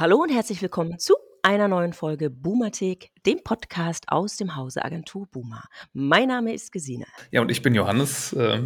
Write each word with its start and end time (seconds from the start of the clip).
Hallo 0.00 0.22
und 0.22 0.28
herzlich 0.28 0.62
willkommen 0.62 1.00
zu 1.00 1.16
einer 1.42 1.66
neuen 1.66 1.92
Folge 1.92 2.30
Boomathek, 2.30 3.10
dem 3.26 3.42
Podcast 3.42 4.04
aus 4.06 4.36
dem 4.36 4.54
Hause 4.54 4.84
Agentur 4.84 5.26
Boomer. 5.26 5.64
Mein 5.92 6.28
Name 6.28 6.54
ist 6.54 6.70
Gesine. 6.70 7.04
Ja, 7.32 7.40
und 7.40 7.50
ich 7.50 7.62
bin 7.62 7.74
Johannes, 7.74 8.32
äh, 8.32 8.60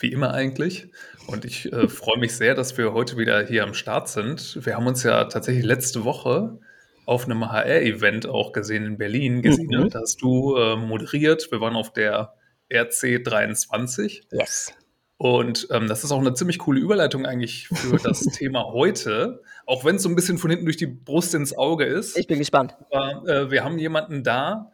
wie 0.00 0.12
immer 0.12 0.34
eigentlich. 0.34 0.88
Und 1.28 1.46
ich 1.46 1.72
äh, 1.72 1.88
freue 1.88 2.18
mich 2.18 2.36
sehr, 2.36 2.54
dass 2.54 2.76
wir 2.76 2.92
heute 2.92 3.16
wieder 3.16 3.46
hier 3.46 3.64
am 3.64 3.72
Start 3.72 4.10
sind. 4.10 4.66
Wir 4.66 4.76
haben 4.76 4.86
uns 4.86 5.02
ja 5.02 5.24
tatsächlich 5.24 5.64
letzte 5.64 6.04
Woche 6.04 6.58
auf 7.06 7.24
einem 7.24 7.50
HR-Event 7.50 8.26
auch 8.26 8.52
gesehen 8.52 8.84
in 8.84 8.98
Berlin. 8.98 9.40
Gesine, 9.40 9.84
mhm. 9.84 9.88
da 9.88 10.00
hast 10.00 10.20
du 10.20 10.56
äh, 10.56 10.76
moderiert. 10.76 11.50
Wir 11.50 11.62
waren 11.62 11.74
auf 11.74 11.94
der 11.94 12.34
RC 12.70 13.24
23. 13.24 14.28
Yes. 14.30 14.74
Und 15.18 15.68
ähm, 15.70 15.88
das 15.88 16.04
ist 16.04 16.12
auch 16.12 16.20
eine 16.20 16.34
ziemlich 16.34 16.58
coole 16.58 16.80
Überleitung 16.80 17.24
eigentlich 17.24 17.68
für 17.68 17.96
das 18.02 18.20
Thema 18.20 18.64
heute, 18.72 19.42
auch 19.64 19.84
wenn 19.84 19.96
es 19.96 20.02
so 20.02 20.08
ein 20.08 20.14
bisschen 20.14 20.38
von 20.38 20.50
hinten 20.50 20.66
durch 20.66 20.76
die 20.76 20.86
Brust 20.86 21.34
ins 21.34 21.56
Auge 21.56 21.84
ist. 21.84 22.18
Ich 22.18 22.26
bin 22.26 22.38
gespannt. 22.38 22.76
Aber, 22.90 23.26
äh, 23.26 23.50
wir 23.50 23.64
haben 23.64 23.78
jemanden 23.78 24.22
da, 24.22 24.70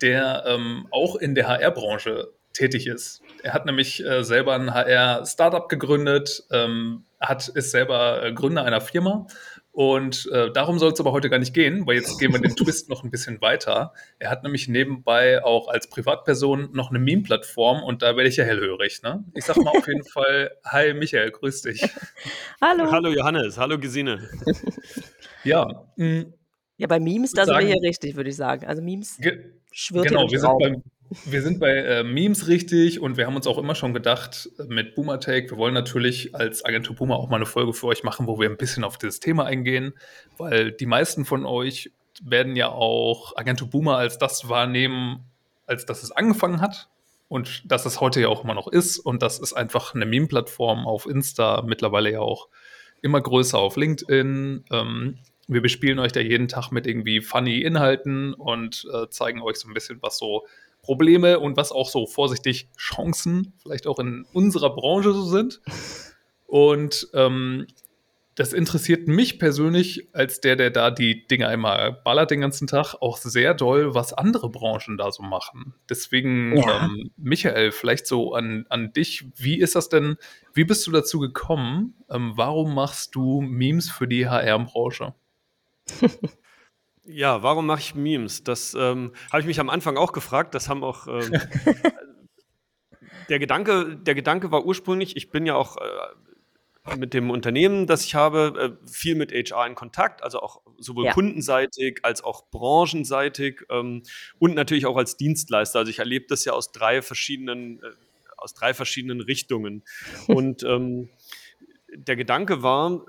der 0.00 0.44
ähm, 0.46 0.86
auch 0.90 1.16
in 1.16 1.34
der 1.34 1.48
HR-Branche 1.48 2.28
tätig 2.52 2.86
ist. 2.86 3.22
Er 3.42 3.54
hat 3.54 3.66
nämlich 3.66 4.04
äh, 4.04 4.22
selber 4.24 4.54
ein 4.54 4.72
HR-Startup 4.72 5.68
gegründet, 5.68 6.44
ähm, 6.50 7.04
hat, 7.20 7.48
ist 7.48 7.70
selber 7.70 8.22
äh, 8.22 8.32
Gründer 8.32 8.64
einer 8.64 8.80
Firma 8.80 9.26
und 9.72 10.28
äh, 10.30 10.52
darum 10.52 10.78
soll 10.78 10.92
es 10.92 11.00
aber 11.00 11.12
heute 11.12 11.30
gar 11.30 11.38
nicht 11.38 11.54
gehen, 11.54 11.86
weil 11.86 11.96
jetzt 11.96 12.18
gehen 12.18 12.30
wir 12.30 12.38
den 12.38 12.54
Twist 12.56 12.90
noch 12.90 13.04
ein 13.04 13.10
bisschen 13.10 13.40
weiter. 13.40 13.94
Er 14.18 14.28
hat 14.30 14.42
nämlich 14.42 14.68
nebenbei 14.68 15.42
auch 15.42 15.68
als 15.68 15.88
Privatperson 15.88 16.68
noch 16.72 16.90
eine 16.90 16.98
Meme-Plattform 16.98 17.82
und 17.82 18.02
da 18.02 18.14
werde 18.14 18.28
ich 18.28 18.36
ja 18.36 18.44
hellhörig. 18.44 19.02
Ne? 19.02 19.24
Ich 19.34 19.46
sag 19.46 19.56
mal 19.56 19.70
auf 19.70 19.88
jeden 19.88 20.04
Fall, 20.12 20.50
hi 20.66 20.92
Michael, 20.92 21.30
grüß 21.30 21.62
dich. 21.62 21.88
Hallo. 22.60 22.92
Hallo 22.92 23.10
Johannes, 23.10 23.56
hallo 23.56 23.78
Gesine. 23.78 24.28
ja. 25.44 25.66
Mh, 25.96 26.06
mm, 26.06 26.34
ja, 26.76 26.86
bei 26.86 27.00
Memes, 27.00 27.32
da 27.32 27.46
sind 27.46 27.58
wir 27.58 27.66
hier 27.66 27.82
richtig, 27.82 28.14
würde 28.14 28.28
ich 28.28 28.36
sagen. 28.36 28.66
Also 28.66 28.82
Memes 28.82 29.18
schwirrt 29.70 30.08
Genau, 30.08 30.30
wir 30.30 30.38
sind 30.38 30.58
beim 30.58 30.82
wir 31.24 31.42
sind 31.42 31.60
bei 31.60 31.74
äh, 31.74 32.04
Memes 32.04 32.48
richtig 32.48 33.00
und 33.00 33.16
wir 33.16 33.26
haben 33.26 33.36
uns 33.36 33.46
auch 33.46 33.58
immer 33.58 33.74
schon 33.74 33.94
gedacht, 33.94 34.48
mit 34.68 34.94
Boomer 34.94 35.20
Take, 35.20 35.50
wir 35.50 35.56
wollen 35.56 35.74
natürlich 35.74 36.34
als 36.34 36.64
Agentur 36.64 36.96
Boomer 36.96 37.16
auch 37.16 37.28
mal 37.28 37.36
eine 37.36 37.46
Folge 37.46 37.72
für 37.72 37.86
euch 37.86 38.02
machen, 38.02 38.26
wo 38.26 38.38
wir 38.40 38.48
ein 38.48 38.56
bisschen 38.56 38.84
auf 38.84 38.98
dieses 38.98 39.20
Thema 39.20 39.44
eingehen, 39.44 39.94
weil 40.38 40.72
die 40.72 40.86
meisten 40.86 41.24
von 41.24 41.44
euch 41.44 41.90
werden 42.22 42.56
ja 42.56 42.68
auch 42.68 43.36
Agentur 43.36 43.68
Boomer 43.68 43.96
als 43.96 44.18
das 44.18 44.48
wahrnehmen, 44.48 45.24
als 45.66 45.86
dass 45.86 46.02
es 46.02 46.12
angefangen 46.12 46.60
hat 46.60 46.88
und 47.28 47.70
dass 47.70 47.86
es 47.86 48.00
heute 48.00 48.20
ja 48.20 48.28
auch 48.28 48.44
immer 48.44 48.54
noch 48.54 48.68
ist 48.68 48.98
und 48.98 49.22
das 49.22 49.38
ist 49.38 49.52
einfach 49.52 49.94
eine 49.94 50.06
Meme-Plattform 50.06 50.86
auf 50.86 51.06
Insta, 51.06 51.62
mittlerweile 51.66 52.10
ja 52.10 52.20
auch 52.20 52.48
immer 53.00 53.20
größer 53.20 53.58
auf 53.58 53.76
LinkedIn. 53.76 54.64
Ähm, 54.70 55.18
wir 55.48 55.60
bespielen 55.60 55.98
euch 55.98 56.12
da 56.12 56.20
jeden 56.20 56.48
Tag 56.48 56.70
mit 56.70 56.86
irgendwie 56.86 57.20
funny 57.20 57.60
Inhalten 57.60 58.34
und 58.34 58.86
äh, 58.92 59.08
zeigen 59.08 59.42
euch 59.42 59.56
so 59.56 59.68
ein 59.68 59.74
bisschen, 59.74 60.00
was 60.00 60.18
so 60.18 60.46
Probleme 60.82 61.38
und 61.38 61.56
was 61.56 61.72
auch 61.72 61.88
so 61.88 62.06
vorsichtig 62.06 62.68
Chancen 62.76 63.54
vielleicht 63.62 63.86
auch 63.86 63.98
in 63.98 64.26
unserer 64.32 64.74
Branche 64.74 65.12
so 65.12 65.24
sind. 65.24 65.60
Und 66.46 67.08
ähm, 67.14 67.66
das 68.34 68.52
interessiert 68.52 69.08
mich 69.08 69.38
persönlich 69.38 70.08
als 70.14 70.40
der, 70.40 70.56
der 70.56 70.70
da 70.70 70.90
die 70.90 71.26
Dinge 71.26 71.48
einmal 71.48 71.92
ballert 71.92 72.30
den 72.30 72.40
ganzen 72.40 72.66
Tag, 72.66 72.94
auch 72.94 73.18
sehr 73.18 73.54
doll, 73.54 73.94
was 73.94 74.12
andere 74.14 74.48
Branchen 74.48 74.96
da 74.96 75.12
so 75.12 75.22
machen. 75.22 75.74
Deswegen, 75.88 76.56
ja. 76.56 76.84
ähm, 76.84 77.10
Michael, 77.16 77.72
vielleicht 77.72 78.06
so 78.06 78.34
an, 78.34 78.64
an 78.70 78.92
dich. 78.92 79.26
Wie 79.36 79.60
ist 79.60 79.76
das 79.76 79.88
denn? 79.88 80.16
Wie 80.54 80.64
bist 80.64 80.86
du 80.86 80.90
dazu 80.90 81.20
gekommen? 81.20 81.94
Ähm, 82.10 82.32
warum 82.34 82.74
machst 82.74 83.14
du 83.14 83.42
Memes 83.42 83.90
für 83.90 84.08
die 84.08 84.28
HR-Branche? 84.28 85.14
Ja, 87.04 87.42
warum 87.42 87.66
mache 87.66 87.80
ich 87.80 87.94
Memes? 87.94 88.44
Das 88.44 88.74
ähm, 88.74 89.12
habe 89.30 89.40
ich 89.40 89.46
mich 89.46 89.58
am 89.58 89.70
Anfang 89.70 89.96
auch 89.96 90.12
gefragt. 90.12 90.54
Das 90.54 90.68
haben 90.68 90.84
auch 90.84 91.08
ähm, 91.08 91.32
der 93.28 93.38
Gedanke, 93.38 93.96
der 93.96 94.14
Gedanke 94.14 94.50
war 94.52 94.64
ursprünglich, 94.64 95.16
ich 95.16 95.30
bin 95.30 95.46
ja 95.46 95.54
auch 95.56 95.78
äh, 95.78 96.96
mit 96.96 97.14
dem 97.14 97.30
Unternehmen, 97.30 97.86
das 97.86 98.04
ich 98.04 98.14
habe, 98.14 98.76
äh, 98.82 98.88
viel 98.88 99.14
mit 99.14 99.32
HR 99.32 99.66
in 99.66 99.74
Kontakt, 99.74 100.22
also 100.22 100.40
auch 100.40 100.62
sowohl 100.78 101.06
ja. 101.06 101.12
kundenseitig 101.12 102.00
als 102.02 102.22
auch 102.22 102.50
branchenseitig 102.50 103.62
ähm, 103.70 104.02
und 104.38 104.54
natürlich 104.54 104.86
auch 104.86 104.96
als 104.96 105.16
Dienstleister. 105.16 105.80
Also 105.80 105.90
ich 105.90 106.00
erlebe 106.00 106.26
das 106.28 106.44
ja 106.44 106.52
aus 106.52 106.72
drei 106.72 107.02
verschiedenen, 107.02 107.82
äh, 107.82 107.90
aus 108.36 108.54
drei 108.54 108.74
verschiedenen 108.74 109.20
Richtungen. 109.20 109.84
Und 110.26 110.64
ähm, 110.64 111.08
der 111.94 112.16
Gedanke 112.16 112.62
war, 112.62 113.04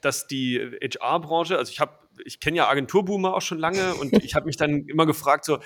dass 0.00 0.26
die 0.26 0.58
HR-Branche, 0.58 1.58
also 1.58 1.70
ich 1.70 1.80
habe 1.80 1.99
ich 2.24 2.40
kenne 2.40 2.58
ja 2.58 2.68
Agenturboomer 2.68 3.34
auch 3.34 3.42
schon 3.42 3.58
lange 3.58 3.94
und 4.00 4.12
ich 4.24 4.34
habe 4.34 4.46
mich 4.46 4.56
dann 4.56 4.86
immer 4.86 5.06
gefragt, 5.06 5.44
so, 5.44 5.58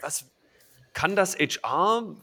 was 0.00 0.30
kann 0.92 1.16
das 1.16 1.36
HR? 1.38 2.16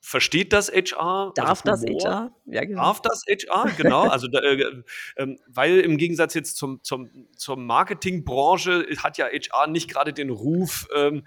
Versteht 0.00 0.52
das 0.52 0.70
HR? 0.70 1.32
Darf 1.34 1.64
also 1.64 1.86
das 1.86 2.04
HR? 2.04 2.32
Ja, 2.44 2.64
genau. 2.64 2.82
Darf 2.82 3.00
das 3.00 3.22
HR? 3.26 3.70
Genau. 3.78 4.02
Also, 4.02 4.28
äh, 4.28 4.82
äh, 5.16 5.36
weil 5.46 5.80
im 5.80 5.96
Gegensatz 5.96 6.34
jetzt 6.34 6.58
zum, 6.58 6.82
zum, 6.82 7.08
zur 7.34 7.56
Marketingbranche 7.56 8.86
hat 8.98 9.16
ja 9.16 9.26
HR 9.26 9.66
nicht 9.68 9.88
gerade 9.88 10.12
den 10.12 10.28
Ruf, 10.28 10.86
ähm, 10.94 11.24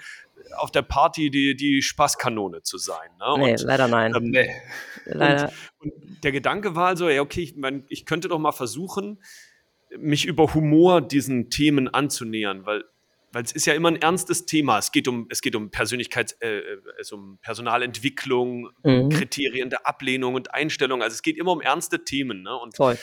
auf 0.56 0.72
der 0.72 0.84
Party 0.84 1.30
die, 1.30 1.56
die 1.56 1.82
Spaßkanone 1.82 2.62
zu 2.62 2.78
sein. 2.78 3.10
Ne? 3.20 3.34
Nee, 3.38 3.52
und, 3.52 3.62
leider 3.62 3.88
nein. 3.88 4.14
Ähm, 4.16 4.30
nee. 4.30 4.50
Leider. 5.06 5.52
Und, 5.80 5.94
und, 5.94 6.24
der 6.24 6.32
Gedanke 6.32 6.76
war 6.76 6.88
also, 6.88 7.10
ja, 7.10 7.22
okay, 7.22 7.42
ich, 7.42 7.56
mein, 7.56 7.86
ich 7.90 8.06
könnte 8.06 8.28
doch 8.28 8.40
mal 8.40 8.52
versuchen, 8.52 9.22
mich 9.98 10.26
über 10.26 10.54
Humor 10.54 11.02
diesen 11.02 11.50
Themen 11.50 11.88
anzunähern, 11.88 12.66
weil 12.66 12.84
weil 13.34 13.44
es 13.44 13.52
ist 13.52 13.66
ja 13.68 13.74
immer 13.74 13.90
ein 13.90 13.98
ernstes 13.98 14.46
Thema. 14.46 14.78
Es 14.80 14.92
geht 14.92 15.08
um, 15.08 15.28
es 15.30 15.42
geht 15.42 15.56
um 15.56 15.70
Persönlichkeits, 15.70 16.34
äh, 16.40 16.62
also 16.98 17.18
um 17.18 17.38
Personalentwicklung, 17.42 18.70
mhm. 18.84 19.10
Kriterien 19.10 19.70
der 19.70 19.86
Ablehnung 19.86 20.36
und 20.36 20.54
Einstellung. 20.54 21.04
Also 21.04 21.16
es 21.16 21.22
geht 21.22 21.38
immer 21.38 21.52
um 21.52 21.62
ernste 21.62 22.04
Themen. 22.04 22.42
Ne? 22.42 22.56
Und 22.56 22.76
Toll. 22.76 22.98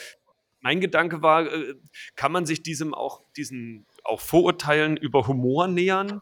mein 0.61 0.81
Gedanke 0.81 1.21
war, 1.21 1.45
äh, 1.45 1.75
kann 2.15 2.31
man 2.31 2.45
sich 2.45 2.63
diesem 2.63 2.93
auch, 2.93 3.21
diesen 3.37 3.85
auch 4.03 4.19
Vorurteilen 4.19 4.97
über 4.97 5.27
Humor 5.27 5.67
nähern? 5.67 6.21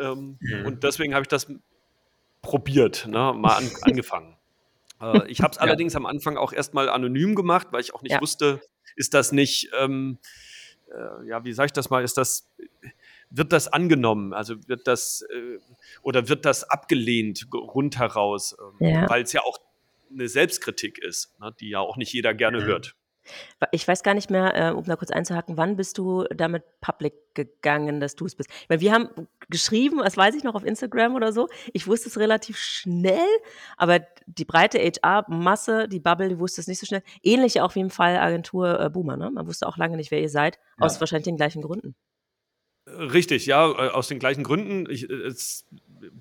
Ähm, 0.00 0.38
mhm. 0.40 0.66
Und 0.66 0.84
deswegen 0.84 1.12
habe 1.12 1.22
ich 1.22 1.28
das 1.28 1.52
probiert, 2.40 3.06
ne? 3.08 3.34
mal 3.36 3.56
an, 3.56 3.70
angefangen. 3.82 4.36
äh, 5.00 5.28
ich 5.28 5.40
habe 5.40 5.50
es 5.50 5.56
ja. 5.56 5.62
allerdings 5.62 5.96
am 5.96 6.06
Anfang 6.06 6.36
auch 6.36 6.52
erstmal 6.52 6.88
anonym 6.88 7.34
gemacht, 7.34 7.68
weil 7.72 7.80
ich 7.80 7.94
auch 7.94 8.02
nicht 8.02 8.12
ja. 8.12 8.20
wusste, 8.20 8.60
ist 8.96 9.14
das 9.14 9.32
nicht, 9.32 9.70
ähm, 9.78 10.18
äh, 10.90 11.28
ja, 11.28 11.44
wie 11.44 11.52
sage 11.52 11.66
ich 11.66 11.72
das 11.72 11.90
mal, 11.90 12.04
ist 12.04 12.16
das, 12.16 12.50
wird 13.30 13.52
das 13.52 13.68
angenommen? 13.68 14.32
Also 14.32 14.56
wird 14.68 14.86
das, 14.86 15.26
äh, 15.32 15.58
oder 16.02 16.28
wird 16.28 16.44
das 16.44 16.64
abgelehnt 16.64 17.46
rundheraus? 17.52 18.56
Ähm, 18.80 18.88
ja. 18.88 19.08
Weil 19.08 19.22
es 19.22 19.32
ja 19.32 19.42
auch 19.42 19.58
eine 20.10 20.28
Selbstkritik 20.28 20.98
ist, 20.98 21.38
ne, 21.40 21.54
die 21.58 21.70
ja 21.70 21.80
auch 21.80 21.96
nicht 21.96 22.12
jeder 22.12 22.34
gerne 22.34 22.60
mhm. 22.60 22.64
hört. 22.64 22.96
Ich 23.72 23.86
weiß 23.86 24.02
gar 24.02 24.14
nicht 24.14 24.30
mehr, 24.30 24.54
äh, 24.54 24.72
um 24.72 24.84
da 24.84 24.96
kurz 24.96 25.10
einzuhaken, 25.10 25.56
wann 25.56 25.76
bist 25.76 25.98
du 25.98 26.24
damit 26.34 26.64
public 26.80 27.14
gegangen, 27.34 28.00
dass 28.00 28.16
du 28.16 28.26
es 28.26 28.34
bist? 28.34 28.50
Weil 28.68 28.80
wir 28.80 28.92
haben 28.92 29.08
geschrieben, 29.50 29.98
das 30.02 30.16
weiß 30.16 30.34
ich 30.34 30.44
noch, 30.44 30.54
auf 30.54 30.64
Instagram 30.64 31.14
oder 31.14 31.32
so. 31.32 31.48
Ich 31.72 31.86
wusste 31.86 32.08
es 32.08 32.18
relativ 32.18 32.56
schnell, 32.58 33.26
aber 33.76 34.00
die 34.26 34.44
breite 34.44 34.78
HR-Masse, 34.78 35.88
die 35.88 36.00
Bubble, 36.00 36.28
die 36.28 36.38
wusste 36.38 36.60
es 36.60 36.66
nicht 36.66 36.80
so 36.80 36.86
schnell. 36.86 37.02
Ähnlich 37.22 37.60
auch 37.60 37.74
wie 37.74 37.80
im 37.80 37.90
Fall 37.90 38.16
Agentur 38.16 38.80
äh, 38.80 38.90
Boomer, 38.90 39.16
ne? 39.16 39.30
Man 39.30 39.46
wusste 39.46 39.66
auch 39.66 39.76
lange 39.76 39.96
nicht, 39.96 40.10
wer 40.10 40.20
ihr 40.20 40.30
seid, 40.30 40.58
ja. 40.78 40.86
aus 40.86 41.00
wahrscheinlich 41.00 41.24
den 41.24 41.36
gleichen 41.36 41.62
Gründen. 41.62 41.94
Richtig, 42.86 43.46
ja, 43.46 43.70
äh, 43.70 43.90
aus 43.90 44.08
den 44.08 44.18
gleichen 44.18 44.44
Gründen. 44.44 44.90
Ich, 44.90 45.08
äh, 45.08 45.12
es, 45.12 45.64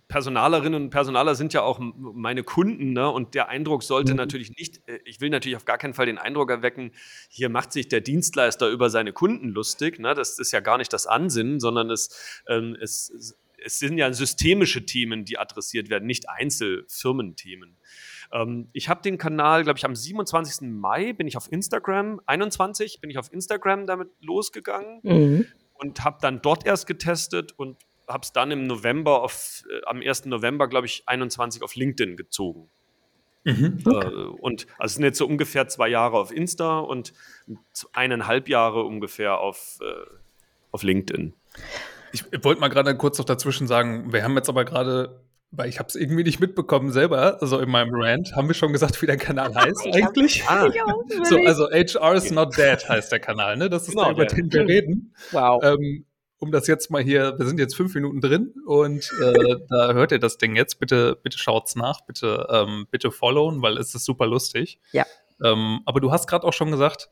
Personalerinnen 0.08 0.84
und 0.84 0.90
Personaler 0.90 1.36
sind 1.36 1.54
ja 1.54 1.62
auch 1.62 1.80
meine 1.80 2.44
Kunden, 2.44 2.94
ne? 2.94 3.10
Und 3.10 3.34
der 3.34 3.50
Eindruck 3.50 3.84
sollte 3.84 4.14
mhm. 4.14 4.18
natürlich 4.18 4.56
nicht, 4.58 4.88
äh, 4.88 5.00
ich 5.06 5.22
will 5.22 5.30
natürlich 5.30 5.56
auf 5.56 5.66
gar 5.66 5.78
keinen 5.78 5.94
Fall 5.94 6.06
den 6.06 6.18
Eindruck 6.18 6.50
erwecken, 6.50 6.92
hier 7.30 7.50
macht 7.50 7.74
sich 7.74 7.88
der 7.88 8.02
Dienstleister 8.02 8.70
über 8.70 8.90
seine 8.90 9.14
Kunden 9.14 9.50
lustig. 9.50 10.00
Ne? 10.00 10.14
Das 10.14 10.40
ist 10.40 10.52
ja 10.52 10.60
gar 10.60 10.78
nicht 10.78 10.94
das 10.94 11.08
Ansinnen, 11.08 11.60
sondern 11.60 11.90
es, 11.90 12.42
ähm, 12.48 12.76
es, 12.80 13.36
es 13.64 13.80
sind 13.80 13.98
ja 13.98 14.12
systemische 14.14 14.86
Themen, 14.86 15.26
die 15.26 15.38
adressiert 15.38 15.90
werden, 15.90 16.06
nicht 16.06 16.30
Einzelfirmenthemen. 16.30 17.78
Ähm, 18.32 18.70
ich 18.74 18.90
habe 18.90 19.02
den 19.02 19.18
Kanal, 19.18 19.64
glaube 19.64 19.78
ich, 19.78 19.86
am 19.86 19.96
27. 19.96 20.70
Mai 20.70 21.14
bin 21.14 21.28
ich 21.28 21.38
auf 21.38 21.52
Instagram, 21.52 22.22
21 22.26 23.02
bin 23.02 23.10
ich 23.10 23.18
auf 23.18 23.32
Instagram 23.32 23.88
damit 23.88 24.10
losgegangen. 24.22 25.00
Mhm 25.04 25.46
und 25.84 26.04
habe 26.04 26.18
dann 26.22 26.42
dort 26.42 26.66
erst 26.66 26.88
getestet 26.88 27.52
und 27.58 27.78
habe 28.08 28.24
es 28.24 28.32
dann 28.34 28.52
im 28.52 28.68
November, 28.68 29.22
auf, 29.22 29.64
äh, 29.70 29.86
am 29.86 30.02
1. 30.02 30.26
November, 30.26 30.68
glaube 30.68 30.88
ich, 30.88 31.04
21 31.08 31.64
auf 31.64 31.76
LinkedIn 31.76 32.18
gezogen. 32.18 32.70
Mhm, 33.46 33.80
okay. 33.86 34.08
äh, 34.08 34.26
und 34.40 34.68
also 34.78 34.92
es 34.92 34.96
sind 34.96 35.04
jetzt 35.04 35.18
so 35.18 35.28
ungefähr 35.28 35.68
zwei 35.68 35.90
Jahre 35.90 36.18
auf 36.18 36.32
Insta 36.32 36.80
und 36.80 37.14
eineinhalb 37.92 38.48
Jahre 38.48 38.84
ungefähr 38.84 39.40
auf, 39.40 39.80
äh, 39.82 40.06
auf 40.72 40.84
LinkedIn. 40.84 41.34
Ich 42.14 42.24
wollte 42.44 42.62
mal 42.62 42.70
gerade 42.70 42.96
kurz 42.96 43.18
noch 43.18 43.26
dazwischen 43.26 43.68
sagen, 43.68 44.14
wir 44.14 44.24
haben 44.24 44.36
jetzt 44.36 44.50
aber 44.50 44.66
gerade 44.66 45.22
Weil 45.56 45.70
ich 45.70 45.78
habe 45.78 45.88
es 45.88 45.96
irgendwie 45.96 46.24
nicht 46.24 46.40
mitbekommen 46.40 46.92
selber, 46.92 47.38
so 47.42 47.60
in 47.60 47.70
meinem 47.70 47.94
Rant. 47.94 48.36
Haben 48.36 48.48
wir 48.48 48.56
schon 48.56 48.74
gesagt, 48.74 49.00
wie 49.04 49.06
der 49.06 49.18
Kanal 49.18 49.54
heißt 49.56 49.86
eigentlich? 49.86 50.44
Ah. 50.48 50.68
so, 51.24 51.38
also 51.38 51.70
HR 51.70 52.16
is 52.16 52.32
not 52.32 52.58
dead 52.58 52.88
heißt 52.90 53.12
der 53.12 53.20
Kanal, 53.20 53.58
ne? 53.58 53.70
Das 53.70 53.84
ist 53.84 53.90
Genau, 53.90 54.14
der, 54.14 54.14
über 54.14 54.26
den 54.26 54.52
wir 54.52 54.68
reden. 54.68 55.14
Wow. 55.32 55.64
Ähm, 55.64 56.06
um 56.44 56.52
das 56.52 56.68
jetzt 56.68 56.92
mal 56.92 57.02
hier, 57.02 57.40
wir 57.40 57.46
sind 57.46 57.58
jetzt 57.58 57.74
fünf 57.74 57.96
Minuten 57.96 58.20
drin 58.20 58.54
und 58.66 59.10
äh, 59.22 59.56
da 59.70 59.94
hört 59.94 60.12
ihr 60.12 60.20
das 60.20 60.38
Ding 60.38 60.58
jetzt. 60.58 60.78
Bitte, 60.78 61.18
bitte 61.24 61.38
schaut's 61.38 61.76
nach, 61.78 62.02
bitte, 62.02 62.48
ähm, 62.50 62.86
bitte 62.92 63.12
followen, 63.12 63.62
weil 63.62 63.78
es 63.78 63.96
ist 63.96 64.04
super 64.04 64.28
lustig. 64.28 64.80
Ja. 64.92 65.06
Ähm, 65.42 65.80
aber 65.86 66.02
du 66.02 66.12
hast 66.12 66.28
gerade 66.28 66.46
auch 66.46 66.52
schon 66.52 66.70
gesagt, 66.70 67.10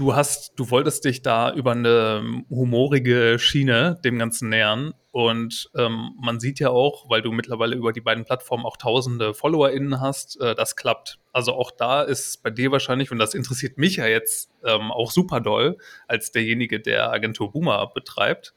du 0.00 0.14
hast, 0.14 0.58
du 0.58 0.70
wolltest 0.70 1.04
dich 1.04 1.20
da 1.20 1.52
über 1.52 1.72
eine 1.72 2.42
humorige 2.48 3.38
Schiene 3.38 4.00
dem 4.02 4.18
Ganzen 4.18 4.48
nähern. 4.48 4.94
Und 5.12 5.70
ähm, 5.76 6.12
man 6.18 6.40
sieht 6.40 6.58
ja 6.58 6.70
auch, 6.70 7.10
weil 7.10 7.20
du 7.20 7.32
mittlerweile 7.32 7.76
über 7.76 7.92
die 7.92 8.00
beiden 8.00 8.24
Plattformen 8.24 8.64
auch 8.64 8.78
tausende 8.78 9.34
FollowerInnen 9.34 10.00
hast, 10.00 10.40
äh, 10.40 10.54
das 10.54 10.74
klappt. 10.74 11.18
Also 11.32 11.52
auch 11.52 11.70
da 11.70 12.02
ist 12.02 12.42
bei 12.42 12.48
dir 12.50 12.72
wahrscheinlich, 12.72 13.10
und 13.10 13.18
das 13.18 13.34
interessiert 13.34 13.76
mich 13.76 13.96
ja 13.96 14.06
jetzt 14.06 14.50
ähm, 14.64 14.90
auch 14.90 15.10
super 15.10 15.40
doll, 15.40 15.76
als 16.08 16.32
derjenige, 16.32 16.80
der 16.80 17.12
Agentur 17.12 17.52
Boomer 17.52 17.90
betreibt, 17.92 18.54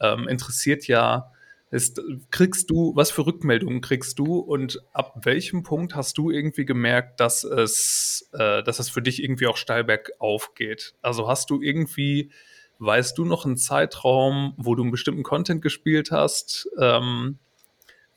ähm, 0.00 0.28
interessiert 0.28 0.86
ja, 0.86 1.30
ist, 1.70 2.00
kriegst 2.30 2.70
du, 2.70 2.94
was 2.94 3.10
für 3.10 3.26
Rückmeldungen 3.26 3.80
kriegst 3.80 4.18
du 4.18 4.38
und 4.38 4.80
ab 4.92 5.20
welchem 5.24 5.62
Punkt 5.62 5.96
hast 5.96 6.16
du 6.16 6.30
irgendwie 6.30 6.64
gemerkt, 6.64 7.20
dass 7.20 7.44
es, 7.44 8.28
äh, 8.32 8.62
dass 8.62 8.78
es 8.78 8.88
für 8.88 9.02
dich 9.02 9.22
irgendwie 9.22 9.46
auch 9.46 9.56
steil 9.56 9.84
bergauf 9.84 10.54
geht? 10.54 10.94
Also 11.02 11.28
hast 11.28 11.50
du 11.50 11.60
irgendwie, 11.60 12.30
weißt 12.78 13.18
du 13.18 13.24
noch 13.24 13.44
einen 13.44 13.56
Zeitraum, 13.56 14.54
wo 14.56 14.74
du 14.74 14.82
einen 14.82 14.92
bestimmten 14.92 15.24
Content 15.24 15.60
gespielt 15.60 16.12
hast, 16.12 16.68
ähm, 16.78 17.38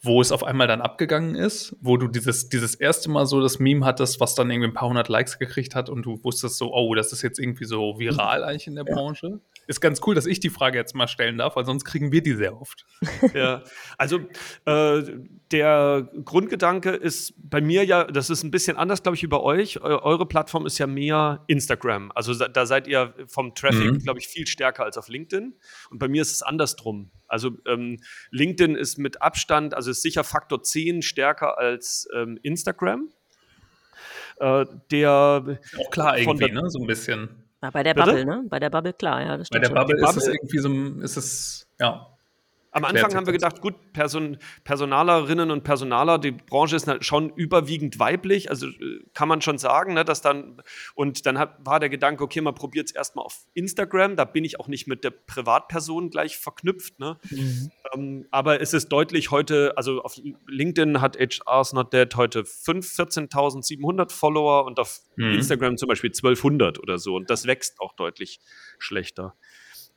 wo 0.01 0.21
es 0.21 0.31
auf 0.31 0.43
einmal 0.43 0.67
dann 0.67 0.81
abgegangen 0.81 1.35
ist, 1.35 1.75
wo 1.81 1.97
du 1.97 2.07
dieses, 2.07 2.49
dieses 2.49 2.75
erste 2.75 3.09
Mal 3.09 3.25
so 3.25 3.41
das 3.41 3.59
Meme 3.59 3.85
hattest, 3.85 4.19
was 4.19 4.35
dann 4.35 4.49
irgendwie 4.49 4.69
ein 4.69 4.73
paar 4.73 4.87
hundert 4.87 5.09
Likes 5.09 5.39
gekriegt 5.39 5.75
hat 5.75 5.89
und 5.89 6.05
du 6.05 6.23
wusstest 6.23 6.57
so, 6.57 6.73
oh, 6.73 6.93
das 6.95 7.11
ist 7.11 7.21
jetzt 7.21 7.39
irgendwie 7.39 7.65
so 7.65 7.99
viral 7.99 8.43
eigentlich 8.43 8.67
in 8.67 8.75
der 8.75 8.85
Branche? 8.85 9.39
Ist 9.69 9.81
ganz 9.81 10.01
cool, 10.07 10.15
dass 10.15 10.25
ich 10.25 10.39
die 10.39 10.49
Frage 10.49 10.79
jetzt 10.79 10.95
mal 10.95 11.07
stellen 11.07 11.37
darf, 11.37 11.55
weil 11.55 11.63
sonst 11.63 11.85
kriegen 11.85 12.11
wir 12.11 12.23
die 12.23 12.33
sehr 12.33 12.59
oft. 12.59 12.85
Ja, 13.35 13.63
also 13.99 14.19
äh, 14.65 15.03
der 15.51 16.09
Grundgedanke 16.25 16.89
ist 16.89 17.33
bei 17.37 17.61
mir 17.61 17.85
ja, 17.85 18.05
das 18.05 18.31
ist 18.31 18.43
ein 18.43 18.49
bisschen 18.49 18.77
anders, 18.77 19.03
glaube 19.03 19.15
ich, 19.15 19.21
wie 19.21 19.27
bei 19.27 19.39
euch. 19.39 19.77
Eu 19.81 19.99
eure 20.01 20.25
Plattform 20.25 20.65
ist 20.65 20.79
ja 20.79 20.87
mehr 20.87 21.43
Instagram. 21.47 22.11
Also 22.15 22.33
da, 22.33 22.65
seid 22.65 22.87
ihr 22.87 23.13
vom 23.27 23.53
Traffic, 23.53 23.91
Mhm. 23.91 23.99
glaube 23.99 24.17
ich, 24.19 24.27
viel 24.27 24.47
stärker 24.47 24.83
als 24.85 24.97
auf 24.97 25.07
LinkedIn. 25.07 25.53
Und 25.91 25.99
bei 25.99 26.07
mir 26.07 26.23
ist 26.23 26.31
es 26.31 26.41
andersrum. 26.41 27.11
Also 27.27 27.51
ähm, 27.67 27.99
LinkedIn 28.31 28.75
ist 28.75 28.97
mit 28.97 29.21
Abstand, 29.21 29.75
also 29.75 29.91
ist 29.91 30.01
sicher 30.01 30.23
Faktor 30.23 30.63
10 30.63 31.03
stärker 31.03 31.59
als 31.59 32.07
ähm, 32.15 32.39
Instagram. 32.41 33.09
Äh, 34.39 34.65
der 34.91 35.59
Auch 35.77 35.91
klar 35.91 36.17
irgendwie, 36.17 36.45
der- 36.45 36.61
ne? 36.63 36.69
So 36.71 36.79
ein 36.79 36.87
bisschen. 36.87 37.29
Ja, 37.61 37.71
bei 37.71 37.83
der 37.83 37.93
Bitte? 37.93 38.07
Bubble, 38.07 38.25
ne? 38.25 38.43
Bei 38.49 38.59
der 38.59 38.69
Bubble, 38.69 38.93
klar, 38.93 39.21
ja. 39.21 39.37
Bei 39.51 39.59
der 39.59 39.65
schon. 39.67 39.75
Bubble, 39.75 39.97
ist 40.01 40.15
es 40.17 40.27
irgendwie 40.27 40.59
so, 40.59 40.69
ein- 40.69 41.01
ist 41.01 41.17
es, 41.17 41.67
ja. 41.79 42.07
Am 42.71 42.85
Anfang 42.85 43.15
haben 43.15 43.25
wir 43.25 43.33
gedacht, 43.33 43.61
gut, 43.61 43.93
Person, 43.93 44.37
Personalerinnen 44.63 45.49
und 45.49 45.63
Personaler, 45.63 46.19
die 46.19 46.31
Branche 46.31 46.75
ist 46.75 46.85
na- 46.85 47.01
schon 47.01 47.29
überwiegend 47.31 47.97
weiblich, 47.99 48.49
also 48.49 48.67
äh, 48.67 48.99
kann 49.13 49.27
man 49.27 49.41
schon 49.41 49.57
sagen, 49.57 49.95
ne, 49.95 50.05
dass 50.05 50.21
dann, 50.21 50.61
und 50.93 51.25
dann 51.25 51.39
hat, 51.39 51.55
war 51.65 51.79
der 51.79 51.89
Gedanke, 51.89 52.23
okay, 52.23 52.41
man 52.41 52.53
probiert 52.53 52.87
es 52.87 52.95
erstmal 52.95 53.25
auf 53.25 53.45
Instagram, 53.53 54.15
da 54.15 54.25
bin 54.25 54.45
ich 54.45 54.59
auch 54.59 54.67
nicht 54.67 54.87
mit 54.87 55.03
der 55.03 55.09
Privatperson 55.11 56.11
gleich 56.11 56.37
verknüpft, 56.37 56.99
ne? 56.99 57.17
Mhm. 57.31 57.71
Ähm, 57.93 58.27
aber 58.29 58.61
es 58.61 58.73
ist 58.73 58.89
deutlich 58.89 59.31
heute, 59.31 59.73
also 59.75 60.01
auf 60.03 60.15
LinkedIn 60.47 61.01
hat 61.01 61.17
HR's 61.17 61.73
Not 61.73 61.91
Dead 61.91 62.15
heute 62.15 62.45
5, 62.45 62.85
14.700 62.87 64.11
Follower 64.11 64.65
und 64.65 64.79
auf 64.79 64.99
Mhm. 65.15 65.33
Instagram 65.33 65.75
zum 65.77 65.87
Beispiel 65.89 66.11
1200 66.11 66.79
oder 66.79 66.97
so 66.97 67.15
und 67.15 67.29
das 67.29 67.45
wächst 67.45 67.79
auch 67.81 67.93
deutlich 67.93 68.39
schlechter. 68.77 69.35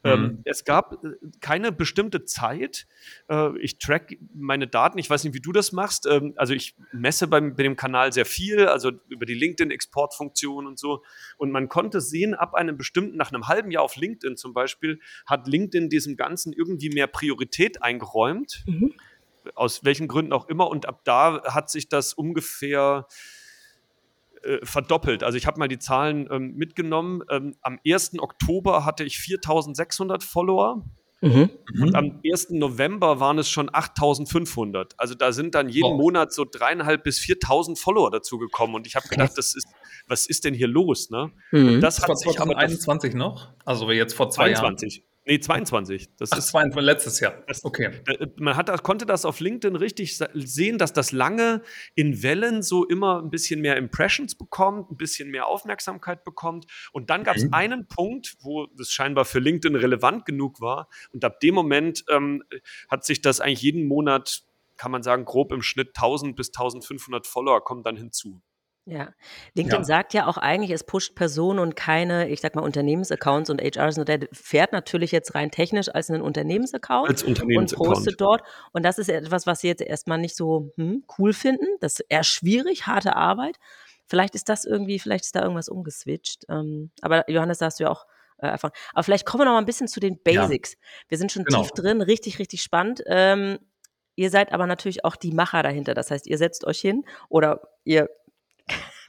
Mhm. 0.05 0.11
Ähm, 0.11 0.43
es 0.45 0.65
gab 0.65 1.05
äh, 1.05 1.11
keine 1.41 1.71
bestimmte 1.71 2.25
Zeit. 2.25 2.87
Äh, 3.29 3.57
ich 3.59 3.79
track 3.79 4.17
meine 4.35 4.67
Daten. 4.67 4.99
Ich 4.99 5.09
weiß 5.09 5.25
nicht, 5.25 5.35
wie 5.35 5.41
du 5.41 5.53
das 5.53 5.73
machst. 5.73 6.07
Ähm, 6.07 6.35
also 6.37 6.55
ich 6.55 6.75
messe 6.93 7.29
beim, 7.29 7.55
bei 7.55 7.63
dem 7.63 7.77
Kanal 7.77 8.13
sehr 8.13 8.25
viel, 8.25 8.67
also 8.67 8.93
über 9.09 9.27
die 9.27 9.35
LinkedIn-Exportfunktion 9.35 10.67
und 10.67 10.79
so. 10.79 11.03
Und 11.37 11.53
man 11.53 11.69
konnte 11.69 12.01
sehen, 12.01 12.35
ab 12.35 12.55
einem 12.55 12.77
bestimmten, 12.77 13.17
nach 13.17 13.33
einem 13.33 13.47
halben 13.47 13.71
Jahr 13.71 13.85
auf 13.85 13.97
LinkedIn 13.97 14.37
zum 14.37 14.53
Beispiel, 14.53 15.01
hat 15.27 15.47
LinkedIn 15.47 15.89
diesem 15.89 16.17
Ganzen 16.17 16.53
irgendwie 16.53 16.91
mehr 16.91 17.07
Priorität 17.07 17.83
eingeräumt. 17.83 18.65
Mhm. 18.67 18.95
Aus 19.55 19.85
welchen 19.85 20.09
Gründen 20.09 20.33
auch 20.33 20.49
immer. 20.49 20.69
Und 20.69 20.87
ab 20.87 21.03
da 21.05 21.43
hat 21.45 21.71
sich 21.71 21.89
das 21.89 22.15
ungefähr 22.15 23.07
äh, 24.43 24.65
verdoppelt. 24.65 25.23
Also 25.23 25.39
ich 25.39 25.47
habe 25.47 25.59
mal 25.59 25.69
die 25.69 25.79
Zahlen 25.79 26.29
ähm, 26.31 26.55
mitgenommen. 26.57 27.23
Ähm, 27.31 27.57
am 27.63 27.79
1. 27.87 28.19
Oktober 28.19 28.85
hatte 28.85 29.05
ich 29.05 29.19
4600 29.19 30.23
Follower. 30.23 30.85
Mhm. 31.21 31.51
Und 31.81 31.95
am 31.95 32.21
1. 32.27 32.51
November 32.51 33.21
waren 33.21 33.39
es 33.39 33.49
schon 33.49 33.71
8500. 33.73 34.95
Also 34.99 35.15
da 35.15 35.31
sind 35.31 35.55
dann 35.55 35.69
jeden 35.69 35.93
Wow. 35.93 36.01
Monat 36.01 36.33
so 36.33 36.45
dreieinhalb 36.45 37.05
bis 37.05 37.21
4000 37.21 37.79
Follower 37.79 38.11
dazugekommen. 38.11 38.75
Und 38.75 38.89
ich 38.89 38.97
habe 38.97 39.07
gedacht, 39.09 39.33
das 39.37 39.55
ist, 39.55 39.69
was 40.09 40.27
ist 40.27 40.45
denn 40.45 40.53
hier 40.53 40.67
los? 40.67 41.11
Ne? 41.11 41.31
Mhm. 41.53 41.81
Das 41.81 41.97
Das 41.97 42.03
war 42.03 42.09
hat 42.11 42.19
sich 42.19 42.33
2021 42.33 43.15
noch? 43.15 43.53
Also 43.65 43.89
jetzt 43.93 44.15
vor 44.15 44.31
zwei 44.31 44.51
Jahren. 44.51 44.77
22. 45.25 45.25
Nee, 45.25 45.41
22. 45.41 46.17
Das 46.17 46.33
Ach, 46.33 46.39
ist 46.39 46.49
22, 46.49 46.85
letztes 46.85 47.21
Jahr. 47.21 47.43
Das- 47.47 47.65
Okay. 47.65 48.03
man 48.37 48.57
hat, 48.57 48.69
das- 48.69 48.83
konnte 48.83 49.07
das 49.07 49.25
auf 49.25 49.41
LinkedIn 49.41 49.77
richtig 49.77 50.19
sehen, 50.35 50.79
dass 50.79 50.93
das 50.93 51.13
lange 51.13 51.63
in 51.95 52.23
Wellen 52.23 52.63
so 52.63 52.85
immer 52.85 53.23
ein 53.23 53.31
bisschen 53.31 53.61
mehr 53.61 53.77
Impressions 53.77 54.35
bekommt, 54.35 54.91
ein 54.91 54.97
bisschen 54.97 55.31
mehr 55.31 55.47
Aufmerksamkeit 55.47 56.25
bekommt. 56.25 56.67
Und 56.93 57.11
dann 57.11 57.23
gab 57.25 57.37
es 57.37 57.45
Mhm. 57.45 57.55
einen 57.55 57.87
Punkt, 57.89 58.35
wo 58.41 58.67
das 58.77 58.91
scheinbar 58.91 59.25
für 59.25 59.39
LinkedIn 59.39 59.77
relevant 59.77 60.25
genug 60.27 60.61
war. 60.61 60.89
Und 61.13 61.25
ab 61.25 61.41
dem 61.41 61.55
Moment 61.55 62.05
ähm, 62.11 62.43
hat 62.89 63.05
sich 63.05 63.21
das 63.21 63.41
eigentlich 63.41 63.63
jeden 63.63 63.87
Monat, 63.87 64.43
kann 64.77 64.91
man 64.91 65.03
sagen, 65.05 65.25
grob 65.25 65.53
im 65.53 65.63
Schnitt 65.63 65.95
1000 65.95 66.35
bis 66.35 66.51
1500 66.53 67.27
Follower 67.27 67.63
kommen 67.63 67.85
dann 67.85 67.97
hinzu. 67.97 68.41
Ja. 68.85 69.13
LinkedIn 69.55 69.81
Ja. 69.81 69.85
sagt 69.85 70.13
ja 70.13 70.27
auch 70.27 70.37
eigentlich, 70.39 70.71
es 70.73 70.83
pusht 70.85 71.15
Personen 71.15 71.61
und 71.61 71.77
keine, 71.77 72.29
ich 72.29 72.41
sag 72.41 72.57
mal, 72.57 72.63
Unternehmensaccounts 72.63 73.49
und 73.49 73.61
HR 73.63 73.89
ist 73.89 73.97
nur 73.97 74.05
der 74.05 74.21
fährt 74.33 74.73
natürlich 74.73 75.13
jetzt 75.13 75.35
rein 75.37 75.53
technisch 75.53 75.89
als 75.89 76.11
einen 76.11 76.21
Unternehmensaccount 76.23 77.09
Als 77.09 77.23
und 77.23 77.29
Unternehmensaccount. 77.31 77.89
postet 77.95 78.21
dort. 78.21 78.43
Und 78.73 78.85
das 78.85 78.99
ist 78.99 79.09
etwas, 79.09 79.47
was 79.47 79.61
sie 79.61 79.69
jetzt 79.69 79.83
erstmal 79.83 80.19
nicht 80.19 80.35
so 80.37 80.73
hm, 80.77 81.05
cool 81.19 81.33
finden. 81.33 81.67
Das 81.81 82.01
ist 82.01 82.07
eher 82.09 82.25
schwierig, 82.25 82.87
harte 82.89 83.15
Arbeit. 83.15 83.57
Vielleicht 84.09 84.35
ist 84.35 84.49
das 84.49 84.65
irgendwie, 84.65 84.99
vielleicht 84.99 85.25
ist 85.27 85.37
da 85.37 85.43
irgendwas 85.43 85.69
umgeswitcht. 85.69 86.45
Ähm, 86.49 86.91
aber 87.03 87.31
Johannes, 87.31 87.59
da 87.59 87.67
hast 87.67 87.79
du 87.79 87.85
ja 87.85 87.91
auch 87.91 88.05
äh, 88.39 88.49
Erfahrung. 88.49 88.75
Aber 88.95 89.05
vielleicht 89.05 89.27
kommen 89.27 89.43
wir 89.43 89.45
noch 89.45 89.53
mal 89.53 89.59
ein 89.61 89.65
bisschen 89.65 89.87
zu 89.87 90.01
den 90.01 90.19
Ja. 90.27 90.43
Basics. 90.43 90.75
Wir 91.09 91.19
sind 91.19 91.31
schon 91.31 91.45
Genau. 91.45 91.63
tief 91.63 91.71
drin, 91.71 92.03
richtig, 92.03 92.41
richtig 92.41 92.61
spannend. 92.63 93.01
Ähm, 93.07 93.59
ihr 94.17 94.31
seid 94.31 94.53
aber 94.53 94.67
natürlich 94.67 95.05
auch 95.05 95.15
die 95.15 95.31
Macher 95.33 95.63
dahinter. 95.63 95.95
Das 95.95 96.11
heißt, 96.11 96.27
ihr 96.27 96.37
setzt 96.37 96.67
euch 96.67 96.81
hin 96.81 97.05
oder 97.29 97.61
ihr 97.85 98.11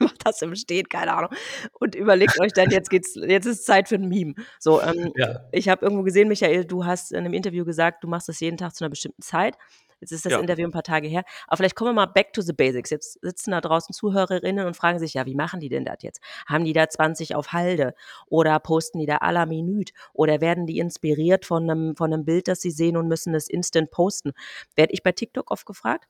macht 0.00 0.26
das 0.26 0.42
im 0.42 0.54
Stehen, 0.54 0.88
keine 0.88 1.14
Ahnung, 1.14 1.30
und 1.72 1.94
überlegt 1.94 2.38
euch 2.40 2.52
dann, 2.52 2.70
jetzt 2.70 2.90
geht's, 2.90 3.14
jetzt 3.14 3.46
ist 3.46 3.66
Zeit 3.66 3.88
für 3.88 3.96
ein 3.96 4.08
Meme. 4.08 4.34
So, 4.58 4.80
ähm, 4.82 5.12
Ja. 5.16 5.40
ich 5.52 5.68
habe 5.68 5.84
irgendwo 5.84 6.02
gesehen, 6.02 6.28
Michael, 6.28 6.64
du 6.64 6.84
hast 6.84 7.12
in 7.12 7.18
einem 7.18 7.32
Interview 7.34 7.64
gesagt, 7.64 8.04
du 8.04 8.08
machst 8.08 8.28
das 8.28 8.40
jeden 8.40 8.56
Tag 8.56 8.74
zu 8.74 8.84
einer 8.84 8.90
bestimmten 8.90 9.22
Zeit. 9.22 9.56
Jetzt 10.00 10.10
ist 10.12 10.26
das 10.26 10.32
Ja. 10.32 10.40
Interview 10.40 10.66
ein 10.66 10.70
paar 10.72 10.82
Tage 10.82 11.08
her. 11.08 11.24
Aber 11.46 11.56
vielleicht 11.56 11.76
kommen 11.76 11.90
wir 11.90 11.94
mal 11.94 12.06
back 12.06 12.34
to 12.34 12.42
the 12.42 12.52
basics. 12.52 12.90
Jetzt 12.90 13.18
sitzen 13.22 13.52
da 13.52 13.62
draußen 13.62 13.94
Zuhörerinnen 13.94 14.66
und 14.66 14.76
fragen 14.76 14.98
sich, 14.98 15.14
ja, 15.14 15.24
wie 15.24 15.34
machen 15.34 15.60
die 15.60 15.70
denn 15.70 15.86
das 15.86 16.02
jetzt? 16.02 16.20
Haben 16.46 16.64
die 16.66 16.74
da 16.74 16.88
20 16.88 17.34
auf 17.34 17.52
Halde? 17.52 17.94
Oder 18.26 18.58
posten 18.58 18.98
die 18.98 19.06
da 19.06 19.18
à 19.18 19.32
la 19.32 19.46
Minute? 19.46 19.94
Oder 20.12 20.42
werden 20.42 20.66
die 20.66 20.78
inspiriert 20.78 21.46
von 21.46 21.70
einem, 21.70 21.96
von 21.96 22.12
einem 22.12 22.26
Bild, 22.26 22.48
das 22.48 22.60
sie 22.60 22.70
sehen 22.72 22.98
und 22.98 23.08
müssen 23.08 23.34
es 23.34 23.48
instant 23.48 23.90
posten? 23.90 24.32
Werde 24.76 24.92
ich 24.92 25.02
bei 25.02 25.12
TikTok 25.12 25.50
oft 25.50 25.64
gefragt. 25.64 26.06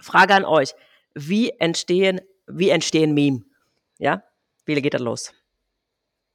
Frage 0.00 0.34
an 0.34 0.44
euch. 0.46 0.72
Wie 1.14 1.50
entstehen, 1.50 2.20
wie 2.46 2.70
entstehen 2.70 3.14
Meme? 3.14 3.42
Ja? 3.98 4.22
Wie 4.64 4.80
geht 4.80 4.94
das 4.94 5.00
los? 5.00 5.32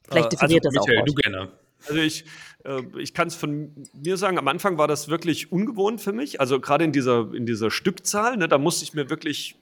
Vielleicht 0.08 0.28
Äh, 0.28 0.30
definiert 0.30 0.66
das 0.66 0.74
Michael, 0.74 1.02
auch. 1.02 1.06
du 1.06 1.14
gerne. 1.14 1.52
Also 1.88 2.00
ich, 2.02 2.26
äh, 2.64 2.82
ich 3.00 3.14
kann 3.14 3.28
es 3.28 3.36
von 3.36 3.74
mir 3.94 4.18
sagen, 4.18 4.38
am 4.38 4.48
Anfang 4.48 4.78
war 4.78 4.88
das 4.88 5.08
wirklich 5.08 5.52
ungewohnt 5.52 6.02
für 6.02 6.14
mich. 6.14 6.40
Also 6.40 6.60
gerade 6.60 6.84
in 6.86 6.92
dieser, 6.92 7.34
in 7.34 7.46
dieser 7.46 7.72
Stückzahl, 7.72 8.38
ne, 8.38 8.48
da 8.48 8.58
musste 8.58 8.84
ich 8.84 8.94
mir 8.94 9.10
wirklich 9.10 9.56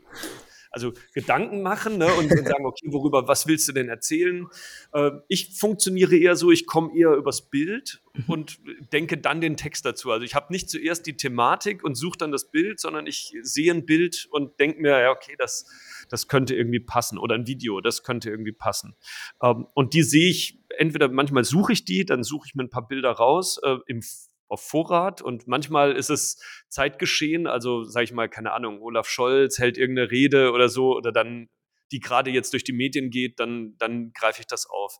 also 0.72 0.94
Gedanken 1.14 1.62
machen 1.62 1.98
ne, 1.98 2.14
und, 2.14 2.32
und 2.32 2.48
sagen, 2.48 2.66
okay, 2.66 2.88
worüber, 2.92 3.28
was 3.28 3.48
willst 3.48 3.68
du 3.68 3.72
denn 3.72 3.90
erzählen? 3.90 4.48
Äh, 4.94 5.12
ich 5.28 5.58
funktioniere 5.58 6.16
eher 6.16 6.36
so, 6.36 6.52
ich 6.52 6.66
komme 6.66 6.96
eher 6.96 7.14
übers 7.14 7.50
Bild 7.50 8.02
und 8.28 8.60
denke 8.92 9.18
dann 9.18 9.42
den 9.42 9.58
Text 9.58 9.86
dazu. 9.86 10.12
Also 10.12 10.26
ich 10.26 10.36
habe 10.36 10.52
nicht 10.52 10.70
zuerst 10.70 11.06
die 11.06 11.18
Thematik 11.18 11.84
und 11.84 11.96
suche 11.96 12.18
dann 12.18 12.32
das 12.32 12.52
Bild, 12.52 12.80
sondern 12.80 13.08
ich 13.08 13.34
sehe 13.42 13.72
ein 13.74 13.86
Bild 13.86 14.28
und 14.32 14.60
denke 14.60 14.82
mir, 14.82 15.00
ja, 15.00 15.12
okay, 15.12 15.36
das, 15.38 15.66
das 16.10 16.28
könnte 16.28 16.56
irgendwie 16.56 16.80
passen 16.80 17.18
oder 17.18 17.36
ein 17.36 17.48
Video, 17.48 17.82
das 17.82 18.04
könnte 18.04 18.30
irgendwie 18.30 18.52
passen. 18.52 18.96
Ähm, 19.42 19.68
und 19.74 19.94
die 19.94 20.04
sehe 20.04 20.30
ich, 20.30 20.60
entweder 20.78 21.10
manchmal 21.10 21.44
suche 21.44 21.74
ich 21.74 21.86
die, 21.86 22.06
dann 22.06 22.24
suche 22.24 22.48
ich 22.48 22.56
mir 22.56 22.64
ein 22.64 22.70
paar 22.70 22.88
Bilder 22.88 23.12
raus. 23.12 23.60
Äh, 23.64 23.78
Im 23.88 24.02
auf 24.50 24.62
Vorrat 24.62 25.22
und 25.22 25.48
manchmal 25.48 25.96
ist 25.96 26.10
es 26.10 26.42
Zeitgeschehen, 26.70 27.48
also 27.48 27.84
sage 27.84 28.06
ich 28.06 28.12
mal, 28.12 28.28
keine 28.28 28.52
Ahnung, 28.52 28.82
Olaf 28.82 29.08
Scholz 29.08 29.60
hält 29.60 29.78
irgendeine 29.78 30.12
Rede 30.12 30.52
oder 30.52 30.70
so 30.70 30.96
oder 30.96 31.12
dann, 31.12 31.50
die 31.92 32.00
gerade 32.00 32.32
jetzt 32.32 32.54
durch 32.54 32.64
die 32.64 32.74
Medien 32.74 33.10
geht, 33.10 33.40
dann, 33.40 33.76
dann 33.78 34.12
greife 34.14 34.42
ich 34.42 34.48
das 34.48 34.68
auf. 34.70 34.98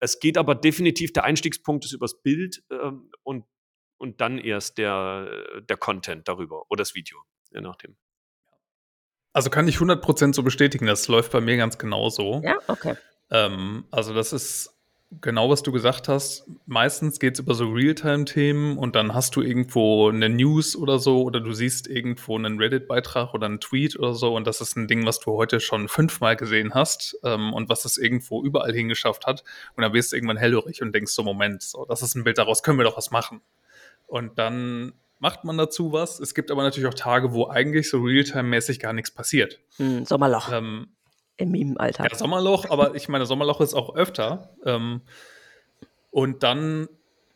Es 0.00 0.20
geht 0.20 0.38
aber 0.38 0.54
definitiv, 0.54 1.12
der 1.12 1.24
Einstiegspunkt 1.24 1.84
ist 1.84 1.92
übers 1.92 2.22
Bild 2.22 2.62
ähm, 2.70 3.10
und, 3.22 3.44
und 3.98 4.20
dann 4.20 4.38
erst 4.38 4.78
der, 4.78 5.60
der 5.62 5.76
Content 5.76 6.28
darüber 6.28 6.64
oder 6.70 6.82
das 6.82 6.94
Video, 6.94 7.18
je 7.50 7.60
nachdem. 7.60 7.96
Also 9.32 9.50
kann 9.50 9.68
ich 9.68 9.76
100% 9.76 10.34
so 10.34 10.42
bestätigen, 10.42 10.86
das 10.86 11.08
läuft 11.08 11.32
bei 11.32 11.40
mir 11.40 11.56
ganz 11.56 11.76
genauso. 11.76 12.40
Ja, 12.42 12.58
okay. 12.68 12.94
Ähm, 13.30 13.84
also 13.90 14.14
das 14.14 14.32
ist 14.32 14.75
genau, 15.20 15.50
was 15.50 15.62
du 15.62 15.72
gesagt 15.72 16.08
hast. 16.08 16.44
Meistens 16.66 17.18
geht 17.18 17.34
es 17.34 17.40
über 17.40 17.54
so 17.54 17.68
Realtime-Themen 17.70 18.76
und 18.78 18.96
dann 18.96 19.14
hast 19.14 19.36
du 19.36 19.42
irgendwo 19.42 20.08
eine 20.08 20.28
News 20.28 20.76
oder 20.76 20.98
so 20.98 21.22
oder 21.22 21.40
du 21.40 21.52
siehst 21.52 21.88
irgendwo 21.88 22.36
einen 22.36 22.58
Reddit-Beitrag 22.58 23.34
oder 23.34 23.46
einen 23.46 23.60
Tweet 23.60 23.98
oder 23.98 24.14
so 24.14 24.34
und 24.34 24.46
das 24.46 24.60
ist 24.60 24.76
ein 24.76 24.88
Ding, 24.88 25.06
was 25.06 25.20
du 25.20 25.32
heute 25.32 25.60
schon 25.60 25.88
fünfmal 25.88 26.36
gesehen 26.36 26.74
hast 26.74 27.18
ähm, 27.24 27.52
und 27.52 27.68
was 27.68 27.84
es 27.84 27.98
irgendwo 27.98 28.42
überall 28.42 28.72
hingeschafft 28.72 29.26
hat 29.26 29.44
und 29.76 29.82
dann 29.82 29.92
wirst 29.92 30.12
du 30.12 30.16
irgendwann 30.16 30.36
hellhörig 30.36 30.82
und 30.82 30.94
denkst 30.94 31.12
so, 31.12 31.22
Moment, 31.22 31.62
so, 31.62 31.84
das 31.84 32.02
ist 32.02 32.14
ein 32.14 32.24
Bild, 32.24 32.38
daraus 32.38 32.62
können 32.62 32.78
wir 32.78 32.84
doch 32.84 32.96
was 32.96 33.10
machen. 33.10 33.40
Und 34.06 34.38
dann 34.38 34.92
macht 35.18 35.44
man 35.44 35.56
dazu 35.58 35.92
was. 35.92 36.20
Es 36.20 36.34
gibt 36.34 36.50
aber 36.50 36.62
natürlich 36.62 36.88
auch 36.88 36.94
Tage, 36.94 37.32
wo 37.32 37.48
eigentlich 37.48 37.88
so 37.88 38.00
Realtime-mäßig 38.00 38.80
gar 38.80 38.92
nichts 38.92 39.10
passiert. 39.10 39.60
Hm, 39.76 40.04
Sommerloch. 40.04 40.52
Ähm, 40.52 40.88
Im 41.36 41.50
Meme-Alltag. 41.50 42.12
Ja, 42.12 42.18
Sommerloch, 42.18 42.70
aber 42.70 42.94
ich 42.94 43.08
meine, 43.08 43.26
Sommerloch 43.26 43.60
ist 43.60 43.74
auch 43.74 43.94
öfter. 43.94 44.54
Ähm, 44.64 45.02
und 46.10 46.42
dann, 46.42 46.88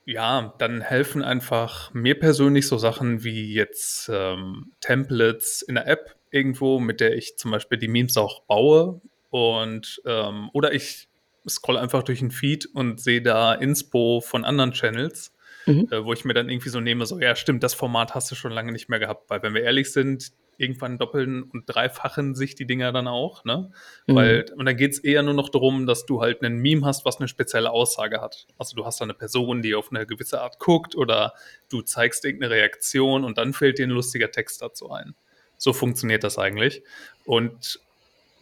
ja, 0.06 0.54
dann 0.58 0.80
helfen 0.80 1.22
einfach 1.22 1.92
mir 1.92 2.18
persönlich 2.18 2.66
so 2.66 2.78
Sachen 2.78 3.24
wie 3.24 3.52
jetzt 3.52 4.10
ähm, 4.12 4.72
Templates 4.80 5.62
in 5.62 5.74
der 5.74 5.86
App 5.86 6.16
irgendwo, 6.30 6.80
mit 6.80 7.00
der 7.00 7.16
ich 7.16 7.36
zum 7.36 7.50
Beispiel 7.50 7.78
die 7.78 7.88
Memes 7.88 8.16
auch 8.16 8.42
baue. 8.44 9.00
Und 9.28 10.00
ähm, 10.06 10.50
oder 10.52 10.72
ich 10.72 11.08
scroll 11.48 11.76
einfach 11.76 12.02
durch 12.02 12.20
den 12.20 12.30
Feed 12.30 12.66
und 12.66 13.00
sehe 13.00 13.22
da 13.22 13.54
Inspo 13.54 14.20
von 14.20 14.44
anderen 14.44 14.72
Channels 14.72 15.32
mhm. 15.66 15.88
äh, 15.90 16.04
wo 16.04 16.12
ich 16.12 16.24
mir 16.24 16.34
dann 16.34 16.48
irgendwie 16.48 16.68
so 16.68 16.80
nehme, 16.80 17.06
so, 17.06 17.18
ja, 17.18 17.34
stimmt, 17.36 17.62
das 17.62 17.74
Format 17.74 18.14
hast 18.14 18.30
du 18.30 18.34
schon 18.34 18.52
lange 18.52 18.72
nicht 18.72 18.88
mehr 18.88 18.98
gehabt, 18.98 19.30
weil 19.30 19.42
wenn 19.42 19.54
wir 19.54 19.62
ehrlich 19.62 19.92
sind, 19.92 20.32
irgendwann 20.60 20.98
doppeln 20.98 21.42
und 21.42 21.64
dreifachen 21.66 22.34
sich 22.34 22.54
die 22.54 22.66
Dinger 22.66 22.92
dann 22.92 23.08
auch, 23.08 23.44
ne? 23.44 23.70
Mhm. 24.06 24.14
Weil, 24.14 24.46
und 24.56 24.66
dann 24.66 24.76
geht 24.76 24.92
es 24.92 24.98
eher 24.98 25.22
nur 25.22 25.34
noch 25.34 25.48
darum, 25.48 25.86
dass 25.86 26.06
du 26.06 26.20
halt 26.20 26.42
einen 26.42 26.58
Meme 26.58 26.84
hast, 26.84 27.04
was 27.04 27.18
eine 27.18 27.28
spezielle 27.28 27.70
Aussage 27.70 28.20
hat. 28.20 28.46
Also 28.58 28.76
du 28.76 28.84
hast 28.84 29.00
da 29.00 29.04
eine 29.04 29.14
Person, 29.14 29.62
die 29.62 29.74
auf 29.74 29.90
eine 29.90 30.06
gewisse 30.06 30.40
Art 30.40 30.58
guckt 30.58 30.94
oder 30.94 31.34
du 31.70 31.82
zeigst 31.82 32.24
irgendeine 32.24 32.54
Reaktion 32.54 33.24
und 33.24 33.38
dann 33.38 33.52
fällt 33.52 33.78
dir 33.78 33.86
ein 33.86 33.90
lustiger 33.90 34.30
Text 34.30 34.62
dazu 34.62 34.90
ein. 34.90 35.14
So 35.56 35.72
funktioniert 35.72 36.24
das 36.24 36.38
eigentlich. 36.38 36.82
Und 37.24 37.80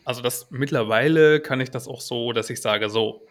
also 0.04 0.22
das 0.22 0.50
mittlerweile 0.50 1.40
kann 1.40 1.60
ich 1.60 1.70
das 1.70 1.86
auch 1.86 2.00
so, 2.00 2.32
dass 2.32 2.48
ich 2.50 2.62
sage, 2.62 2.88
so, 2.88 3.26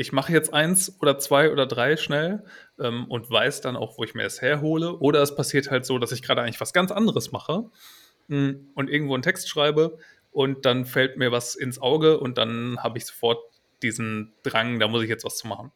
ich 0.00 0.12
mache 0.12 0.32
jetzt 0.32 0.54
eins 0.54 0.96
oder 1.02 1.18
zwei 1.18 1.52
oder 1.52 1.66
drei 1.66 1.98
schnell 1.98 2.42
ähm, 2.78 3.04
und 3.10 3.30
weiß 3.30 3.60
dann 3.60 3.76
auch, 3.76 3.98
wo 3.98 4.04
ich 4.04 4.14
mir 4.14 4.22
das 4.22 4.40
herhole. 4.40 4.96
Oder 4.96 5.20
es 5.20 5.34
passiert 5.34 5.70
halt 5.70 5.84
so, 5.84 5.98
dass 5.98 6.10
ich 6.10 6.22
gerade 6.22 6.40
eigentlich 6.40 6.60
was 6.60 6.72
ganz 6.72 6.90
anderes 6.90 7.32
mache 7.32 7.70
und 8.30 8.90
irgendwo 8.90 9.14
einen 9.14 9.22
Text 9.22 9.48
schreibe 9.48 9.98
und 10.30 10.64
dann 10.64 10.86
fällt 10.86 11.16
mir 11.16 11.32
was 11.32 11.54
ins 11.54 11.80
Auge 11.80 12.18
und 12.18 12.38
dann 12.38 12.78
habe 12.82 12.98
ich 12.98 13.06
sofort 13.06 13.38
diesen 13.82 14.32
Drang, 14.42 14.78
da 14.78 14.88
muss 14.88 15.02
ich 15.02 15.08
jetzt 15.08 15.24
was 15.24 15.36
zu 15.36 15.48
machen. 15.48 15.72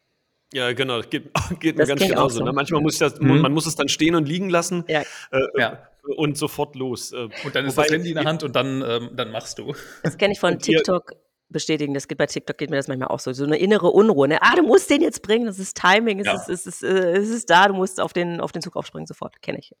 Ja, 0.53 0.71
genau, 0.73 0.97
das 0.97 1.09
geht, 1.09 1.31
geht 1.59 1.77
mir 1.77 1.85
ganz 1.85 2.01
genauso. 2.01 2.39
So. 2.39 2.45
Ne? 2.45 2.53
Manchmal 2.53 2.81
muss 2.81 2.93
ich 2.93 2.99
das, 2.99 3.19
mhm. 3.19 3.41
man 3.41 3.51
muss 3.51 3.65
es 3.65 3.75
dann 3.75 3.89
stehen 3.89 4.15
und 4.15 4.27
liegen 4.27 4.49
lassen 4.49 4.85
ja. 4.87 5.01
Äh, 5.31 5.39
ja. 5.57 5.89
und 6.15 6.37
sofort 6.37 6.75
los. 6.75 7.11
Äh, 7.11 7.27
und 7.43 7.55
dann 7.55 7.65
ist 7.65 7.75
Wobei, 7.75 7.87
das 7.87 7.91
Handy 7.91 8.09
in 8.09 8.15
der 8.15 8.25
Hand 8.25 8.43
und 8.43 8.55
dann, 8.55 8.83
ähm, 8.87 9.09
dann 9.13 9.31
machst 9.31 9.59
du. 9.59 9.73
Das 10.03 10.17
kenne 10.17 10.33
ich 10.33 10.39
von 10.39 10.59
TikTok 10.59 11.13
bestätigen. 11.49 11.93
Das 11.93 12.07
geht 12.07 12.17
bei 12.17 12.25
TikTok 12.25 12.57
geht 12.57 12.69
mir 12.69 12.77
das 12.77 12.87
manchmal 12.87 13.09
auch 13.09 13.19
so. 13.19 13.33
So 13.33 13.43
eine 13.43 13.57
innere 13.57 13.87
Unruhe. 13.87 14.27
Ne? 14.27 14.41
Ah, 14.41 14.55
du 14.55 14.63
musst 14.63 14.89
den 14.89 15.01
jetzt 15.01 15.21
bringen. 15.21 15.45
Das 15.45 15.59
ist 15.59 15.77
Timing. 15.77 16.19
Es, 16.19 16.27
ja. 16.27 16.35
ist, 16.35 16.49
es, 16.49 16.65
ist, 16.67 16.83
äh, 16.83 17.17
es 17.17 17.29
ist 17.29 17.49
da. 17.49 17.67
Du 17.67 17.73
musst 17.73 17.99
auf 17.99 18.13
den, 18.13 18.39
auf 18.39 18.51
den 18.51 18.61
Zug 18.61 18.75
aufspringen 18.75 19.07
sofort. 19.07 19.41
Kenne 19.41 19.59
ich. 19.59 19.73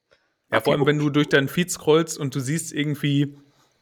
Ja, 0.51 0.61
vor 0.61 0.73
allem, 0.73 0.85
wenn 0.85 0.99
du 0.99 1.09
durch 1.09 1.27
deinen 1.27 1.47
Feed 1.47 1.71
scrollst 1.71 2.17
und 2.17 2.35
du 2.35 2.39
siehst 2.39 2.71
irgendwie 2.71 3.35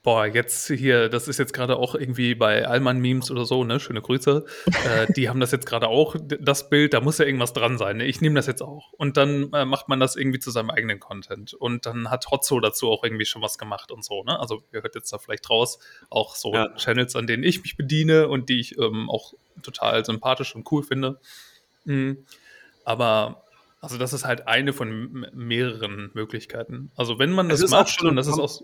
Boah, 0.03 0.25
jetzt 0.25 0.67
hier, 0.67 1.07
das 1.07 1.29
ist 1.29 1.39
jetzt 1.39 1.53
gerade 1.53 1.77
auch 1.77 1.95
irgendwie 1.95 2.35
bei 2.35 2.67
Allmann 2.67 2.99
Memes 2.99 3.31
oder 3.31 3.45
so, 3.45 3.63
ne? 3.63 3.79
Schöne 3.79 4.01
Grüße. 4.01 4.45
äh, 4.85 5.13
die 5.13 5.29
haben 5.29 5.39
das 5.39 5.53
jetzt 5.53 5.65
gerade 5.65 5.87
auch, 5.87 6.17
das 6.19 6.69
Bild, 6.69 6.93
da 6.93 6.99
muss 6.99 7.19
ja 7.19 7.25
irgendwas 7.25 7.53
dran 7.53 7.77
sein. 7.77 7.97
Ne? 7.97 8.05
Ich 8.05 8.19
nehme 8.19 8.35
das 8.35 8.45
jetzt 8.45 8.61
auch. 8.61 8.91
Und 8.91 9.15
dann 9.15 9.53
äh, 9.53 9.63
macht 9.63 9.87
man 9.87 10.01
das 10.01 10.17
irgendwie 10.17 10.39
zu 10.39 10.51
seinem 10.51 10.71
eigenen 10.71 10.99
Content. 10.99 11.53
Und 11.53 11.85
dann 11.85 12.11
hat 12.11 12.29
Hotzo 12.29 12.59
dazu 12.59 12.91
auch 12.91 13.05
irgendwie 13.05 13.23
schon 13.23 13.41
was 13.41 13.57
gemacht 13.57 13.93
und 13.93 14.03
so, 14.03 14.25
ne? 14.25 14.37
Also 14.37 14.63
ihr 14.73 14.83
hört 14.83 14.93
jetzt 14.93 15.13
da 15.13 15.19
vielleicht 15.19 15.49
raus, 15.49 15.79
auch 16.09 16.35
so 16.35 16.53
ja. 16.53 16.75
Channels, 16.75 17.15
an 17.15 17.25
denen 17.25 17.43
ich 17.43 17.61
mich 17.61 17.77
bediene 17.77 18.27
und 18.27 18.49
die 18.49 18.59
ich 18.59 18.77
ähm, 18.77 19.09
auch 19.09 19.33
total 19.61 20.03
sympathisch 20.03 20.53
und 20.53 20.69
cool 20.69 20.83
finde. 20.83 21.17
Mhm. 21.85 22.25
Aber 22.83 23.42
also 23.83 23.97
das 23.97 24.13
ist 24.13 24.23
halt 24.23 24.47
eine 24.47 24.71
von 24.71 25.27
mehreren 25.33 26.09
Möglichkeiten. 26.13 26.91
Also 26.95 27.19
wenn 27.19 27.31
man 27.31 27.49
das 27.49 27.69
macht, 27.69 27.89
schon, 27.89 28.07
und 28.07 28.15
das 28.15 28.27
ist 28.27 28.39
auch 28.39 28.61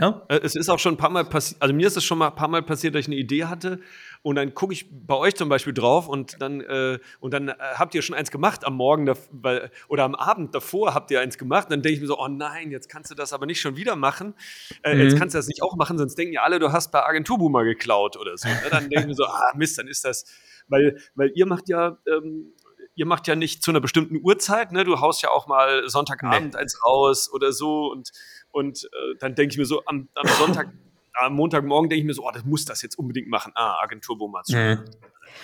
ja? 0.00 0.22
Äh, 0.28 0.40
es 0.42 0.54
ist 0.54 0.68
auch 0.68 0.78
schon 0.78 0.94
ein 0.94 0.96
paar 0.96 1.10
Mal 1.10 1.24
passiert, 1.24 1.60
also 1.60 1.74
mir 1.74 1.86
ist 1.86 1.96
es 1.96 2.04
schon 2.04 2.18
mal 2.18 2.28
ein 2.28 2.34
paar 2.34 2.48
Mal 2.48 2.62
passiert, 2.62 2.94
dass 2.94 3.00
ich 3.00 3.06
eine 3.08 3.16
Idee 3.16 3.44
hatte 3.44 3.80
und 4.22 4.36
dann 4.36 4.54
gucke 4.54 4.72
ich 4.72 4.86
bei 4.90 5.14
euch 5.14 5.34
zum 5.34 5.48
Beispiel 5.48 5.74
drauf 5.74 6.08
und 6.08 6.40
dann, 6.40 6.60
äh, 6.60 6.98
und 7.20 7.34
dann 7.34 7.48
äh, 7.48 7.54
habt 7.74 7.94
ihr 7.94 8.02
schon 8.02 8.14
eins 8.14 8.30
gemacht 8.30 8.64
am 8.64 8.74
Morgen 8.74 9.12
weil, 9.30 9.70
oder 9.88 10.04
am 10.04 10.14
Abend 10.14 10.54
davor 10.54 10.94
habt 10.94 11.10
ihr 11.10 11.20
eins 11.20 11.36
gemacht. 11.36 11.66
Und 11.66 11.72
dann 11.72 11.82
denke 11.82 11.96
ich 11.96 12.00
mir 12.00 12.06
so, 12.06 12.18
oh 12.18 12.28
nein, 12.28 12.70
jetzt 12.70 12.88
kannst 12.88 13.10
du 13.10 13.14
das 13.14 13.32
aber 13.32 13.46
nicht 13.46 13.60
schon 13.60 13.76
wieder 13.76 13.96
machen. 13.96 14.34
Äh, 14.82 14.94
mhm. 14.94 15.02
Jetzt 15.02 15.18
kannst 15.18 15.34
du 15.34 15.38
das 15.38 15.46
nicht 15.46 15.62
auch 15.62 15.76
machen, 15.76 15.98
sonst 15.98 16.16
denken 16.16 16.34
ja 16.34 16.42
alle, 16.42 16.58
du 16.58 16.72
hast 16.72 16.90
bei 16.90 17.04
Agenturboomer 17.04 17.64
geklaut 17.64 18.16
oder 18.16 18.36
so. 18.36 18.48
Ne? 18.48 18.54
Dann 18.70 18.88
denke 18.88 19.00
ich 19.00 19.06
mir 19.06 19.14
so, 19.14 19.24
ah 19.24 19.52
Mist, 19.56 19.78
dann 19.78 19.88
ist 19.88 20.04
das, 20.04 20.24
weil, 20.68 20.98
weil 21.14 21.32
ihr 21.34 21.46
macht 21.46 21.68
ja 21.68 21.98
ähm, 22.06 22.52
ihr 22.98 23.06
macht 23.06 23.28
ja 23.28 23.36
nicht 23.36 23.62
zu 23.62 23.70
einer 23.70 23.80
bestimmten 23.80 24.20
Uhrzeit, 24.22 24.72
ne? 24.72 24.82
Du 24.84 25.00
haust 25.00 25.22
ja 25.22 25.30
auch 25.30 25.46
mal 25.46 25.88
Sonntagabend 25.88 26.54
nee. 26.54 26.60
eins 26.60 26.84
raus 26.84 27.32
oder 27.32 27.52
so 27.52 27.90
und 27.92 28.10
und 28.50 28.84
äh, 28.84 29.14
dann 29.20 29.34
denke 29.36 29.52
ich 29.52 29.58
mir 29.58 29.66
so, 29.66 29.84
am, 29.86 30.08
am 30.14 30.26
Sonntag, 30.26 30.68
am 31.14 31.34
Montagmorgen 31.34 31.88
denke 31.88 32.00
ich 32.00 32.06
mir 32.06 32.14
so, 32.14 32.26
oh, 32.26 32.30
das 32.32 32.44
muss 32.44 32.64
das 32.64 32.82
jetzt 32.82 32.98
unbedingt 32.98 33.28
machen. 33.28 33.52
Ah, 33.54 33.76
Agentur 33.82 34.18
Bummers. 34.18 34.48
Mhm. 34.48 34.84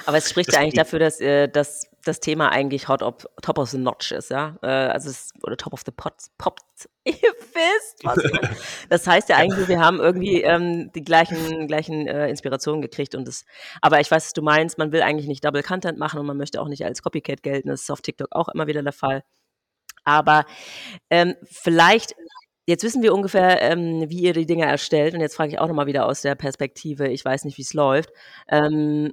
Aber 0.05 0.17
es 0.17 0.29
spricht 0.29 0.49
das 0.49 0.57
ja 0.57 0.63
eigentlich 0.63 0.75
dafür, 0.75 0.99
dass, 0.99 1.21
äh, 1.21 1.49
dass 1.49 1.87
das 2.05 2.21
Thema 2.21 2.51
eigentlich 2.51 2.89
hot 2.89 3.03
op, 3.03 3.27
top 3.43 3.59
of 3.59 3.71
the 3.71 3.79
notch 3.79 4.13
ist, 4.13 4.31
ja. 4.31 4.57
Äh, 4.63 4.67
also 4.67 5.11
es, 5.11 5.31
oder 5.43 5.57
top 5.57 5.73
of 5.73 5.83
the 5.85 5.93
pot, 5.93 6.15
pop. 6.39 6.61
Ihr 7.05 7.15
wisst, 7.15 8.05
was 8.05 8.19
Das 8.89 9.07
heißt 9.07 9.29
ja 9.29 9.37
eigentlich, 9.37 9.69
wir 9.69 9.81
haben 9.81 10.01
irgendwie 10.01 10.43
ähm, 10.43 10.91
die 10.95 11.05
gleichen, 11.05 11.67
gleichen 11.69 12.07
äh, 12.07 12.29
Inspirationen 12.29 12.83
gekriegt 12.83 13.15
und 13.15 13.29
das, 13.29 13.45
aber 13.81 14.01
ich 14.01 14.11
weiß, 14.11 14.27
was 14.27 14.33
du 14.33 14.43
meinst, 14.43 14.79
man 14.79 14.93
will 14.93 15.03
eigentlich 15.03 15.29
nicht 15.29 15.45
Double 15.45 15.63
Content 15.63 15.99
machen 15.99 16.19
und 16.21 16.27
man 16.27 16.37
möchte 16.37 16.61
auch 16.61 16.69
nicht 16.69 16.85
als 16.85 17.03
Copycat 17.03 17.43
gelten. 17.43 17.69
Das 17.69 17.83
ist 17.83 17.91
auf 17.91 18.01
TikTok 18.03 18.29
auch 18.31 18.49
immer 18.49 18.67
wieder 18.67 18.83
der 18.83 18.93
Fall. 18.93 19.23
Aber 20.05 20.45
ähm, 21.11 21.35
vielleicht 21.45 22.15
Jetzt 22.67 22.83
wissen 22.83 23.03
wir 23.03 23.13
ungefähr, 23.13 23.61
ähm, 23.61 24.09
wie 24.09 24.23
ihr 24.23 24.33
die 24.33 24.47
Dinge 24.47 24.65
erstellt. 24.65 25.13
Und 25.15 25.21
jetzt 25.21 25.37
frage 25.37 25.53
ich 25.53 25.59
auch 25.59 25.69
nochmal 25.69 25.87
wieder 25.87 26.07
aus 26.07 26.23
der 26.23 26.35
Perspektive, 26.35 27.09
ich 27.09 27.23
weiß 27.23 27.45
nicht, 27.45 27.59
wie 27.59 27.63
es 27.63 27.75
läuft. 27.75 28.11
Ähm, 28.49 29.13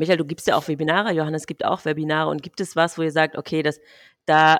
Michael, 0.00 0.16
du 0.16 0.24
gibst 0.24 0.46
ja 0.46 0.56
auch 0.56 0.66
Webinare, 0.66 1.12
Johannes 1.12 1.46
gibt 1.46 1.62
auch 1.62 1.84
Webinare. 1.84 2.30
Und 2.30 2.42
gibt 2.42 2.58
es 2.60 2.74
was, 2.74 2.96
wo 2.96 3.02
ihr 3.02 3.12
sagt, 3.12 3.36
okay, 3.36 3.62
das, 3.62 3.78
da, 4.24 4.56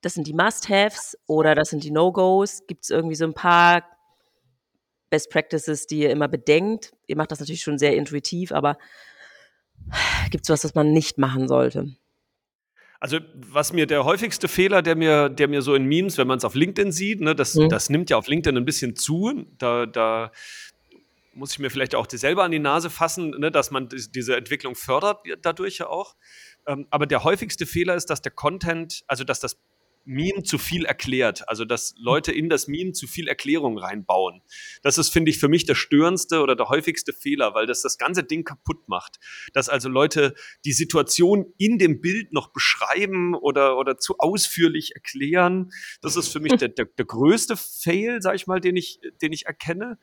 das 0.00 0.14
sind 0.14 0.26
die 0.26 0.32
Must-Haves 0.32 1.18
oder 1.26 1.54
das 1.54 1.68
sind 1.68 1.84
die 1.84 1.90
No-Gos? 1.90 2.66
Gibt 2.66 2.84
es 2.84 2.90
irgendwie 2.90 3.14
so 3.14 3.26
ein 3.26 3.34
paar 3.34 3.84
Best 5.10 5.30
Practices, 5.30 5.86
die 5.86 6.00
ihr 6.00 6.10
immer 6.10 6.26
bedenkt? 6.26 6.94
Ihr 7.06 7.16
macht 7.16 7.30
das 7.30 7.38
natürlich 7.38 7.60
schon 7.60 7.78
sehr 7.78 7.96
intuitiv, 7.96 8.50
aber 8.50 8.78
gibt 10.30 10.44
es 10.44 10.50
was, 10.50 10.64
was 10.64 10.74
man 10.74 10.90
nicht 10.90 11.18
machen 11.18 11.48
sollte? 11.48 11.94
Also 12.98 13.18
was 13.34 13.74
mir 13.74 13.86
der 13.86 14.04
häufigste 14.04 14.48
Fehler, 14.48 14.80
der 14.80 14.96
mir, 14.96 15.28
der 15.28 15.48
mir 15.48 15.60
so 15.60 15.74
in 15.74 15.84
Memes, 15.84 16.16
wenn 16.16 16.26
man 16.26 16.38
es 16.38 16.44
auf 16.46 16.54
LinkedIn 16.54 16.92
sieht, 16.92 17.20
ne, 17.20 17.34
das, 17.34 17.54
mhm. 17.54 17.68
das 17.68 17.90
nimmt 17.90 18.08
ja 18.08 18.16
auf 18.16 18.26
LinkedIn 18.26 18.56
ein 18.56 18.64
bisschen 18.64 18.96
zu. 18.96 19.44
Da, 19.58 19.84
da 19.84 20.32
muss 21.38 21.52
ich 21.52 21.58
mir 21.58 21.70
vielleicht 21.70 21.94
auch 21.94 22.06
selber 22.10 22.42
an 22.42 22.50
die 22.50 22.58
Nase 22.58 22.90
fassen, 22.90 23.30
ne, 23.30 23.50
dass 23.50 23.70
man 23.70 23.88
diese 23.88 24.36
Entwicklung 24.36 24.74
fördert 24.74 25.20
dadurch 25.42 25.78
ja 25.78 25.86
auch. 25.86 26.16
Ähm, 26.66 26.86
aber 26.90 27.06
der 27.06 27.24
häufigste 27.24 27.64
Fehler 27.64 27.94
ist, 27.94 28.06
dass 28.06 28.20
der 28.20 28.32
Content, 28.32 29.04
also 29.06 29.24
dass 29.24 29.40
das 29.40 29.58
Meme 30.08 30.42
zu 30.42 30.56
viel 30.56 30.86
erklärt. 30.86 31.46
Also, 31.48 31.66
dass 31.66 31.94
Leute 31.98 32.32
in 32.32 32.48
das 32.48 32.66
Meme 32.66 32.92
zu 32.92 33.06
viel 33.06 33.28
Erklärung 33.28 33.76
reinbauen. 33.76 34.40
Das 34.82 34.96
ist, 34.96 35.10
finde 35.10 35.30
ich, 35.30 35.38
für 35.38 35.48
mich 35.48 35.66
der 35.66 35.74
störendste 35.74 36.40
oder 36.40 36.56
der 36.56 36.70
häufigste 36.70 37.12
Fehler, 37.12 37.54
weil 37.54 37.66
das 37.66 37.82
das 37.82 37.98
ganze 37.98 38.24
Ding 38.24 38.42
kaputt 38.42 38.88
macht. 38.88 39.18
Dass 39.52 39.68
also 39.68 39.90
Leute 39.90 40.34
die 40.64 40.72
Situation 40.72 41.52
in 41.58 41.78
dem 41.78 42.00
Bild 42.00 42.32
noch 42.32 42.52
beschreiben 42.52 43.34
oder, 43.34 43.76
oder 43.76 43.98
zu 43.98 44.18
ausführlich 44.18 44.92
erklären. 44.94 45.70
Das 46.00 46.16
ist 46.16 46.28
für 46.28 46.40
mich 46.40 46.52
der, 46.56 46.68
der, 46.68 46.86
der 46.86 47.04
größte 47.04 47.56
Fail, 47.56 48.22
sag 48.22 48.34
ich 48.34 48.46
mal, 48.46 48.62
den 48.62 48.76
ich, 48.76 49.00
den 49.20 49.34
ich 49.34 49.44
erkenne. 49.44 49.98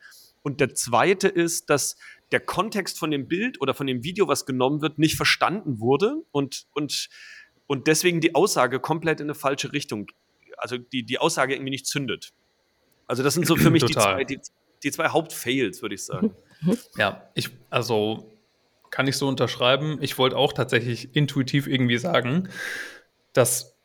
Und 0.46 0.60
der 0.60 0.76
zweite 0.76 1.26
ist, 1.26 1.70
dass 1.70 1.96
der 2.30 2.38
Kontext 2.38 3.00
von 3.00 3.10
dem 3.10 3.26
Bild 3.26 3.60
oder 3.60 3.74
von 3.74 3.88
dem 3.88 4.04
Video, 4.04 4.28
was 4.28 4.46
genommen 4.46 4.80
wird, 4.80 4.96
nicht 4.96 5.16
verstanden 5.16 5.80
wurde 5.80 6.22
und, 6.30 6.66
und 6.72 7.08
und 7.66 7.88
deswegen 7.88 8.20
die 8.20 8.36
Aussage 8.36 8.78
komplett 8.80 9.20
in 9.20 9.26
eine 9.26 9.34
falsche 9.34 9.72
Richtung, 9.72 10.06
also 10.56 10.78
die, 10.78 11.02
die 11.02 11.18
Aussage 11.18 11.54
irgendwie 11.54 11.70
nicht 11.70 11.86
zündet. 11.86 12.32
Also 13.06 13.24
das 13.24 13.34
sind 13.34 13.44
so 13.44 13.56
für 13.56 13.70
mich 13.72 13.84
die 13.84 13.92
zwei, 13.92 14.22
die, 14.22 14.38
die 14.84 14.90
zwei 14.92 15.08
Hauptfails, 15.08 15.82
würde 15.82 15.96
ich 15.96 16.04
sagen. 16.04 16.32
Ja, 16.96 17.28
ich, 17.34 17.50
also 17.70 18.30
kann 18.90 19.08
ich 19.08 19.16
so 19.16 19.26
unterschreiben. 19.26 19.98
Ich 20.00 20.16
wollte 20.16 20.36
auch 20.36 20.52
tatsächlich 20.52 21.14
intuitiv 21.16 21.66
irgendwie 21.66 21.98
sagen, 21.98 22.48
das 23.32 23.76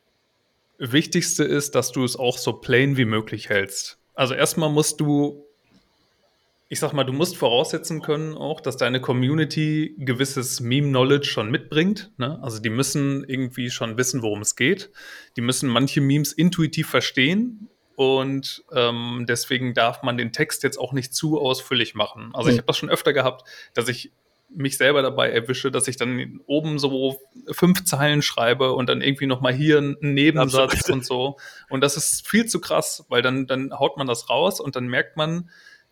Wichtigste 0.77 1.43
ist, 1.43 1.73
dass 1.73 1.91
du 1.91 2.03
es 2.03 2.15
auch 2.15 2.37
so 2.37 2.53
plain 2.53 2.97
wie 2.97 3.05
möglich 3.05 3.49
hältst. 3.49 3.97
Also 4.13 4.35
erstmal 4.35 4.69
musst 4.69 4.99
du, 4.99 5.43
ich 6.71 6.79
sag 6.79 6.93
mal, 6.93 7.03
du 7.03 7.11
musst 7.11 7.35
voraussetzen 7.35 8.01
können 8.01 8.33
auch, 8.33 8.61
dass 8.61 8.77
deine 8.77 9.01
Community 9.01 9.93
gewisses 9.97 10.61
Meme-Knowledge 10.61 11.27
schon 11.27 11.51
mitbringt. 11.51 12.11
Ne? 12.15 12.39
Also 12.41 12.61
die 12.61 12.69
müssen 12.69 13.25
irgendwie 13.25 13.69
schon 13.69 13.97
wissen, 13.97 14.21
worum 14.21 14.39
es 14.39 14.55
geht. 14.55 14.89
Die 15.35 15.41
müssen 15.41 15.67
manche 15.67 15.99
Memes 15.99 16.31
intuitiv 16.31 16.87
verstehen 16.87 17.67
und 17.97 18.63
ähm, 18.71 19.25
deswegen 19.27 19.73
darf 19.73 20.01
man 20.01 20.17
den 20.17 20.31
Text 20.31 20.63
jetzt 20.63 20.77
auch 20.77 20.93
nicht 20.93 21.13
zu 21.13 21.41
ausführlich 21.41 21.93
machen. 21.93 22.29
Also 22.33 22.47
ich 22.49 22.55
habe 22.55 22.67
das 22.67 22.77
schon 22.77 22.89
öfter 22.89 23.11
gehabt, 23.11 23.43
dass 23.73 23.89
ich 23.89 24.13
mich 24.47 24.77
selber 24.77 25.01
dabei 25.01 25.29
erwische, 25.29 25.71
dass 25.71 25.89
ich 25.89 25.97
dann 25.97 26.39
oben 26.45 26.79
so 26.79 27.19
fünf 27.51 27.83
Zeilen 27.83 28.21
schreibe 28.21 28.71
und 28.71 28.87
dann 28.87 29.01
irgendwie 29.01 29.25
noch 29.25 29.41
mal 29.41 29.53
hier 29.53 29.77
einen 29.77 29.97
Nebensatz 29.99 30.73
Absolut. 30.73 30.99
und 30.99 31.05
so. 31.05 31.37
Und 31.69 31.81
das 31.81 31.97
ist 31.97 32.25
viel 32.25 32.45
zu 32.45 32.61
krass, 32.61 33.05
weil 33.09 33.21
dann, 33.21 33.45
dann 33.45 33.77
haut 33.77 33.97
man 33.97 34.07
das 34.07 34.29
raus 34.29 34.61
und 34.61 34.77
dann 34.77 34.87
merkt 34.87 35.17
man, 35.17 35.49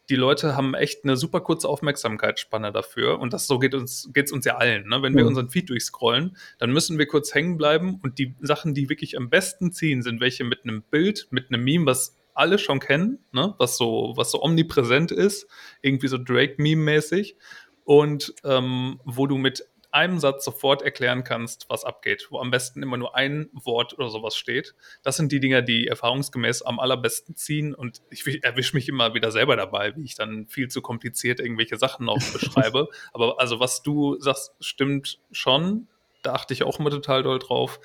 die 0.09 0.15
Leute 0.15 0.55
haben 0.55 0.73
echt 0.73 1.03
eine 1.03 1.15
super 1.15 1.41
kurze 1.41 1.69
Aufmerksamkeitsspanne 1.69 2.71
dafür. 2.71 3.19
Und 3.19 3.33
das 3.33 3.45
so 3.45 3.59
geht 3.59 3.75
uns, 3.75 4.09
geht's 4.13 4.31
uns 4.31 4.45
ja 4.45 4.57
allen. 4.57 4.87
Ne? 4.87 5.01
Wenn 5.03 5.15
wir 5.15 5.27
unseren 5.27 5.49
Feed 5.49 5.69
durchscrollen, 5.69 6.35
dann 6.57 6.71
müssen 6.71 6.97
wir 6.97 7.05
kurz 7.05 7.33
hängen 7.33 7.57
bleiben. 7.57 7.99
Und 8.01 8.17
die 8.17 8.35
Sachen, 8.41 8.73
die 8.73 8.89
wirklich 8.89 9.17
am 9.17 9.29
besten 9.29 9.71
ziehen, 9.71 10.01
sind 10.01 10.19
welche 10.19 10.43
mit 10.43 10.63
einem 10.63 10.81
Bild, 10.81 11.27
mit 11.29 11.49
einem 11.49 11.63
Meme, 11.63 11.85
was 11.85 12.15
alle 12.33 12.57
schon 12.57 12.79
kennen, 12.79 13.19
ne? 13.33 13.53
was, 13.57 13.77
so, 13.77 14.13
was 14.15 14.31
so 14.31 14.41
omnipräsent 14.41 15.11
ist, 15.11 15.47
irgendwie 15.81 16.07
so 16.07 16.17
Drake-Meme-mäßig. 16.17 17.35
Und 17.83 18.33
ähm, 18.43 18.99
wo 19.03 19.27
du 19.27 19.37
mit 19.37 19.65
einem 19.91 20.19
Satz 20.19 20.45
sofort 20.45 20.81
erklären 20.81 21.23
kannst, 21.23 21.65
was 21.69 21.83
abgeht, 21.83 22.27
wo 22.29 22.39
am 22.39 22.51
besten 22.51 22.83
immer 22.83 22.97
nur 22.97 23.15
ein 23.15 23.49
Wort 23.53 23.97
oder 23.97 24.09
sowas 24.09 24.35
steht. 24.35 24.75
Das 25.03 25.17
sind 25.17 25.31
die 25.31 25.39
Dinger, 25.39 25.61
die 25.61 25.87
erfahrungsgemäß 25.87 26.61
am 26.61 26.79
allerbesten 26.79 27.35
ziehen 27.35 27.73
und 27.73 28.01
ich 28.09 28.43
erwische 28.43 28.75
mich 28.75 28.87
immer 28.87 29.13
wieder 29.13 29.31
selber 29.31 29.55
dabei, 29.55 29.95
wie 29.95 30.03
ich 30.03 30.15
dann 30.15 30.47
viel 30.47 30.67
zu 30.67 30.81
kompliziert 30.81 31.39
irgendwelche 31.39 31.77
Sachen 31.77 32.05
noch 32.05 32.19
beschreibe. 32.33 32.89
Aber 33.13 33.39
also 33.39 33.59
was 33.59 33.81
du 33.81 34.19
sagst, 34.19 34.53
stimmt 34.59 35.19
schon. 35.31 35.87
Da 36.21 36.33
achte 36.33 36.53
ich 36.53 36.63
auch 36.63 36.79
immer 36.79 36.89
total 36.91 37.23
doll 37.23 37.39
drauf. 37.39 37.79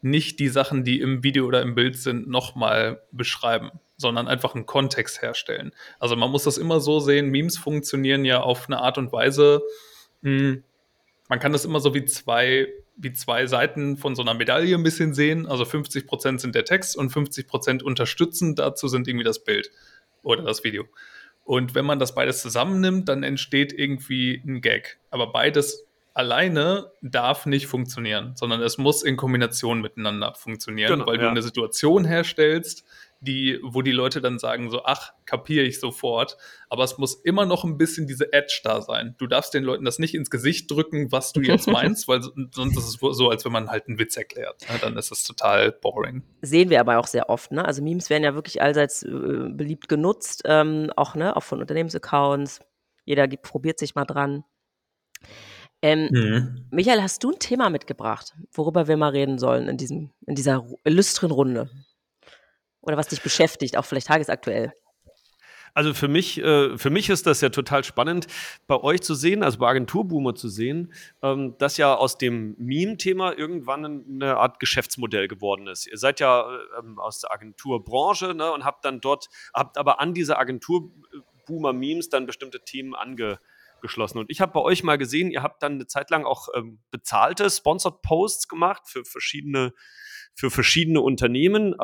Nicht 0.00 0.38
die 0.38 0.48
Sachen, 0.48 0.84
die 0.84 1.00
im 1.00 1.24
Video 1.24 1.46
oder 1.46 1.62
im 1.62 1.74
Bild 1.74 1.96
sind, 1.96 2.28
nochmal 2.28 3.02
beschreiben, 3.10 3.72
sondern 3.96 4.28
einfach 4.28 4.54
einen 4.54 4.66
Kontext 4.66 5.22
herstellen. 5.22 5.72
Also 5.98 6.14
man 6.14 6.30
muss 6.30 6.44
das 6.44 6.58
immer 6.58 6.80
so 6.80 7.00
sehen, 7.00 7.30
Memes 7.30 7.58
funktionieren 7.58 8.24
ja 8.24 8.40
auf 8.40 8.66
eine 8.66 8.78
Art 8.78 8.96
und 8.98 9.12
Weise, 9.12 9.62
mh, 10.20 10.38
hm, 10.38 10.64
man 11.28 11.38
kann 11.38 11.52
das 11.52 11.64
immer 11.64 11.80
so 11.80 11.94
wie 11.94 12.04
zwei, 12.06 12.68
wie 12.96 13.12
zwei 13.12 13.46
Seiten 13.46 13.96
von 13.96 14.14
so 14.16 14.22
einer 14.22 14.34
Medaille 14.34 14.74
ein 14.74 14.82
bisschen 14.82 15.14
sehen. 15.14 15.46
Also 15.46 15.64
50 15.64 16.06
Prozent 16.06 16.40
sind 16.40 16.54
der 16.54 16.64
Text 16.64 16.96
und 16.96 17.10
50 17.10 17.46
Prozent 17.46 17.82
unterstützend 17.82 18.58
dazu 18.58 18.88
sind 18.88 19.06
irgendwie 19.06 19.24
das 19.24 19.44
Bild 19.44 19.70
oder 20.22 20.42
das 20.42 20.64
Video. 20.64 20.86
Und 21.44 21.74
wenn 21.74 21.86
man 21.86 21.98
das 21.98 22.14
beides 22.14 22.42
zusammennimmt, 22.42 23.08
dann 23.08 23.22
entsteht 23.22 23.72
irgendwie 23.72 24.42
ein 24.46 24.60
Gag. 24.60 24.98
Aber 25.10 25.32
beides 25.32 25.86
alleine 26.14 26.90
darf 27.00 27.46
nicht 27.46 27.68
funktionieren, 27.68 28.32
sondern 28.34 28.60
es 28.60 28.76
muss 28.76 29.02
in 29.02 29.16
Kombination 29.16 29.80
miteinander 29.80 30.34
funktionieren, 30.34 30.90
genau, 30.90 31.06
weil 31.06 31.16
ja. 31.16 31.22
du 31.22 31.28
eine 31.28 31.42
Situation 31.42 32.04
herstellst, 32.04 32.84
die, 33.20 33.58
wo 33.62 33.82
die 33.82 33.92
Leute 33.92 34.20
dann 34.20 34.38
sagen, 34.38 34.70
so, 34.70 34.84
ach, 34.84 35.12
kapiere 35.24 35.64
ich 35.64 35.80
sofort. 35.80 36.36
Aber 36.68 36.84
es 36.84 36.98
muss 36.98 37.14
immer 37.14 37.46
noch 37.46 37.64
ein 37.64 37.76
bisschen 37.76 38.06
diese 38.06 38.32
Edge 38.32 38.60
da 38.62 38.80
sein. 38.80 39.16
Du 39.18 39.26
darfst 39.26 39.54
den 39.54 39.64
Leuten 39.64 39.84
das 39.84 39.98
nicht 39.98 40.14
ins 40.14 40.30
Gesicht 40.30 40.70
drücken, 40.70 41.10
was 41.10 41.32
du 41.32 41.40
jetzt 41.40 41.66
meinst, 41.68 42.06
weil 42.06 42.22
sonst 42.22 42.76
ist 42.76 42.88
es 42.88 42.98
so, 43.00 43.28
als 43.28 43.44
wenn 43.44 43.52
man 43.52 43.70
halt 43.70 43.88
einen 43.88 43.98
Witz 43.98 44.16
erklärt. 44.16 44.64
Ja, 44.68 44.78
dann 44.78 44.96
ist 44.96 45.10
es 45.10 45.24
total 45.24 45.72
boring. 45.72 46.22
Sehen 46.42 46.70
wir 46.70 46.80
aber 46.80 46.98
auch 46.98 47.06
sehr 47.06 47.28
oft. 47.28 47.50
Ne? 47.50 47.64
Also 47.64 47.82
Memes 47.82 48.08
werden 48.10 48.24
ja 48.24 48.34
wirklich 48.34 48.62
allseits 48.62 49.02
äh, 49.02 49.48
beliebt 49.50 49.88
genutzt, 49.88 50.42
ähm, 50.44 50.92
auch, 50.96 51.14
ne, 51.14 51.36
auch 51.36 51.42
von 51.42 51.60
Unternehmensaccounts. 51.60 52.60
Jeder 53.04 53.26
probiert 53.26 53.78
sich 53.78 53.94
mal 53.94 54.04
dran. 54.04 54.44
Ähm, 55.80 56.08
mhm. 56.10 56.66
Michael, 56.70 57.02
hast 57.02 57.22
du 57.22 57.30
ein 57.30 57.38
Thema 57.38 57.70
mitgebracht, 57.70 58.34
worüber 58.52 58.88
wir 58.88 58.96
mal 58.96 59.10
reden 59.10 59.38
sollen 59.38 59.68
in, 59.68 59.76
diesem, 59.76 60.10
in 60.26 60.34
dieser 60.34 60.66
illustren 60.84 61.30
Runde? 61.30 61.70
Oder 62.80 62.96
was 62.96 63.08
dich 63.08 63.22
beschäftigt, 63.22 63.76
auch 63.76 63.84
vielleicht 63.84 64.06
tagesaktuell? 64.06 64.72
Also 65.78 65.94
für 65.94 66.08
mich, 66.08 66.42
äh, 66.42 66.76
für 66.76 66.90
mich 66.90 67.08
ist 67.08 67.26
das 67.26 67.40
ja 67.40 67.50
total 67.50 67.84
spannend, 67.84 68.26
bei 68.66 68.76
euch 68.82 69.00
zu 69.00 69.14
sehen, 69.14 69.44
also 69.44 69.58
bei 69.58 69.68
Agenturboomer 69.68 70.34
zu 70.34 70.48
sehen, 70.48 70.92
ähm, 71.22 71.56
dass 71.58 71.76
ja 71.76 71.94
aus 71.94 72.18
dem 72.18 72.56
Meme-Thema 72.58 73.38
irgendwann 73.38 73.84
eine 73.84 74.38
Art 74.38 74.58
Geschäftsmodell 74.58 75.28
geworden 75.28 75.68
ist. 75.68 75.86
Ihr 75.86 75.98
seid 75.98 76.18
ja 76.18 76.48
ähm, 76.78 76.98
aus 76.98 77.20
der 77.20 77.32
Agenturbranche 77.32 78.34
ne, 78.34 78.50
und 78.52 78.64
habt 78.64 78.84
dann 78.84 79.00
dort, 79.00 79.28
habt 79.54 79.78
aber 79.78 80.00
an 80.00 80.14
diese 80.14 80.38
Agenturboomer-Memes 80.38 82.08
dann 82.08 82.26
bestimmte 82.26 82.64
Themen 82.64 82.96
angeschlossen. 82.96 84.18
Und 84.18 84.30
ich 84.30 84.40
habe 84.40 84.52
bei 84.52 84.60
euch 84.60 84.82
mal 84.82 84.98
gesehen, 84.98 85.30
ihr 85.30 85.44
habt 85.44 85.62
dann 85.62 85.74
eine 85.74 85.86
Zeit 85.86 86.10
lang 86.10 86.24
auch 86.24 86.48
ähm, 86.56 86.80
bezahlte 86.90 87.48
Sponsored 87.50 88.02
Posts 88.02 88.48
gemacht 88.48 88.82
für 88.86 89.04
verschiedene, 89.04 89.72
für 90.34 90.50
verschiedene 90.50 91.00
Unternehmen. 91.00 91.76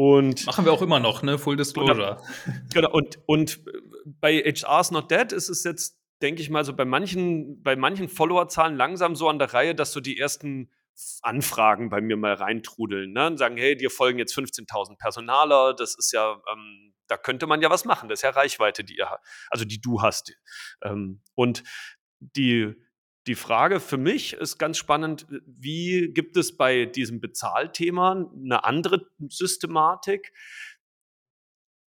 Und 0.00 0.46
Machen 0.46 0.64
wir 0.64 0.72
auch 0.72 0.80
immer 0.80 0.98
noch, 0.98 1.22
ne? 1.22 1.36
Full 1.36 1.58
Disclosure. 1.58 2.22
Und, 2.46 2.72
genau, 2.72 2.90
und, 2.90 3.18
und 3.26 3.60
bei 4.06 4.38
HR's 4.38 4.92
Not 4.92 5.10
Dead 5.10 5.30
ist 5.30 5.50
es 5.50 5.62
jetzt, 5.62 6.00
denke 6.22 6.40
ich 6.40 6.48
mal, 6.48 6.64
so 6.64 6.74
bei 6.74 6.86
manchen, 6.86 7.62
bei 7.62 7.76
manchen 7.76 8.08
Followerzahlen 8.08 8.78
langsam 8.78 9.14
so 9.14 9.28
an 9.28 9.38
der 9.38 9.52
Reihe, 9.52 9.74
dass 9.74 9.92
so 9.92 10.00
die 10.00 10.18
ersten 10.18 10.70
Anfragen 11.20 11.90
bei 11.90 12.00
mir 12.00 12.16
mal 12.16 12.32
reintrudeln 12.32 13.12
ne? 13.12 13.26
und 13.26 13.36
sagen, 13.36 13.58
hey, 13.58 13.76
dir 13.76 13.90
folgen 13.90 14.18
jetzt 14.18 14.34
15.000 14.34 14.96
Personaler, 14.96 15.74
das 15.74 15.94
ist 15.98 16.12
ja, 16.12 16.40
ähm, 16.50 16.94
da 17.06 17.18
könnte 17.18 17.46
man 17.46 17.60
ja 17.60 17.68
was 17.68 17.84
machen, 17.84 18.08
das 18.08 18.20
ist 18.20 18.22
ja 18.22 18.30
Reichweite, 18.30 18.82
die 18.84 18.96
ihr, 18.96 19.18
also 19.50 19.66
die 19.66 19.82
du 19.82 20.00
hast. 20.00 20.32
Ähm, 20.82 21.20
und 21.34 21.62
die, 22.20 22.74
die 23.30 23.36
Frage 23.36 23.78
für 23.78 23.96
mich 23.96 24.32
ist 24.32 24.58
ganz 24.58 24.76
spannend, 24.76 25.24
wie 25.46 26.10
gibt 26.12 26.36
es 26.36 26.56
bei 26.56 26.84
diesem 26.84 27.20
Bezahlthema 27.20 28.28
eine 28.34 28.64
andere 28.64 29.06
Systematik? 29.28 30.32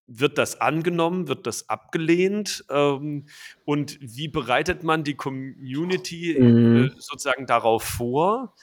Wird 0.08 0.38
das 0.38 0.62
angenommen? 0.62 1.28
Wird 1.28 1.46
das 1.46 1.68
abgelehnt? 1.68 2.64
Ähm, 2.70 3.28
und 3.66 3.98
wie 4.00 4.30
bereitet 4.30 4.84
man 4.84 5.04
die 5.04 5.16
Community 5.16 6.38
mhm. 6.40 6.86
äh, 6.86 6.90
sozusagen 7.02 7.46
darauf 7.46 7.84
vor, 7.84 8.56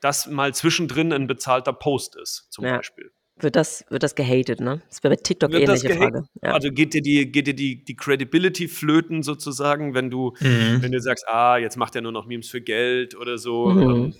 dass 0.00 0.26
mal 0.26 0.54
zwischendrin 0.54 1.12
ein 1.12 1.26
bezahlter 1.26 1.74
Post 1.74 2.16
ist, 2.16 2.46
zum 2.48 2.64
ja. 2.64 2.78
Beispiel? 2.78 3.12
Wird 3.38 3.56
das, 3.56 3.84
wird 3.88 4.02
das 4.02 4.14
gehatet, 4.14 4.60
ne? 4.60 4.82
Das 4.88 5.02
wäre 5.02 5.14
bei 5.14 5.20
TikTok 5.22 5.50
wird 5.50 5.62
ähnliche 5.62 5.94
Frage. 5.94 6.24
Ja. 6.42 6.52
Also 6.52 6.70
geht 6.70 6.94
dir 6.94 7.02
die, 7.02 7.30
geht 7.30 7.46
dir 7.46 7.54
die, 7.54 7.84
die 7.84 7.96
Credibility 7.96 8.68
flöten 8.68 9.22
sozusagen, 9.22 9.94
wenn 9.94 10.10
du, 10.10 10.34
mhm. 10.40 10.82
wenn 10.82 10.92
du 10.92 11.00
sagst, 11.00 11.26
ah, 11.28 11.58
jetzt 11.58 11.76
macht 11.76 11.96
er 11.96 12.02
nur 12.02 12.12
noch 12.12 12.26
Memes 12.26 12.48
für 12.48 12.60
Geld 12.60 13.16
oder 13.16 13.38
so 13.38 13.66
mhm. 13.66 13.82
und, 13.82 14.16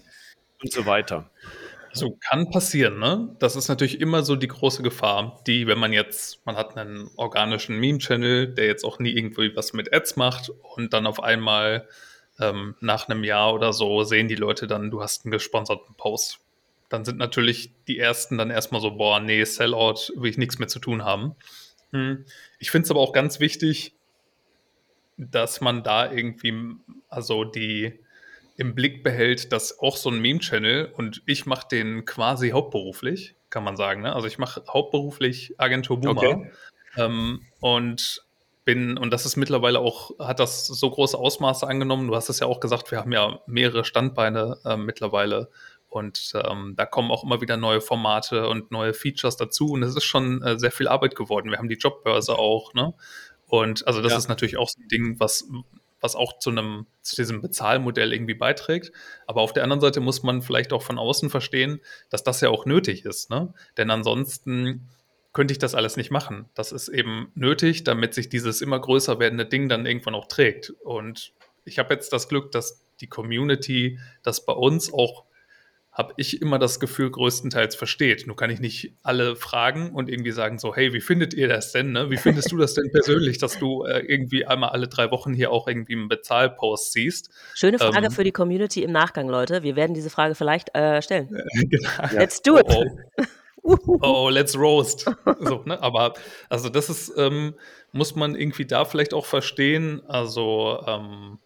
und 0.63 0.73
so 0.73 0.87
weiter. 0.87 1.31
So 1.93 2.19
kann 2.29 2.51
passieren, 2.51 2.99
ne? 2.99 3.37
Das 3.39 3.55
ist 3.55 3.69
natürlich 3.69 4.01
immer 4.01 4.25
so 4.25 4.35
die 4.35 4.49
große 4.49 4.83
Gefahr, 4.83 5.41
die, 5.47 5.69
wenn 5.69 5.79
man 5.79 5.93
jetzt, 5.93 6.45
man 6.45 6.57
hat 6.57 6.77
einen 6.77 7.09
organischen 7.17 7.79
Meme-Channel, 7.79 8.49
der 8.49 8.67
jetzt 8.67 8.85
auch 8.85 8.99
nie 8.99 9.13
irgendwie 9.13 9.55
was 9.55 9.73
mit 9.75 9.95
Ads 9.95 10.17
macht 10.17 10.51
und 10.75 10.93
dann 10.93 11.07
auf 11.07 11.23
einmal 11.23 11.87
ähm, 12.41 12.75
nach 12.81 13.09
einem 13.09 13.23
Jahr 13.23 13.55
oder 13.55 13.73
so 13.73 14.03
sehen 14.03 14.27
die 14.27 14.35
Leute 14.35 14.67
dann, 14.67 14.91
du 14.91 15.03
hast 15.03 15.25
einen 15.25 15.31
gesponserten 15.31 15.95
Post 15.95 16.41
dann 16.89 17.05
sind 17.05 17.19
natürlich 17.19 17.73
die 17.89 17.99
ersten 17.99 18.39
dann 18.39 18.51
erstmal 18.51 18.81
so, 18.81 18.93
boah, 18.93 19.21
nee, 19.21 19.45
Sellout 19.45 20.13
will 20.17 20.31
ich 20.31 20.39
nichts 20.39 20.59
mehr 20.59 20.69
zu 20.69 20.79
tun 20.79 21.05
haben. 21.05 21.35
Hm. 21.93 22.25
Ich 22.59 22.71
finde 22.71 22.85
es 22.85 22.91
aber 22.91 23.01
auch 23.01 23.13
ganz 23.13 23.41
wichtig, 23.41 23.95
dass 25.17 25.61
man 25.61 25.83
da 25.83 26.11
irgendwie, 26.11 26.77
also 27.09 27.45
die 27.45 28.01
im 28.57 28.75
Blick 28.75 29.03
behält, 29.03 29.53
dass 29.53 29.81
auch 29.81 29.97
so 29.97 30.11
ein 30.11 30.21
Meme-Channel 30.21 30.93
und 30.97 31.23
ich 31.27 31.47
mache 31.47 31.69
den 31.69 32.05
quasi 32.05 32.51
hauptberuflich, 32.51 33.35
kann 33.51 33.65
man 33.65 33.77
sagen. 33.77 34.03
Ne? 34.03 34.13
Also 34.13 34.29
ich 34.29 34.39
mache 34.39 34.63
hauptberuflich 34.69 35.55
Agentur 35.59 36.01
Boomer 36.01 36.23
okay. 36.23 36.51
ähm, 36.97 37.43
und 37.61 38.25
bin, 38.65 38.97
und 38.97 39.13
das 39.13 39.27
ist 39.27 39.37
mittlerweile 39.37 39.81
auch, 39.81 40.19
hat 40.19 40.41
das 40.41 40.67
so 40.67 40.91
große 40.91 41.19
Ausmaße 41.19 41.67
angenommen. 41.67 42.09
Du 42.09 42.17
hast 42.17 42.29
es 42.29 42.41
ja 42.41 42.47
auch 42.47 42.61
gesagt, 42.61 42.91
wir 42.91 42.99
haben 42.99 43.13
ja 43.13 43.41
mehrere 43.47 43.85
Standbeine 43.85 44.59
äh, 44.65 44.77
mittlerweile 44.77 45.51
und 45.95 46.33
ähm, 46.35 46.75
da 46.77 46.87
kommen 46.87 47.13
auch 47.13 47.23
immer 47.23 47.41
wieder 47.41 47.57
neue 47.57 47.81
Formate 47.81 48.49
und 48.49 48.73
neue 48.73 48.95
Features 48.95 49.37
dazu. 49.37 49.71
Und 49.71 49.85
es 49.85 49.95
ist 49.95 50.03
schon 50.03 50.43
äh, 50.43 50.59
sehr 50.59 50.73
viel 50.73 50.89
Arbeit 50.89 51.15
geworden. 51.15 51.51
Wir 51.53 51.59
haben 51.59 51.69
die 51.69 51.77
Jobbörse 51.77 52.37
auch, 52.37 52.75
ne? 52.75 52.95
Und 53.47 53.87
also 53.87 54.03
das 54.03 54.11
ja. 54.11 54.19
ist 54.19 54.29
natürlich 54.29 54.57
auch 54.57 54.69
so 54.69 54.81
ein 54.81 54.89
Ding, 54.89 55.21
was, 55.21 55.47
was 56.01 56.17
auch 56.17 56.41
zu 56.41 56.51
einem, 56.51 56.87
zu 57.03 57.15
diesem 57.15 57.41
Bezahlmodell 57.41 58.13
irgendwie 58.13 58.35
beiträgt. 58.35 58.91
Aber 59.29 59.41
auf 59.41 59.53
der 59.53 59.63
anderen 59.63 59.81
Seite 59.81 60.01
muss 60.01 60.25
man 60.25 60.43
vielleicht 60.43 60.73
auch 60.73 60.83
von 60.83 60.99
außen 60.99 61.31
verstehen, 61.31 61.81
dass 62.11 62.25
das 62.25 62.41
ja 62.41 62.49
auch 62.49 62.67
nötig 62.67 63.05
ist. 63.05 63.31
Ne? 63.31 63.55
Denn 63.77 63.89
ansonsten 63.93 64.89
könnte 65.33 65.53
ich 65.53 65.59
das 65.59 65.77
alles 65.77 65.97
nicht 65.97 66.11
machen. 66.11 66.47
Das 66.55 66.73
ist 66.73 66.89
eben 66.89 67.31
nötig, 67.37 67.85
damit 67.85 68.15
sich 68.15 68.29
dieses 68.29 68.63
immer 68.63 68.81
größer 68.81 69.21
werdende 69.21 69.47
Ding 69.47 69.69
dann 69.69 69.87
irgendwann 69.87 70.17
auch 70.17 70.27
trägt. 70.27 70.71
Und 70.83 71.33
ich 71.65 71.79
habe 71.79 71.95
jetzt 71.95 72.13
das 72.13 72.29
Glück, 72.29 72.51
dass 72.51 72.85
die 73.01 73.09
Community 73.09 74.01
das 74.25 74.45
bei 74.45 74.55
uns 74.55 74.93
auch 74.93 75.27
habe 75.95 76.13
ich 76.17 76.43
immer 76.43 76.59
das 76.59 76.81
Gefühl, 76.81 77.11
größtenteils 77.11 77.77
versteht. 77.77 78.27
Nur 78.27 78.35
kann 78.35 78.51
ich 78.51 78.59
nicht 78.59 78.95
alle 79.05 79.37
fragen 79.37 79.93
und 79.93 80.11
irgendwie 80.11 80.33
sagen 80.33 80.59
so, 80.59 80.75
hey, 80.75 80.93
wie 80.93 81.01
findet 81.01 81.35
ihr 81.35 81.47
das 81.47 81.71
denn? 81.71 81.93
Ne? 81.93 82.11
Wie 82.11 82.17
findest 82.17 82.51
du 82.51 82.57
das 82.57 82.75
denn 82.75 82.91
persönlich, 82.91 83.39
dass 83.39 83.59
du 83.59 83.85
äh, 83.85 84.01
irgendwie 84.01 84.45
einmal 84.45 84.71
alle 84.71 84.89
drei 84.89 85.13
Wochen 85.13 85.33
hier 85.33 85.53
auch 85.53 85.69
irgendwie 85.69 85.95
einen 85.95 86.09
Bezahlpost 86.09 86.93
siehst? 86.93 87.31
Schöne 87.55 87.79
Frage 87.79 88.07
ähm, 88.07 88.11
für 88.11 88.25
die 88.25 88.33
Community 88.33 88.83
im 88.83 88.91
Nachgang, 88.91 89.29
Leute. 89.29 89.63
Wir 89.63 89.77
werden 89.77 89.95
diese 89.95 90.11
Frage 90.11 90.35
vielleicht 90.35 90.75
äh, 90.75 91.01
stellen. 91.01 91.29
genau. 91.71 91.91
Let's 92.11 92.43
do 92.43 92.59
it. 92.59 92.67
Oh, 92.69 92.85
oh. 93.63 93.99
oh, 94.03 94.29
let's 94.31 94.59
roast. 94.59 95.09
So, 95.39 95.63
ne? 95.65 95.81
Aber 95.81 96.15
also 96.49 96.71
das 96.71 96.91
ist, 96.91 97.13
ähm, 97.17 97.55
muss 97.93 98.17
man 98.17 98.35
irgendwie 98.35 98.67
da 98.67 98.85
vielleicht 98.85 99.15
auch 99.15 99.27
verstehen. 99.27 100.03
Also 100.09 100.83
ähm, 100.89 101.39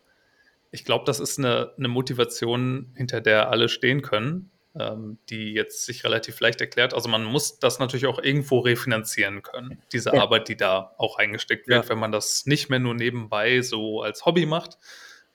ich 0.79 0.85
glaube, 0.85 1.05
das 1.05 1.19
ist 1.19 1.39
eine, 1.39 1.73
eine, 1.77 1.89
Motivation, 1.89 2.93
hinter 2.95 3.21
der 3.21 3.51
alle 3.51 3.69
stehen 3.69 4.01
können, 4.01 4.51
ähm, 4.79 5.19
die 5.29 5.53
jetzt 5.53 5.85
sich 5.85 6.05
relativ 6.05 6.39
leicht 6.39 6.61
erklärt. 6.61 6.95
Also 6.95 7.09
man 7.09 7.25
muss 7.25 7.59
das 7.59 7.81
natürlich 7.81 8.07
auch 8.07 8.23
irgendwo 8.23 8.61
refinanzieren 8.61 9.43
können, 9.43 9.83
diese 9.93 10.11
ja. 10.15 10.23
Arbeit, 10.23 10.49
die 10.49 10.57
da 10.57 10.95
auch 10.97 11.19
eingesteckt 11.19 11.67
wird, 11.67 11.85
ja. 11.85 11.89
wenn 11.91 11.99
man 11.99 12.13
das 12.13 12.47
nicht 12.47 12.71
mehr 12.71 12.79
nur 12.79 12.95
nebenbei 12.95 13.61
so 13.61 14.03
als 14.03 14.25
Hobby 14.25 14.47
macht. 14.47 14.79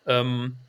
Ähm, 0.08 0.60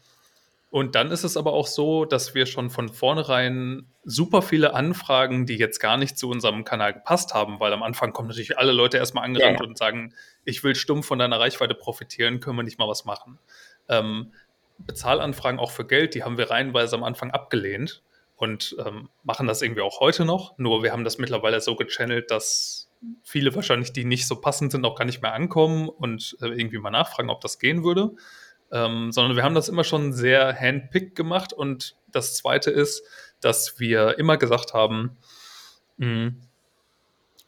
und 0.70 0.96
dann 0.96 1.12
ist 1.12 1.22
es 1.22 1.36
aber 1.36 1.52
auch 1.52 1.68
so, 1.68 2.04
dass 2.04 2.34
wir 2.34 2.46
schon 2.46 2.68
von 2.68 2.88
vornherein 2.88 3.86
super 4.02 4.42
viele 4.42 4.74
Anfragen, 4.74 5.46
die 5.46 5.56
jetzt 5.56 5.78
gar 5.78 5.96
nicht 5.96 6.18
zu 6.18 6.28
unserem 6.28 6.64
Kanal 6.64 6.94
gepasst 6.94 7.32
haben, 7.32 7.60
weil 7.60 7.72
am 7.72 7.84
Anfang 7.84 8.12
kommen 8.12 8.26
natürlich 8.26 8.58
alle 8.58 8.72
Leute 8.72 8.96
erstmal 8.96 9.22
angerannt 9.22 9.60
ja. 9.60 9.66
und 9.66 9.78
sagen, 9.78 10.14
ich 10.44 10.64
will 10.64 10.74
stumpf 10.74 11.06
von 11.06 11.20
deiner 11.20 11.38
Reichweite 11.38 11.76
profitieren, 11.76 12.40
können 12.40 12.56
wir 12.56 12.64
nicht 12.64 12.80
mal 12.80 12.88
was 12.88 13.04
machen. 13.04 13.38
Ähm, 13.88 14.32
Bezahlanfragen 14.78 15.60
auch 15.60 15.70
für 15.70 15.86
Geld, 15.86 16.14
die 16.14 16.24
haben 16.24 16.38
wir 16.38 16.50
reihenweise 16.50 16.96
am 16.96 17.04
Anfang 17.04 17.30
abgelehnt 17.30 18.02
und 18.36 18.76
ähm, 18.84 19.08
machen 19.22 19.46
das 19.46 19.62
irgendwie 19.62 19.82
auch 19.82 20.00
heute 20.00 20.24
noch. 20.24 20.58
Nur 20.58 20.82
wir 20.82 20.92
haben 20.92 21.04
das 21.04 21.18
mittlerweile 21.18 21.60
so 21.60 21.76
gechannelt, 21.76 22.30
dass 22.30 22.90
viele 23.22 23.54
wahrscheinlich, 23.54 23.92
die 23.92 24.04
nicht 24.04 24.26
so 24.26 24.40
passend 24.40 24.72
sind, 24.72 24.84
auch 24.84 24.96
gar 24.96 25.04
nicht 25.04 25.22
mehr 25.22 25.32
ankommen 25.32 25.88
und 25.88 26.36
äh, 26.40 26.46
irgendwie 26.46 26.78
mal 26.78 26.90
nachfragen, 26.90 27.30
ob 27.30 27.40
das 27.40 27.58
gehen 27.58 27.84
würde. 27.84 28.12
Ähm, 28.72 29.12
sondern 29.12 29.36
wir 29.36 29.44
haben 29.44 29.54
das 29.54 29.68
immer 29.68 29.84
schon 29.84 30.12
sehr 30.12 30.58
handpicked 30.58 31.14
gemacht. 31.14 31.52
Und 31.52 31.96
das 32.10 32.36
Zweite 32.36 32.70
ist, 32.70 33.04
dass 33.40 33.78
wir 33.78 34.18
immer 34.18 34.36
gesagt 34.36 34.74
haben, 34.74 35.16
mh, 35.98 36.06
hm, 36.06 36.40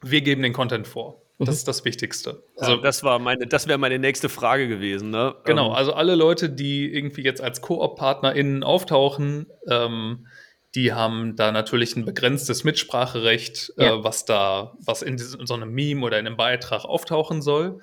wir 0.03 0.21
geben 0.21 0.43
den 0.43 0.53
Content 0.53 0.87
vor. 0.87 1.23
Das 1.39 1.49
mhm. 1.49 1.53
ist 1.53 1.69
das 1.69 1.85
Wichtigste. 1.85 2.43
Also, 2.57 2.77
das 2.77 3.03
war 3.03 3.19
meine, 3.19 3.47
das 3.47 3.67
wäre 3.67 3.79
meine 3.79 3.99
nächste 3.99 4.29
Frage 4.29 4.69
gewesen. 4.69 5.11
Ne? 5.11 5.35
Genau, 5.45 5.69
ähm, 5.69 5.75
also 5.75 5.93
alle 5.93 6.15
Leute, 6.15 6.49
die 6.49 6.91
irgendwie 6.91 7.23
jetzt 7.23 7.43
als 7.43 7.61
Koop-PartnerInnen 7.61 8.63
auftauchen, 8.63 9.47
ähm, 9.69 10.27
die 10.75 10.93
haben 10.93 11.37
da 11.37 11.53
natürlich 11.53 11.97
ein 11.97 12.05
begrenztes 12.05 12.65
Mitspracherecht, 12.65 13.73
äh, 13.77 13.85
ja. 13.85 13.95
äh, 13.95 14.05
was 14.05 14.25
da, 14.25 14.77
was 14.79 15.03
in, 15.03 15.17
diesem, 15.17 15.41
in 15.41 15.47
so 15.47 15.55
einem 15.55 15.73
Meme 15.73 16.05
oder 16.05 16.19
in 16.19 16.27
einem 16.27 16.37
Beitrag 16.37 16.85
auftauchen 16.85 17.43
soll. 17.43 17.81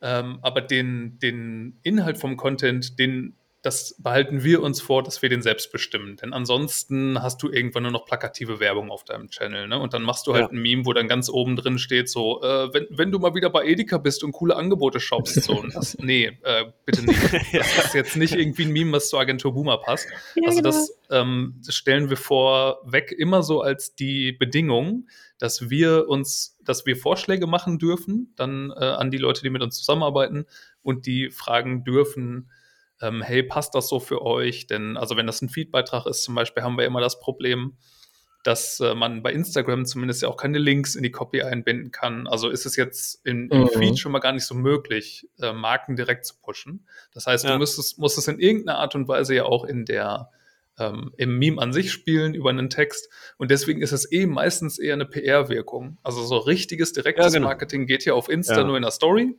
Ähm, 0.00 0.38
aber 0.42 0.60
den, 0.60 1.18
den 1.18 1.78
Inhalt 1.82 2.18
vom 2.18 2.36
Content, 2.36 2.98
den 2.98 3.36
das 3.64 3.96
behalten 3.98 4.44
wir 4.44 4.62
uns 4.62 4.82
vor, 4.82 5.02
dass 5.02 5.22
wir 5.22 5.30
den 5.30 5.40
selbst 5.40 5.72
bestimmen. 5.72 6.16
Denn 6.16 6.34
ansonsten 6.34 7.22
hast 7.22 7.42
du 7.42 7.50
irgendwann 7.50 7.84
nur 7.84 7.92
noch 7.92 8.04
plakative 8.04 8.60
Werbung 8.60 8.90
auf 8.90 9.04
deinem 9.04 9.30
Channel. 9.30 9.68
Ne? 9.68 9.78
Und 9.78 9.94
dann 9.94 10.02
machst 10.02 10.26
du 10.26 10.34
halt 10.34 10.44
ja. 10.44 10.50
ein 10.50 10.60
Meme, 10.60 10.84
wo 10.84 10.92
dann 10.92 11.08
ganz 11.08 11.30
oben 11.30 11.56
drin 11.56 11.78
steht, 11.78 12.10
so, 12.10 12.42
äh, 12.42 12.74
wenn, 12.74 12.86
wenn 12.90 13.10
du 13.10 13.18
mal 13.18 13.34
wieder 13.34 13.48
bei 13.48 13.64
Edeka 13.64 13.96
bist 13.96 14.22
und 14.22 14.32
coole 14.32 14.54
Angebote 14.54 15.00
shoppst. 15.00 15.42
So, 15.42 15.64
das, 15.72 15.96
nee, 15.98 16.26
äh, 16.42 16.66
bitte 16.84 17.06
nicht. 17.06 17.18
Das 17.54 17.86
ist 17.86 17.94
jetzt 17.94 18.16
nicht 18.16 18.34
irgendwie 18.34 18.64
ein 18.64 18.72
Meme, 18.72 18.92
was 18.92 19.08
zur 19.08 19.18
Agentur 19.18 19.54
Boomer 19.54 19.78
passt. 19.78 20.08
Ja, 20.34 20.48
also 20.48 20.58
genau. 20.58 20.68
das, 20.68 20.98
ähm, 21.10 21.54
das 21.64 21.74
stellen 21.74 22.10
wir 22.10 22.18
vorweg 22.18 23.12
immer 23.12 23.42
so 23.42 23.62
als 23.62 23.94
die 23.94 24.32
Bedingung, 24.32 25.08
dass 25.38 25.70
wir 25.70 26.06
uns, 26.06 26.58
dass 26.62 26.84
wir 26.84 26.98
Vorschläge 26.98 27.46
machen 27.46 27.78
dürfen, 27.78 28.34
dann 28.36 28.72
äh, 28.76 28.84
an 28.84 29.10
die 29.10 29.16
Leute, 29.16 29.40
die 29.40 29.48
mit 29.48 29.62
uns 29.62 29.78
zusammenarbeiten 29.78 30.44
und 30.82 31.06
die 31.06 31.30
fragen 31.30 31.82
dürfen, 31.84 32.50
ähm, 33.04 33.22
hey, 33.22 33.42
passt 33.42 33.74
das 33.74 33.88
so 33.88 34.00
für 34.00 34.22
euch? 34.22 34.66
Denn, 34.66 34.96
also 34.96 35.16
wenn 35.16 35.26
das 35.26 35.42
ein 35.42 35.48
Feed-Beitrag 35.48 36.06
ist, 36.06 36.22
zum 36.22 36.34
Beispiel, 36.34 36.62
haben 36.62 36.78
wir 36.78 36.86
immer 36.86 37.00
das 37.00 37.20
Problem, 37.20 37.76
dass 38.44 38.78
äh, 38.80 38.94
man 38.94 39.22
bei 39.22 39.32
Instagram 39.32 39.86
zumindest 39.86 40.22
ja 40.22 40.28
auch 40.28 40.36
keine 40.36 40.58
Links 40.58 40.94
in 40.96 41.02
die 41.02 41.10
Copy 41.10 41.42
einbinden 41.42 41.90
kann. 41.90 42.26
Also 42.26 42.50
ist 42.50 42.66
es 42.66 42.76
jetzt 42.76 43.24
in, 43.26 43.48
im 43.48 43.62
mhm. 43.62 43.68
Feed 43.68 43.98
schon 43.98 44.12
mal 44.12 44.18
gar 44.18 44.32
nicht 44.32 44.44
so 44.44 44.54
möglich, 44.54 45.28
äh, 45.40 45.52
Marken 45.52 45.96
direkt 45.96 46.26
zu 46.26 46.34
pushen. 46.40 46.86
Das 47.12 47.26
heißt, 47.26 47.44
ja. 47.44 47.52
du 47.52 47.58
müsstest, 47.58 47.98
musst 47.98 48.18
es 48.18 48.28
in 48.28 48.38
irgendeiner 48.38 48.78
Art 48.78 48.94
und 48.94 49.08
Weise 49.08 49.34
ja 49.34 49.44
auch 49.44 49.64
in 49.64 49.86
der 49.86 50.30
ähm, 50.78 51.12
im 51.16 51.38
Meme 51.38 51.60
an 51.60 51.72
sich 51.72 51.92
spielen 51.92 52.34
über 52.34 52.50
einen 52.50 52.68
Text. 52.68 53.08
Und 53.38 53.50
deswegen 53.50 53.80
ist 53.80 53.92
es 53.92 54.10
eh 54.10 54.26
meistens 54.26 54.78
eher 54.78 54.94
eine 54.94 55.06
PR-Wirkung. 55.06 55.98
Also 56.02 56.22
so 56.24 56.36
richtiges, 56.36 56.92
direktes 56.92 57.26
ja, 57.26 57.38
genau. 57.38 57.48
Marketing 57.48 57.86
geht 57.86 58.04
ja 58.04 58.14
auf 58.14 58.28
Insta 58.28 58.58
ja. 58.58 58.64
nur 58.64 58.76
in 58.76 58.82
der 58.82 58.90
Story, 58.90 59.36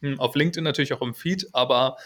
hm, 0.00 0.18
auf 0.18 0.34
LinkedIn 0.34 0.64
natürlich 0.64 0.92
auch 0.92 1.02
im 1.02 1.14
Feed, 1.14 1.46
aber 1.52 1.96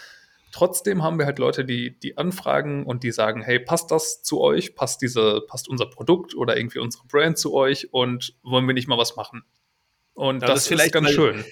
Trotzdem 0.52 1.02
haben 1.02 1.18
wir 1.18 1.26
halt 1.26 1.38
Leute, 1.38 1.64
die, 1.64 1.98
die 1.98 2.18
anfragen 2.18 2.84
und 2.86 3.02
die 3.02 3.10
sagen, 3.10 3.42
hey, 3.42 3.58
passt 3.58 3.90
das 3.90 4.22
zu 4.22 4.40
euch? 4.40 4.74
Passt 4.74 5.02
diese, 5.02 5.42
passt 5.48 5.68
unser 5.68 5.86
Produkt 5.86 6.34
oder 6.34 6.56
irgendwie 6.56 6.78
unsere 6.78 7.06
Brand 7.06 7.38
zu 7.38 7.54
euch 7.54 7.92
und 7.92 8.34
wollen 8.42 8.66
wir 8.66 8.74
nicht 8.74 8.86
mal 8.86 8.98
was 8.98 9.16
machen? 9.16 9.44
Und 10.14 10.42
das, 10.42 10.50
das, 10.50 10.58
ist 10.60 10.68
vielleicht 10.68 10.92
ganz 10.92 11.10
schön. 11.10 11.44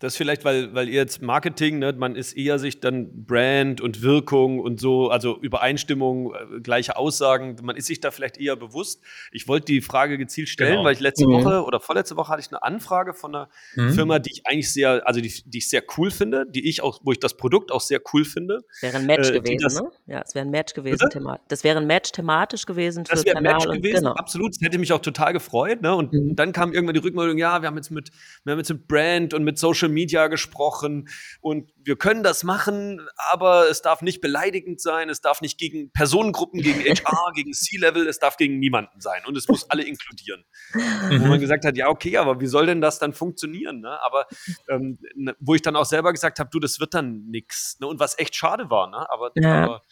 Das 0.00 0.16
vielleicht, 0.16 0.46
weil, 0.46 0.74
weil 0.74 0.88
ihr 0.88 0.94
jetzt 0.94 1.20
Marketing, 1.20 1.78
ne, 1.78 1.92
man 1.92 2.16
ist 2.16 2.32
eher 2.32 2.58
sich 2.58 2.80
dann 2.80 3.26
Brand 3.26 3.82
und 3.82 4.00
Wirkung 4.00 4.58
und 4.58 4.80
so, 4.80 5.10
also 5.10 5.38
Übereinstimmung, 5.38 6.34
äh, 6.34 6.60
gleiche 6.60 6.96
Aussagen, 6.96 7.56
man 7.62 7.76
ist 7.76 7.86
sich 7.86 8.00
da 8.00 8.10
vielleicht 8.10 8.38
eher 8.38 8.56
bewusst. 8.56 9.02
Ich 9.30 9.46
wollte 9.46 9.66
die 9.66 9.82
Frage 9.82 10.16
gezielt 10.16 10.48
stellen, 10.48 10.72
genau. 10.72 10.84
weil 10.84 10.94
ich 10.94 11.00
letzte 11.00 11.26
mhm. 11.26 11.32
Woche 11.32 11.64
oder 11.64 11.80
vorletzte 11.80 12.16
Woche 12.16 12.32
hatte 12.32 12.40
ich 12.40 12.48
eine 12.48 12.62
Anfrage 12.62 13.12
von 13.12 13.34
einer 13.34 13.50
mhm. 13.76 13.92
Firma, 13.92 14.18
die 14.18 14.30
ich 14.32 14.46
eigentlich 14.46 14.72
sehr, 14.72 15.06
also 15.06 15.20
die, 15.20 15.42
die 15.44 15.58
ich 15.58 15.68
sehr 15.68 15.82
cool 15.98 16.10
finde, 16.10 16.46
die 16.48 16.66
ich 16.66 16.82
auch, 16.82 17.00
wo 17.04 17.12
ich 17.12 17.20
das 17.20 17.36
Produkt 17.36 17.70
auch 17.70 17.82
sehr 17.82 18.00
cool 18.14 18.24
finde. 18.24 18.60
Wäre 18.80 18.96
ein 18.96 19.04
Match 19.04 19.28
äh, 19.28 19.32
gewesen, 19.34 19.62
das, 19.62 19.74
ne? 19.74 19.90
Ja, 20.06 20.22
es 20.26 20.34
wäre 20.34 20.46
ein 20.46 20.50
Match 20.50 20.72
gewesen. 20.72 21.10
Das 21.48 21.62
wäre 21.62 21.78
ein 21.78 21.86
Match 21.86 22.12
thematisch 22.12 22.64
gewesen. 22.64 23.04
Für 23.04 23.16
das 23.16 23.26
wäre 23.26 23.36
ein 23.36 23.42
Match 23.42 23.66
und, 23.66 23.76
gewesen, 23.76 24.04
genau. 24.04 24.14
absolut. 24.14 24.54
Das 24.54 24.62
hätte 24.62 24.78
mich 24.78 24.94
auch 24.94 25.02
total 25.02 25.34
gefreut. 25.34 25.82
Ne? 25.82 25.94
Und 25.94 26.14
mhm. 26.14 26.36
dann 26.36 26.52
kam 26.52 26.72
irgendwann 26.72 26.94
die 26.94 27.00
Rückmeldung, 27.00 27.36
ja, 27.36 27.60
wir 27.60 27.66
haben 27.68 27.76
jetzt 27.76 27.90
mit, 27.90 28.10
wir 28.44 28.52
haben 28.52 28.58
jetzt 28.58 28.70
mit 28.70 28.88
Brand 28.88 29.34
und 29.34 29.44
mit 29.44 29.58
Social 29.58 29.89
Media 29.90 30.28
gesprochen 30.28 31.08
und 31.40 31.70
wir 31.76 31.96
können 31.96 32.22
das 32.22 32.44
machen, 32.44 33.06
aber 33.30 33.68
es 33.68 33.82
darf 33.82 34.02
nicht 34.02 34.20
beleidigend 34.20 34.80
sein, 34.80 35.08
es 35.08 35.20
darf 35.20 35.40
nicht 35.40 35.58
gegen 35.58 35.90
Personengruppen, 35.92 36.60
gegen 36.60 36.80
HR, 36.84 37.32
gegen 37.34 37.52
C-Level, 37.52 38.06
es 38.06 38.18
darf 38.18 38.36
gegen 38.36 38.58
niemanden 38.58 39.00
sein 39.00 39.22
und 39.26 39.36
es 39.36 39.48
muss 39.48 39.68
alle 39.70 39.82
inkludieren. 39.82 40.44
Mhm. 40.74 41.20
Wo 41.22 41.26
man 41.26 41.40
gesagt 41.40 41.64
hat, 41.64 41.76
ja, 41.76 41.88
okay, 41.88 42.16
aber 42.16 42.40
wie 42.40 42.46
soll 42.46 42.66
denn 42.66 42.80
das 42.80 42.98
dann 42.98 43.12
funktionieren? 43.12 43.80
Ne? 43.80 44.00
Aber 44.02 44.26
ähm, 44.68 44.98
ne, 45.14 45.34
wo 45.40 45.54
ich 45.54 45.62
dann 45.62 45.76
auch 45.76 45.84
selber 45.84 46.12
gesagt 46.12 46.38
habe, 46.38 46.50
du, 46.50 46.58
das 46.58 46.80
wird 46.80 46.94
dann 46.94 47.26
nichts. 47.26 47.78
Ne? 47.80 47.86
Und 47.86 48.00
was 48.00 48.18
echt 48.18 48.34
schade 48.34 48.70
war, 48.70 48.88
ne? 48.88 49.10
aber, 49.10 49.32
ja. 49.36 49.64
aber 49.64 49.82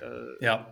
äh, 0.00 0.44
ja 0.44 0.70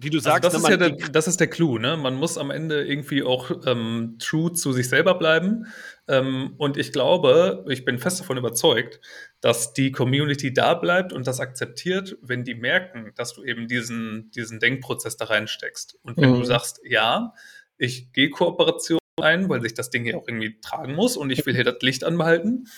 wie 0.00 0.10
du 0.10 0.20
sagst, 0.20 0.44
also 0.44 0.58
das, 0.58 0.68
ne, 0.68 0.74
ist 0.74 0.80
ja 0.80 0.88
der, 0.88 1.08
das 1.08 1.26
ist 1.26 1.40
der 1.40 1.48
Clou, 1.48 1.78
ne? 1.78 1.96
Man 1.96 2.14
muss 2.14 2.38
am 2.38 2.52
Ende 2.52 2.84
irgendwie 2.84 3.24
auch 3.24 3.50
ähm, 3.66 4.16
true 4.20 4.52
zu 4.52 4.72
sich 4.72 4.88
selber 4.88 5.14
bleiben. 5.18 5.66
Ähm, 6.06 6.54
und 6.56 6.76
ich 6.76 6.92
glaube, 6.92 7.64
ich 7.68 7.84
bin 7.84 7.98
fest 7.98 8.20
davon 8.20 8.36
überzeugt, 8.36 9.00
dass 9.40 9.72
die 9.72 9.90
Community 9.90 10.52
da 10.52 10.74
bleibt 10.74 11.12
und 11.12 11.26
das 11.26 11.40
akzeptiert, 11.40 12.16
wenn 12.22 12.44
die 12.44 12.54
merken, 12.54 13.10
dass 13.16 13.34
du 13.34 13.42
eben 13.42 13.66
diesen, 13.66 14.30
diesen 14.30 14.60
Denkprozess 14.60 15.16
da 15.16 15.24
reinsteckst. 15.24 15.98
Und 16.02 16.16
wenn 16.16 16.30
mhm. 16.30 16.38
du 16.38 16.44
sagst, 16.44 16.80
ja, 16.84 17.34
ich 17.76 18.12
gehe 18.12 18.30
Kooperation 18.30 18.98
ein, 19.20 19.48
weil 19.48 19.60
sich 19.60 19.74
das 19.74 19.90
Ding 19.90 20.04
hier 20.04 20.16
auch 20.16 20.26
irgendwie 20.26 20.60
tragen 20.60 20.94
muss 20.94 21.16
und 21.16 21.30
ich 21.30 21.44
will 21.46 21.54
hier 21.54 21.64
das 21.64 21.80
Licht 21.80 22.04
anbehalten. 22.04 22.68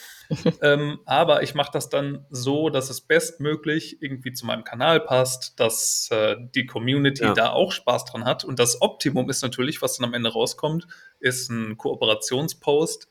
ähm, 0.62 1.00
aber 1.06 1.42
ich 1.42 1.54
mache 1.54 1.70
das 1.72 1.88
dann 1.88 2.26
so, 2.30 2.70
dass 2.70 2.90
es 2.90 3.00
bestmöglich 3.00 4.00
irgendwie 4.00 4.32
zu 4.32 4.46
meinem 4.46 4.64
Kanal 4.64 5.00
passt, 5.00 5.58
dass 5.58 6.08
äh, 6.10 6.36
die 6.54 6.66
Community 6.66 7.24
ja. 7.24 7.34
da 7.34 7.50
auch 7.50 7.72
Spaß 7.72 8.04
dran 8.04 8.24
hat. 8.24 8.44
Und 8.44 8.58
das 8.58 8.80
Optimum 8.80 9.28
ist 9.28 9.42
natürlich, 9.42 9.82
was 9.82 9.96
dann 9.96 10.06
am 10.06 10.14
Ende 10.14 10.32
rauskommt, 10.32 10.86
ist 11.18 11.50
ein 11.50 11.76
Kooperationspost, 11.76 13.08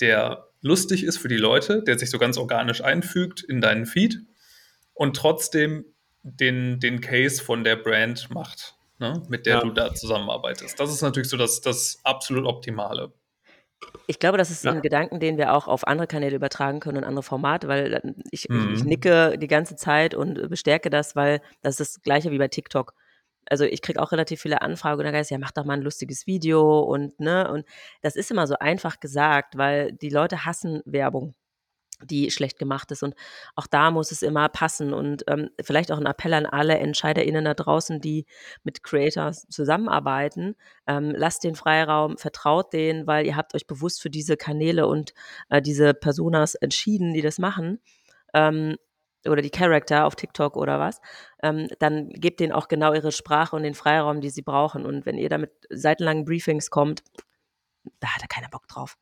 der 0.00 0.48
lustig 0.60 1.04
ist 1.04 1.18
für 1.18 1.28
die 1.28 1.36
Leute, 1.36 1.82
der 1.82 1.98
sich 1.98 2.10
so 2.10 2.18
ganz 2.18 2.36
organisch 2.36 2.82
einfügt 2.82 3.42
in 3.42 3.60
deinen 3.60 3.86
Feed 3.86 4.20
und 4.94 5.16
trotzdem 5.16 5.84
den, 6.22 6.80
den 6.80 7.00
Case 7.00 7.42
von 7.42 7.62
der 7.62 7.76
Brand 7.76 8.30
macht, 8.30 8.75
ne, 8.98 9.22
mit 9.28 9.46
der 9.46 9.56
ja. 9.56 9.60
du 9.62 9.70
da 9.70 9.94
zusammenarbeitest. 9.94 10.78
Das 10.78 10.90
ist 10.90 11.02
natürlich 11.02 11.28
so 11.28 11.36
das, 11.36 11.60
das 11.60 11.98
absolut 12.04 12.46
Optimale. 12.46 13.12
Ich 14.08 14.18
glaube, 14.18 14.38
das 14.38 14.50
ist 14.50 14.64
Ja. 14.64 14.72
ein 14.72 14.82
Gedanken, 14.82 15.18
den 15.20 15.36
wir 15.36 15.52
auch 15.52 15.66
auf 15.66 15.86
andere 15.86 16.06
Kanäle 16.06 16.36
übertragen 16.36 16.80
können 16.80 16.98
und 16.98 17.04
andere 17.04 17.22
Formate, 17.22 17.66
weil 17.68 17.94
äh, 17.94 18.00
ich, 18.30 18.44
ich, 18.44 18.50
ich 18.50 18.84
Mhm. 18.84 18.88
nicke 18.88 19.36
die 19.38 19.48
ganze 19.48 19.76
Zeit 19.76 20.14
und 20.14 20.48
bestärke 20.48 20.90
das, 20.90 21.16
weil 21.16 21.40
das 21.62 21.80
ist 21.80 21.96
das 21.96 22.02
Gleiche 22.02 22.30
wie 22.30 22.38
bei 22.38 22.48
TikTok. 22.48 22.94
Also 23.48 23.64
ich 23.64 23.82
kriege 23.82 24.00
auch 24.02 24.12
relativ 24.12 24.40
viele 24.40 24.62
Anfragen 24.62 24.98
und 25.00 25.04
dann 25.06 25.14
heißt 25.14 25.30
ja, 25.30 25.38
mach 25.38 25.52
doch 25.52 25.64
mal 25.64 25.74
ein 25.74 25.82
lustiges 25.82 26.26
Video 26.26 26.80
und 26.80 27.18
ne, 27.20 27.50
und 27.50 27.64
das 28.02 28.16
ist 28.16 28.30
immer 28.30 28.46
so 28.46 28.56
einfach 28.58 28.98
gesagt, 29.00 29.56
weil 29.56 29.92
die 29.92 30.10
Leute 30.10 30.44
hassen 30.44 30.82
Werbung 30.84 31.34
die 32.02 32.30
schlecht 32.30 32.58
gemacht 32.58 32.90
ist. 32.92 33.02
Und 33.02 33.14
auch 33.54 33.66
da 33.66 33.90
muss 33.90 34.12
es 34.12 34.22
immer 34.22 34.48
passen. 34.48 34.92
Und 34.92 35.24
ähm, 35.28 35.50
vielleicht 35.62 35.92
auch 35.92 35.98
ein 35.98 36.06
Appell 36.06 36.34
an 36.34 36.46
alle 36.46 36.78
EntscheiderInnen 36.78 37.44
da 37.44 37.54
draußen, 37.54 38.00
die 38.00 38.26
mit 38.62 38.82
Creators 38.82 39.46
zusammenarbeiten. 39.48 40.56
Ähm, 40.86 41.12
lasst 41.16 41.44
den 41.44 41.54
Freiraum, 41.54 42.18
vertraut 42.18 42.72
denen, 42.72 43.06
weil 43.06 43.26
ihr 43.26 43.36
habt 43.36 43.54
euch 43.54 43.66
bewusst 43.66 44.02
für 44.02 44.10
diese 44.10 44.36
Kanäle 44.36 44.86
und 44.86 45.14
äh, 45.48 45.62
diese 45.62 45.94
Personas 45.94 46.54
entschieden, 46.54 47.14
die 47.14 47.22
das 47.22 47.38
machen. 47.38 47.80
Ähm, 48.34 48.76
oder 49.28 49.42
die 49.42 49.50
Charakter 49.50 50.06
auf 50.06 50.14
TikTok 50.16 50.56
oder 50.56 50.78
was, 50.78 51.00
ähm, 51.42 51.68
dann 51.78 52.10
gebt 52.10 52.40
denen 52.40 52.52
auch 52.52 52.68
genau 52.68 52.92
ihre 52.94 53.12
Sprache 53.12 53.56
und 53.56 53.64
den 53.64 53.74
Freiraum, 53.74 54.20
die 54.20 54.30
sie 54.30 54.42
brauchen. 54.42 54.86
Und 54.86 55.06
wenn 55.06 55.18
ihr 55.18 55.28
damit 55.28 55.50
seitenlangen 55.70 56.24
Briefings 56.24 56.70
kommt, 56.70 57.02
da 58.00 58.14
hat 58.14 58.22
er 58.22 58.28
keiner 58.28 58.48
Bock 58.48 58.68
drauf. 58.68 58.96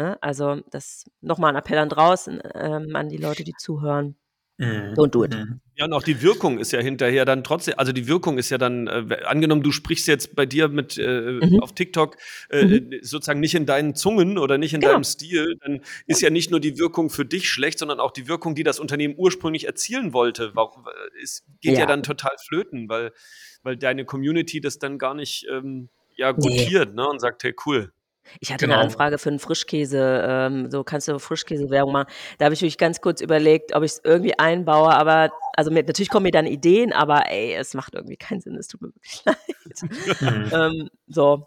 Ne? 0.00 0.16
Also 0.22 0.62
das 0.70 1.04
nochmal 1.20 1.50
ein 1.52 1.56
Appell 1.56 1.76
an 1.76 1.90
draußen, 1.90 2.40
ähm, 2.54 2.96
an 2.96 3.10
die 3.10 3.18
Leute, 3.18 3.44
die 3.44 3.52
zuhören. 3.58 4.16
Mhm. 4.56 4.94
Don't 4.94 5.08
do 5.08 5.24
it. 5.24 5.34
Mhm. 5.34 5.60
Ja, 5.74 5.84
und 5.84 5.92
auch 5.92 6.02
die 6.02 6.22
Wirkung 6.22 6.58
ist 6.58 6.72
ja 6.72 6.80
hinterher 6.80 7.26
dann 7.26 7.44
trotzdem, 7.44 7.74
also 7.76 7.92
die 7.92 8.08
Wirkung 8.08 8.38
ist 8.38 8.48
ja 8.48 8.56
dann, 8.56 8.86
äh, 8.86 9.16
angenommen, 9.26 9.62
du 9.62 9.72
sprichst 9.72 10.06
jetzt 10.08 10.34
bei 10.34 10.46
dir 10.46 10.68
mit 10.68 10.96
äh, 10.96 11.32
Mhm. 11.42 11.60
auf 11.60 11.74
TikTok 11.74 12.16
äh, 12.48 12.64
Mhm. 12.64 12.90
sozusagen 13.02 13.40
nicht 13.40 13.54
in 13.54 13.66
deinen 13.66 13.94
Zungen 13.94 14.38
oder 14.38 14.56
nicht 14.56 14.72
in 14.72 14.80
Genau. 14.80 14.94
deinem 14.94 15.04
Stil, 15.04 15.56
dann 15.60 15.82
ist 16.06 16.22
ja 16.22 16.30
nicht 16.30 16.50
nur 16.50 16.60
die 16.60 16.78
Wirkung 16.78 17.10
für 17.10 17.26
dich 17.26 17.50
schlecht, 17.50 17.78
sondern 17.78 18.00
auch 18.00 18.10
die 18.10 18.26
Wirkung, 18.26 18.54
die 18.54 18.62
das 18.64 18.80
Unternehmen 18.80 19.14
ursprünglich 19.18 19.66
erzielen 19.66 20.14
wollte. 20.14 20.52
Warum, 20.54 20.86
äh, 20.86 21.22
es 21.22 21.44
geht 21.60 21.74
ja. 21.74 21.80
Ja. 21.80 21.86
dann 21.86 22.02
total 22.02 22.32
flöten, 22.48 22.88
weil, 22.88 23.12
weil 23.62 23.76
deine 23.76 24.06
Community 24.06 24.62
das 24.62 24.78
dann 24.78 24.98
gar 24.98 25.12
nicht 25.14 25.46
ähm, 25.50 25.90
ja, 26.16 26.32
Nee. 26.32 26.38
gutiert 26.38 26.94
ne, 26.94 27.06
und 27.06 27.18
sagt, 27.20 27.44
hey, 27.44 27.54
cool. 27.66 27.92
Ich 28.40 28.52
hatte 28.52 28.66
Genau. 28.66 28.76
eine 28.78 28.84
Anfrage 28.84 29.18
für 29.18 29.30
einen 29.30 29.38
Frischkäse, 29.38 30.24
ähm, 30.26 30.70
so 30.70 30.84
kannst 30.84 31.08
du 31.08 31.18
Frischkäse-Werbung 31.18 31.92
machen. 31.92 32.08
Da 32.38 32.44
habe 32.44 32.54
ich 32.54 32.62
mich 32.62 32.78
ganz 32.78 33.00
kurz 33.00 33.20
überlegt, 33.20 33.74
ob 33.74 33.82
ich 33.82 33.92
es 33.92 34.00
irgendwie 34.04 34.38
einbaue, 34.38 34.90
aber 34.94 35.30
also 35.54 35.70
mir, 35.70 35.82
natürlich 35.82 36.10
kommen 36.10 36.24
mir 36.24 36.30
dann 36.30 36.46
Ideen, 36.46 36.92
aber 36.92 37.30
ey, 37.30 37.54
es 37.54 37.74
macht 37.74 37.94
irgendwie 37.94 38.16
keinen 38.16 38.40
Sinn, 38.40 38.56
es 38.56 38.68
tut 38.68 38.82
mir 38.82 38.88
wirklich 38.94 39.22
leid. 39.24 39.36
Ähm, 40.52 40.88
so, 41.06 41.46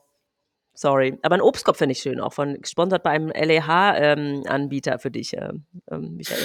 sorry. 0.73 1.17
Aber 1.21 1.36
ein 1.36 1.41
Obstkopf 1.41 1.77
finde 1.77 1.93
ich 1.93 1.99
schön, 1.99 2.19
auch 2.19 2.33
von 2.33 2.59
gesponsert 2.62 3.03
bei 3.03 3.12
einem 3.12 3.29
LEH-Anbieter 3.29 4.99
für 4.99 5.12
dich, 5.12 5.33
ähm, 5.36 5.63
ähm, 5.91 6.15
Michael. 6.15 6.39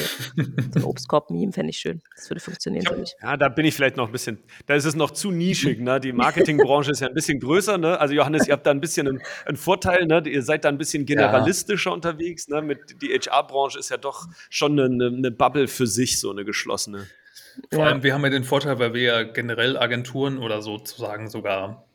So 0.73 0.81
ein 0.81 0.83
Obstkopf-Meme 0.85 1.53
fände 1.53 1.71
ich 1.71 1.79
schön. 1.79 2.03
Das 2.17 2.29
würde 2.31 2.41
funktionieren 2.41 2.87
für 2.87 2.97
mich. 2.97 3.15
Ja, 3.23 3.37
da 3.37 3.49
bin 3.49 3.65
ich 3.65 3.75
vielleicht 3.75 3.97
noch 3.97 4.07
ein 4.07 4.13
bisschen, 4.13 4.39
da 4.67 4.75
ist 4.75 4.85
es 4.85 4.95
noch 4.95 5.11
zu 5.11 5.31
nischig, 5.31 5.81
ne? 5.81 6.01
Die 6.01 6.13
Marketingbranche 6.13 6.91
ist 6.91 7.01
ja 7.01 7.09
ein 7.09 7.15
bisschen 7.15 7.41
größer, 7.41 7.79
ne? 7.79 7.99
Also 8.01 8.15
Johannes, 8.15 8.47
ihr 8.47 8.53
habt 8.53 8.67
da 8.67 8.71
ein 8.71 8.81
bisschen 8.81 9.09
einen, 9.09 9.23
einen 9.47 9.57
Vorteil, 9.57 10.07
ne? 10.07 10.23
Ihr 10.27 10.43
seid 10.43 10.65
da 10.65 10.69
ein 10.69 10.79
bisschen 10.79 11.07
generalistischer 11.07 11.93
unterwegs, 11.93 12.49
ne? 12.49 12.63
Mit, 12.63 13.01
die 13.03 13.09
HR-Branche 13.09 13.79
ist 13.79 13.89
ja 13.91 13.97
doch 13.97 14.27
schon 14.51 14.79
eine, 14.79 15.07
eine 15.07 15.31
Bubble 15.31 15.69
für 15.69 15.87
sich, 15.87 16.21
so 16.21 16.31
eine 16.31 16.45
geschlossene. 16.45 17.07
Vor 17.73 17.81
Ja. 17.85 17.91
allem, 17.91 18.03
wir 18.03 18.15
haben 18.15 18.23
ja 18.23 18.31
den 18.31 18.45
Vorteil, 18.45 18.79
weil 18.79 18.95
wir 18.95 19.03
ja 19.03 19.23
generell 19.25 19.77
Agenturen 19.77 20.39
oder 20.39 20.63
sozusagen 20.63 21.29
sogar 21.29 21.88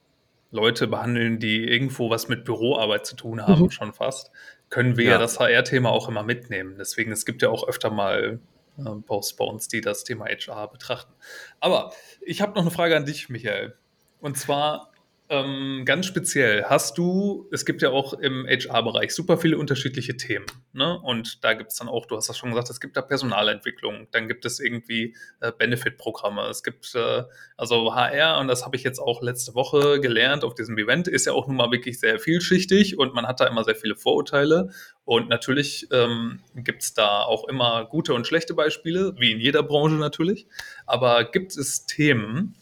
Leute 0.53 0.87
behandeln, 0.87 1.39
die 1.39 1.67
irgendwo 1.67 2.09
was 2.09 2.29
mit 2.29 2.45
Büroarbeit 2.45 3.05
zu 3.05 3.15
tun 3.17 3.45
haben, 3.45 3.63
Mhm. 3.63 3.71
schon 3.71 3.91
fast, 3.93 4.31
können 4.69 4.95
wir 4.97 5.05
ja, 5.05 5.11
Ja. 5.13 5.17
das 5.17 5.39
HR-Thema 5.39 5.89
auch 5.91 6.07
immer 6.07 6.23
mitnehmen. 6.23 6.75
Deswegen, 6.77 7.11
es 7.11 7.25
gibt 7.25 7.41
ja 7.41 7.49
auch 7.49 7.67
öfter 7.67 7.89
mal 7.89 8.39
äh, 8.79 8.83
Posts 9.05 9.35
bei 9.35 9.45
uns, 9.45 9.67
die 9.67 9.81
das 9.81 10.03
Thema 10.03 10.25
HR 10.25 10.67
betrachten. 10.67 11.13
Aber 11.59 11.91
ich 12.21 12.41
habe 12.41 12.53
noch 12.53 12.61
eine 12.61 12.71
Frage 12.71 12.95
an 12.95 13.05
dich, 13.05 13.29
Michael. 13.29 13.75
Und 14.19 14.37
zwar 14.37 14.92
ähm, 15.29 15.83
ganz 15.85 16.05
speziell, 16.05 16.65
hast 16.65 16.97
du, 16.97 17.47
es 17.51 17.65
gibt 17.65 17.81
ja 17.81 17.89
auch 17.89 18.13
im 18.13 18.45
HR-Bereich 18.45 19.15
super 19.15 19.37
viele 19.37 19.57
unterschiedliche 19.57 20.17
Themen. 20.17 20.45
Ne? 20.73 20.99
Und 20.99 21.43
da 21.43 21.53
gibt 21.53 21.71
es 21.71 21.77
dann 21.77 21.87
auch, 21.87 22.05
du 22.05 22.17
hast 22.17 22.27
das 22.27 22.37
schon 22.37 22.49
gesagt, 22.49 22.69
es 22.69 22.81
gibt 22.81 22.97
da 22.97 23.01
Personalentwicklung, 23.01 24.07
dann 24.11 24.27
gibt 24.27 24.45
es 24.45 24.59
irgendwie 24.59 25.15
äh, 25.39 25.51
Benefit-Programme, 25.51 26.43
es 26.49 26.61
gibt 26.61 26.93
äh, 26.95 27.23
also 27.55 27.95
HR, 27.95 28.39
und 28.39 28.49
das 28.49 28.65
habe 28.65 28.75
ich 28.75 28.83
jetzt 28.83 28.99
auch 28.99 29.21
letzte 29.21 29.55
Woche 29.55 30.01
gelernt 30.01 30.43
auf 30.43 30.55
diesem 30.55 30.77
Event, 30.77 31.07
ist 31.07 31.25
ja 31.25 31.31
auch 31.31 31.47
nun 31.47 31.55
mal 31.55 31.71
wirklich 31.71 31.99
sehr 31.99 32.19
vielschichtig 32.19 32.99
und 32.99 33.13
man 33.13 33.25
hat 33.25 33.39
da 33.39 33.47
immer 33.47 33.63
sehr 33.63 33.75
viele 33.75 33.95
Vorurteile. 33.95 34.71
Und 35.05 35.29
natürlich 35.29 35.87
ähm, 35.91 36.41
gibt 36.55 36.83
es 36.83 36.93
da 36.93 37.21
auch 37.21 37.47
immer 37.47 37.85
gute 37.85 38.13
und 38.13 38.27
schlechte 38.27 38.53
Beispiele, 38.53 39.15
wie 39.17 39.31
in 39.31 39.39
jeder 39.39 39.63
Branche 39.63 39.95
natürlich. 39.95 40.47
Aber 40.85 41.25
gibt 41.25 41.57
es 41.57 41.85
Themen, 41.85 42.55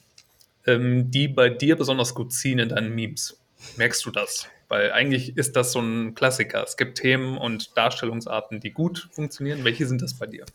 ähm, 0.67 1.11
die 1.11 1.27
bei 1.27 1.49
dir 1.49 1.75
besonders 1.75 2.13
gut 2.15 2.33
ziehen 2.33 2.59
in 2.59 2.69
deinen 2.69 2.93
Memes? 2.95 3.39
Merkst 3.77 4.05
du 4.05 4.11
das? 4.11 4.47
Weil 4.69 4.91
eigentlich 4.91 5.37
ist 5.37 5.55
das 5.55 5.71
so 5.73 5.79
ein 5.79 6.15
Klassiker. 6.15 6.63
Es 6.63 6.77
gibt 6.77 6.97
Themen 6.97 7.37
und 7.37 7.75
Darstellungsarten, 7.77 8.59
die 8.59 8.71
gut 8.71 9.09
funktionieren. 9.11 9.63
Welche 9.63 9.85
sind 9.85 10.01
das 10.01 10.13
bei 10.17 10.25
dir? 10.27 10.45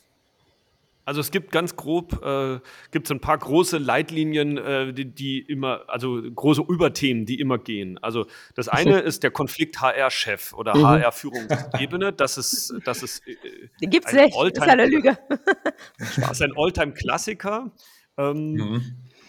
Also 1.04 1.20
es 1.20 1.30
gibt 1.30 1.52
ganz 1.52 1.76
grob, 1.76 2.20
äh, 2.24 2.58
gibt 2.90 3.06
es 3.06 3.12
ein 3.12 3.20
paar 3.20 3.38
große 3.38 3.78
Leitlinien, 3.78 4.58
äh, 4.58 4.92
die, 4.92 5.04
die 5.04 5.38
immer, 5.38 5.84
also 5.86 6.20
große 6.20 6.62
Überthemen, 6.62 7.26
die 7.26 7.38
immer 7.38 7.58
gehen. 7.58 7.96
Also 8.02 8.26
das 8.56 8.66
eine 8.68 8.98
ist 9.00 9.22
der 9.22 9.30
Konflikt 9.30 9.80
HR-Chef 9.80 10.52
oder 10.52 10.74
Mhm. 10.76 10.82
HR-Führungsebene. 10.84 12.12
Das 12.12 12.38
ist, 12.38 12.74
das 12.84 13.04
ist, 13.04 13.22
äh, 13.28 13.36
Den 13.80 13.90
gibt's 13.90 14.12
Ein 14.12 14.24
nicht. 14.24 14.36
Das 14.36 14.48
ist 14.52 14.60
eine 14.62 14.86
Lüge. 14.86 15.16
das 15.98 16.30
ist 16.32 16.42
ein 16.42 16.54
Alltime-Klassiker. 16.56 17.70
Ähm, 18.18 18.52
Mhm. 18.54 18.82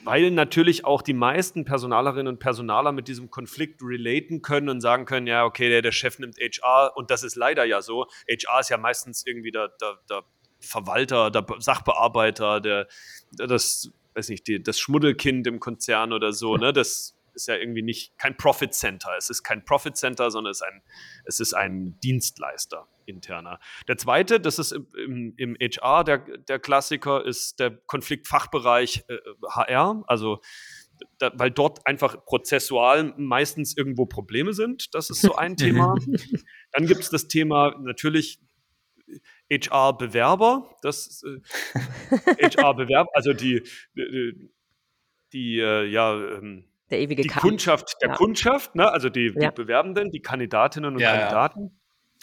Weil 0.08 0.32
natürlich 0.32 0.86
auch 0.86 1.02
die 1.02 1.14
meisten 1.14 1.66
Personalerinnen 1.66 2.28
und 2.28 2.40
Personaler 2.40 2.92
mit 2.94 3.08
diesem 3.08 3.30
Konflikt 3.30 3.82
relaten 3.84 4.42
können 4.42 4.70
und 4.70 4.82
sagen 4.82 5.06
können, 5.06 5.28
ja, 5.28 5.44
okay, 5.44 5.70
der, 5.70 5.82
der 5.82 5.92
Chef 5.92 6.18
nimmt 6.18 6.38
HR 6.38 6.94
und 6.96 7.12
das 7.12 7.24
ist 7.24 7.36
leider 7.36 7.66
ja 7.66 7.82
so. 7.82 8.08
HR 8.30 8.62
ist 8.62 8.70
ja 8.70 8.78
meistens 8.78 9.26
irgendwie 9.26 9.52
der, 9.52 9.68
der, 9.82 10.00
der 10.10 10.24
Verwalter, 10.60 11.30
der 11.30 11.42
Be- 11.42 11.58
Sachbearbeiter, 11.60 12.62
der 12.62 12.88
das, 13.32 13.92
weiß 14.16 14.30
nicht, 14.30 14.48
die, 14.48 14.64
das 14.64 14.80
Schmuddelkind 14.80 15.46
im 15.46 15.60
Konzern 15.60 16.14
oder 16.14 16.32
so, 16.32 16.56
ne? 16.58 16.74
Das 16.74 17.16
ist 17.34 17.48
ja 17.48 17.56
irgendwie 17.56 17.84
nicht 17.84 18.18
kein 18.18 18.36
Profit 18.36 18.74
Center. 18.74 19.12
Es 19.18 19.30
ist 19.30 19.44
kein 19.44 19.64
Profit 19.64 19.96
Center, 19.96 20.32
sondern 20.32 20.52
es 20.52 20.62
ist 20.62 20.68
ein, 20.68 20.82
es 21.26 21.40
ist 21.40 21.54
ein 21.54 22.00
Dienstleister 22.02 22.88
interner. 23.08 23.60
Der 23.88 23.98
zweite, 23.98 24.40
das 24.40 24.60
ist 24.60 24.72
im, 24.74 25.34
im, 25.38 25.56
im 25.56 25.56
HR, 25.60 26.04
der, 26.04 26.18
der 26.20 26.60
Klassiker, 26.60 27.26
ist 27.26 27.60
der 27.60 27.72
Konflikt 27.88 28.28
Fachbereich 28.28 29.04
äh, 29.08 29.18
HR, 29.50 30.04
also 30.08 30.42
da, 31.20 31.32
weil 31.36 31.52
dort 31.52 31.86
einfach 31.86 32.26
prozessual 32.26 33.14
meistens 33.18 33.78
irgendwo 33.78 34.06
Probleme 34.08 34.54
sind. 34.54 34.94
Das 34.96 35.10
ist 35.10 35.22
so 35.22 35.36
ein 35.36 35.56
Thema. 35.56 35.96
Dann 36.72 36.88
gibt 36.88 37.02
es 37.02 37.10
das 37.10 37.28
Thema 37.28 37.76
natürlich 37.80 38.40
HR-Bewerber. 39.52 40.76
Das 40.82 41.24
äh, 41.24 42.50
HR-Bewerber, 42.50 43.10
also 43.14 43.34
die, 43.34 43.62
die, 43.96 44.50
die 45.34 45.60
äh, 45.60 45.86
ja, 45.86 46.16
ähm, 46.16 46.66
Der 46.90 47.00
ewige 47.00 47.22
die 47.22 47.28
Kampf. 47.30 47.42
Kundschaft 47.44 47.96
der 48.02 48.10
Ja. 48.10 48.16
Kundschaft, 48.16 48.76
ne? 48.76 48.92
also 48.92 49.10
die, 49.10 49.32
Ja. 49.36 49.50
die 49.52 49.56
Bewerbenden, 49.56 50.12
die 50.12 50.22
Kandidatinnen 50.22 50.94
und 50.96 51.00
Ja, 51.00 51.14
ja. 51.14 51.20
Kandidaten. 51.20 51.80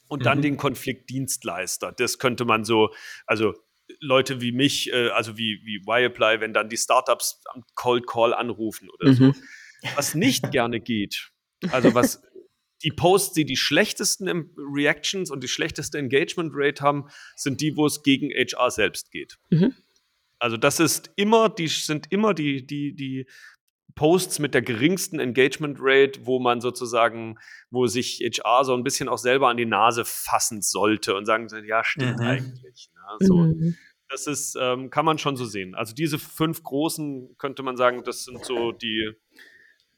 Und 0.09 0.27
dann 0.27 0.39
Mhm. 0.39 0.43
den 0.43 0.57
Konflikt 0.57 1.11
Dienstleister. 1.11 1.93
Das 1.93 2.19
könnte 2.19 2.45
man 2.45 2.65
so, 2.65 2.95
also 3.27 3.55
Leute 4.01 4.41
wie 4.41 4.53
mich, 4.53 4.93
äh, 4.93 5.09
also 5.09 5.37
wie, 5.37 5.61
wie 5.65 5.77
Y-Apply, 5.77 6.41
wenn 6.41 6.53
dann 6.53 6.69
die 6.69 6.77
Startups 6.77 7.43
am 7.53 7.65
Cold 7.75 8.07
Call 8.07 8.35
anrufen 8.35 8.89
oder 8.91 9.13
so. 9.13 9.25
Mhm. 9.25 9.35
Was 9.97 10.15
nicht 10.15 10.51
gerne 10.51 10.81
geht, 10.81 11.31
also 11.71 11.95
was 11.95 12.23
die 12.83 12.91
Posts, 12.91 13.35
die 13.35 13.45
die 13.45 13.57
schlechtesten 13.57 14.51
Reactions 14.57 15.31
und 15.31 15.43
die 15.43 15.49
schlechteste 15.49 15.99
Engagement 15.99 16.53
Rate 16.55 16.83
haben, 16.83 17.09
sind 17.37 17.61
die, 17.61 17.77
wo 17.77 17.87
es 17.87 18.03
gegen 18.03 18.31
HR 18.31 18.71
selbst 18.71 19.11
geht. 19.11 19.39
Mhm. 19.51 19.75
Also 20.39 20.57
das 20.57 20.81
ist 20.81 21.11
immer, 21.17 21.49
die 21.49 21.69
sind 21.69 22.13
immer 22.13 22.35
die, 22.35 22.67
die, 22.67 22.95
die 22.95 23.27
Posts 23.97 24.41
mit 24.41 24.55
der 24.55 24.63
geringsten 24.63 25.21
Engagement 25.21 25.79
Rate, 25.81 26.27
wo 26.27 26.39
man 26.41 26.61
sozusagen, 26.61 27.37
wo 27.71 27.87
sich 27.87 28.21
HR 28.21 28.65
so 28.65 28.75
ein 28.75 28.83
bisschen 28.83 29.09
auch 29.09 29.19
selber 29.19 29.49
an 29.49 29.57
die 29.57 29.67
Nase 29.67 30.05
fassen 30.05 30.63
sollte 30.63 31.15
und 31.15 31.27
sagen, 31.27 31.49
ja, 31.67 31.85
stimmt 31.85 32.19
Mhm. 32.19 32.27
eigentlich. 32.27 32.91
Ne? 32.95 33.27
So, 33.27 33.37
Mhm. 33.37 33.77
das 34.09 34.27
ist, 34.27 34.57
ähm, 34.61 34.91
kann 34.91 35.05
man 35.05 35.19
schon 35.19 35.37
so 35.37 35.45
sehen. 35.45 35.75
Also 35.75 35.95
diese 35.95 36.19
fünf 36.19 36.63
großen, 36.63 37.37
könnte 37.39 37.63
man 37.63 37.77
sagen, 37.77 38.03
das 38.05 38.25
sind 38.25 38.45
so 38.45 38.73
die, 38.73 39.13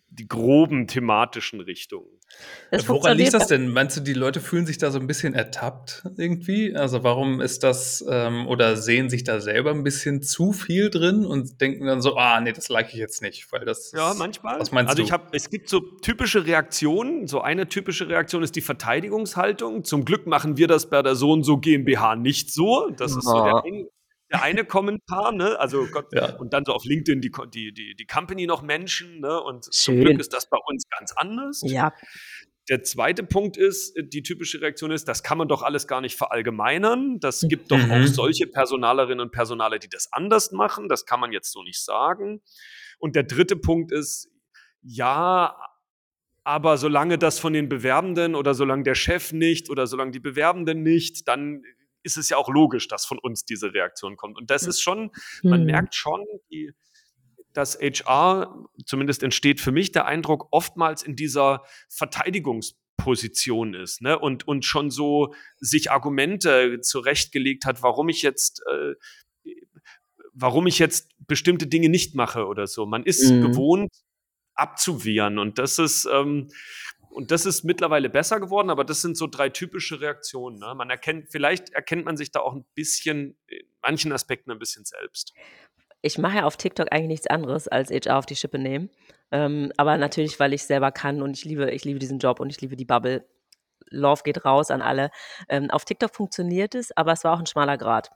die 0.09 0.29
groben 0.29 0.87
thematischen 0.87 1.61
Richtungen. 1.61 2.09
Das 2.71 2.88
Woran 2.88 3.16
liegt 3.16 3.35
das 3.35 3.47
denn? 3.47 3.69
Meinst 3.69 3.97
du, 3.97 4.01
die 4.01 4.12
Leute 4.12 4.40
fühlen 4.40 4.66
sich 4.66 4.79
da 4.79 4.90
so 4.90 4.99
ein 4.99 5.07
bisschen 5.07 5.35
ertappt 5.35 6.03
irgendwie? 6.16 6.75
Also 6.75 7.05
warum 7.05 7.40
ist 7.40 7.62
das 7.62 8.05
ähm, 8.09 8.47
oder 8.47 8.77
sehen 8.77 9.09
sich 9.11 9.25
da 9.25 9.40
selber 9.40 9.71
ein 9.71 9.85
bisschen 9.85 10.23
zu 10.23 10.53
viel 10.53 10.90
drin 10.90 11.25
und 11.25 11.61
denken 11.61 11.87
dann 11.87 12.03
so, 12.03 12.16
ah 12.16 12.40
nee, 12.40 12.53
das 12.53 12.69
like 12.69 12.88
ich 12.88 12.99
jetzt 12.99 13.23
nicht, 13.23 13.51
weil 13.53 13.64
das 13.64 13.92
ja 13.92 14.14
manchmal. 14.14 14.59
Was 14.59 14.73
meinst 14.73 14.90
also 14.90 15.03
du? 15.03 15.07
ich 15.07 15.12
habe, 15.12 15.29
es 15.33 15.51
gibt 15.51 15.69
so 15.69 15.81
typische 15.81 16.47
Reaktionen. 16.47 17.27
So 17.27 17.40
eine 17.40 17.69
typische 17.69 18.09
Reaktion 18.09 18.42
ist 18.42 18.57
die 18.57 18.61
Verteidigungshaltung. 18.61 19.85
Zum 19.85 20.05
Glück 20.05 20.27
machen 20.27 20.57
wir 20.57 20.66
das 20.66 20.90
bei 20.90 21.03
der 21.03 21.14
so 21.14 21.33
und 21.33 21.45
so 21.45 21.59
GmbH 21.59 22.16
nicht 22.16 22.53
so. 22.53 22.90
Das 22.90 23.16
ist 23.16 23.25
so 23.25 23.45
der, 23.45 23.62
der 24.31 24.43
eine 24.43 24.65
Kommentar, 24.65 25.33
ne? 25.33 25.59
Also 25.59 25.87
Gott, 25.87 26.07
ja. 26.12 26.37
und 26.37 26.53
dann 26.53 26.65
so 26.65 26.73
auf 26.73 26.85
LinkedIn 26.85 27.21
die, 27.21 27.31
die, 27.53 27.73
die, 27.73 27.95
die 27.95 28.07
Company 28.07 28.47
noch 28.47 28.62
Menschen, 28.62 29.21
ne? 29.21 29.41
Und 29.41 29.65
Schön. 29.67 29.73
zum 29.73 30.01
Glück 30.01 30.21
ist 30.21 30.33
das 30.33 30.49
bei 30.49 30.59
uns 30.67 30.85
ganz 30.89 31.12
anders. 31.12 31.62
Ja. 31.65 31.93
Der 32.69 32.83
zweite 32.83 33.23
Punkt 33.23 33.57
ist, 33.57 33.95
die 33.97 34.23
typische 34.23 34.61
Reaktion 34.61 34.91
ist, 34.91 35.07
das 35.07 35.23
kann 35.23 35.39
man 35.39 35.47
doch 35.47 35.62
alles 35.62 35.87
gar 35.87 36.01
nicht 36.01 36.17
verallgemeinern. 36.17 37.21
Das 37.21 37.47
gibt 37.49 37.71
doch 37.71 37.79
mhm. 37.79 37.93
auch 37.93 38.07
solche 38.07 38.49
Personalerinnen 38.49 39.21
und 39.21 39.31
Personale, 39.31 39.79
die 39.79 39.89
das 39.89 40.12
anders 40.12 40.51
machen. 40.51 40.89
Das 40.89 41.07
kann 41.07 41.21
man 41.21 41.31
jetzt 41.31 41.53
so 41.53 41.62
nicht 41.62 41.83
sagen. 41.83 42.43
Und 42.99 43.15
der 43.15 43.23
dritte 43.23 43.55
Punkt 43.55 43.93
ist, 43.93 44.29
ja, 44.83 45.57
aber 46.43 46.77
solange 46.77 47.19
das 47.19 47.39
von 47.39 47.53
den 47.53 47.69
Bewerbenden 47.69 48.35
oder 48.35 48.55
solange 48.55 48.83
der 48.83 48.97
Chef 48.97 49.33
nicht 49.33 49.71
oder 49.71 49.87
solange 49.87 50.11
die 50.11 50.21
Bewerbenden 50.21 50.83
nicht, 50.83 51.29
dann 51.29 51.62
ist 52.07 52.16
es 52.16 52.31
ja 52.31 52.38
auch 52.38 52.49
logisch, 52.49 52.88
dass 52.88 53.05
von 53.05 53.19
uns 53.19 53.45
diese 53.45 53.75
Reaktion 53.75 54.16
kommt. 54.16 54.38
Und 54.38 54.51
das 54.51 54.62
ist 54.66 54.81
schon, 54.81 55.11
man 55.42 55.61
mhm. 55.61 55.66
merkt 55.66 55.95
schon, 55.95 56.25
die, 56.51 56.73
dass 57.53 57.79
HR, 57.79 58.66
zumindest 58.87 59.23
entsteht 59.23 59.61
für 59.61 59.73
mich 59.73 59.92
der 59.92 60.07
Eindruck, 60.07 60.49
oftmals 60.53 61.03
in 61.03 61.16
dieser 61.16 61.64
Verteidigungsposition 61.88 63.75
ist 63.75 64.01
ne? 64.01 64.19
und, 64.19 64.47
und 64.47 64.64
schon 64.64 64.90
so 64.90 65.35
sich 65.59 65.90
Argumente 65.90 66.81
zurechtgelegt 66.81 67.66
hat, 67.66 67.83
warum 67.83 68.09
ich 68.09 68.23
jetzt, 68.23 68.62
äh, 68.71 68.95
warum 70.33 70.66
ich 70.66 70.79
jetzt 70.79 71.11
bestimmte 71.27 71.66
Dinge 71.66 71.88
nicht 71.88 72.14
mache 72.14 72.47
oder 72.47 72.66
so. 72.66 72.87
Man 72.87 73.05
ist 73.05 73.31
mhm. 73.31 73.40
gewohnt, 73.42 73.90
abzuwehren. 74.55 75.38
Und 75.38 75.59
das 75.59 75.79
ist, 75.79 76.09
ähm, 76.11 76.49
und 77.16 77.31
das 77.31 77.46
ist 77.46 77.64
mittlerweile 77.64 78.11
besser 78.11 78.40
geworden, 78.40 78.68
aber 78.68 78.85
das 78.85 79.00
sind 79.00 79.16
so 79.16 79.26
drei 79.26 79.48
typische 79.48 80.02
Reaktionen. 80.02 80.59
Ne? 80.59 80.74
Man 80.74 80.90
erkennt, 80.90 81.31
vielleicht 81.31 81.70
erkennt 81.70 82.05
man 82.05 82.18
sich 82.18 82.31
da 82.31 82.40
auch 82.40 82.52
ein 82.52 82.66
bisschen, 82.74 83.38
in 83.46 83.62
manchen 83.81 84.12
Aspekten 84.12 84.50
ein 84.50 84.59
bisschen 84.59 84.85
selbst. 84.85 85.33
Ich 86.02 86.18
mache 86.18 86.37
ja 86.37 86.44
auf 86.44 86.59
TikTok 86.59 86.92
eigentlich 86.92 87.09
nichts 87.09 87.26
anderes 87.26 87.68
als 87.68 87.90
HR 87.90 88.18
auf 88.18 88.26
die 88.26 88.37
Schippe 88.37 88.59
nehmen. 88.59 88.90
Ähm, 89.33 89.72
aber 89.79 89.96
natürlich, 89.96 90.38
weil 90.38 90.52
ich 90.52 90.64
selber 90.64 90.92
kann 90.92 91.22
und 91.22 91.38
ich 91.38 91.46
liebe, 91.46 91.70
ich 91.70 91.87
liebe 91.87 91.98
diesen 91.98 92.18
Job 92.18 92.38
und 92.38 92.50
ich 92.50 92.61
liebe 92.61 92.76
die 92.76 92.85
Bubble. 92.85 93.26
Love 93.88 94.20
geht 94.22 94.44
raus 94.44 94.70
an 94.70 94.83
alle. 94.83 95.11
Ähm, 95.48 95.70
auf 95.70 95.87
TikTok 95.87 96.14
funktioniert 96.14 96.74
es, 96.74 96.94
aber 96.98 97.12
es 97.12 97.24
war 97.24 97.33
auch 97.33 97.40
ein 97.40 97.46
schmaler 97.46 97.79
Grad. 97.79 98.11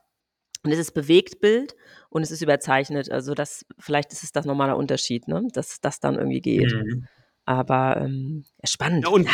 Und 0.63 0.71
es 0.71 0.77
ist 0.77 0.91
Bewegtbild 0.91 1.75
und 2.11 2.21
es 2.21 2.29
ist 2.29 2.43
überzeichnet. 2.43 3.09
Also 3.09 3.33
das, 3.33 3.65
vielleicht 3.79 4.11
ist 4.11 4.21
es 4.21 4.31
das 4.31 4.45
normaler 4.45 4.77
Unterschied, 4.77 5.27
ne? 5.27 5.47
dass 5.53 5.81
das 5.81 5.99
dann 5.99 6.19
irgendwie 6.19 6.41
geht. 6.41 6.71
Mhm. 6.71 7.07
Aber 7.45 7.97
ähm, 7.97 8.45
spannend. 8.63 9.05
Ja, 9.05 9.09
und, 9.09 9.27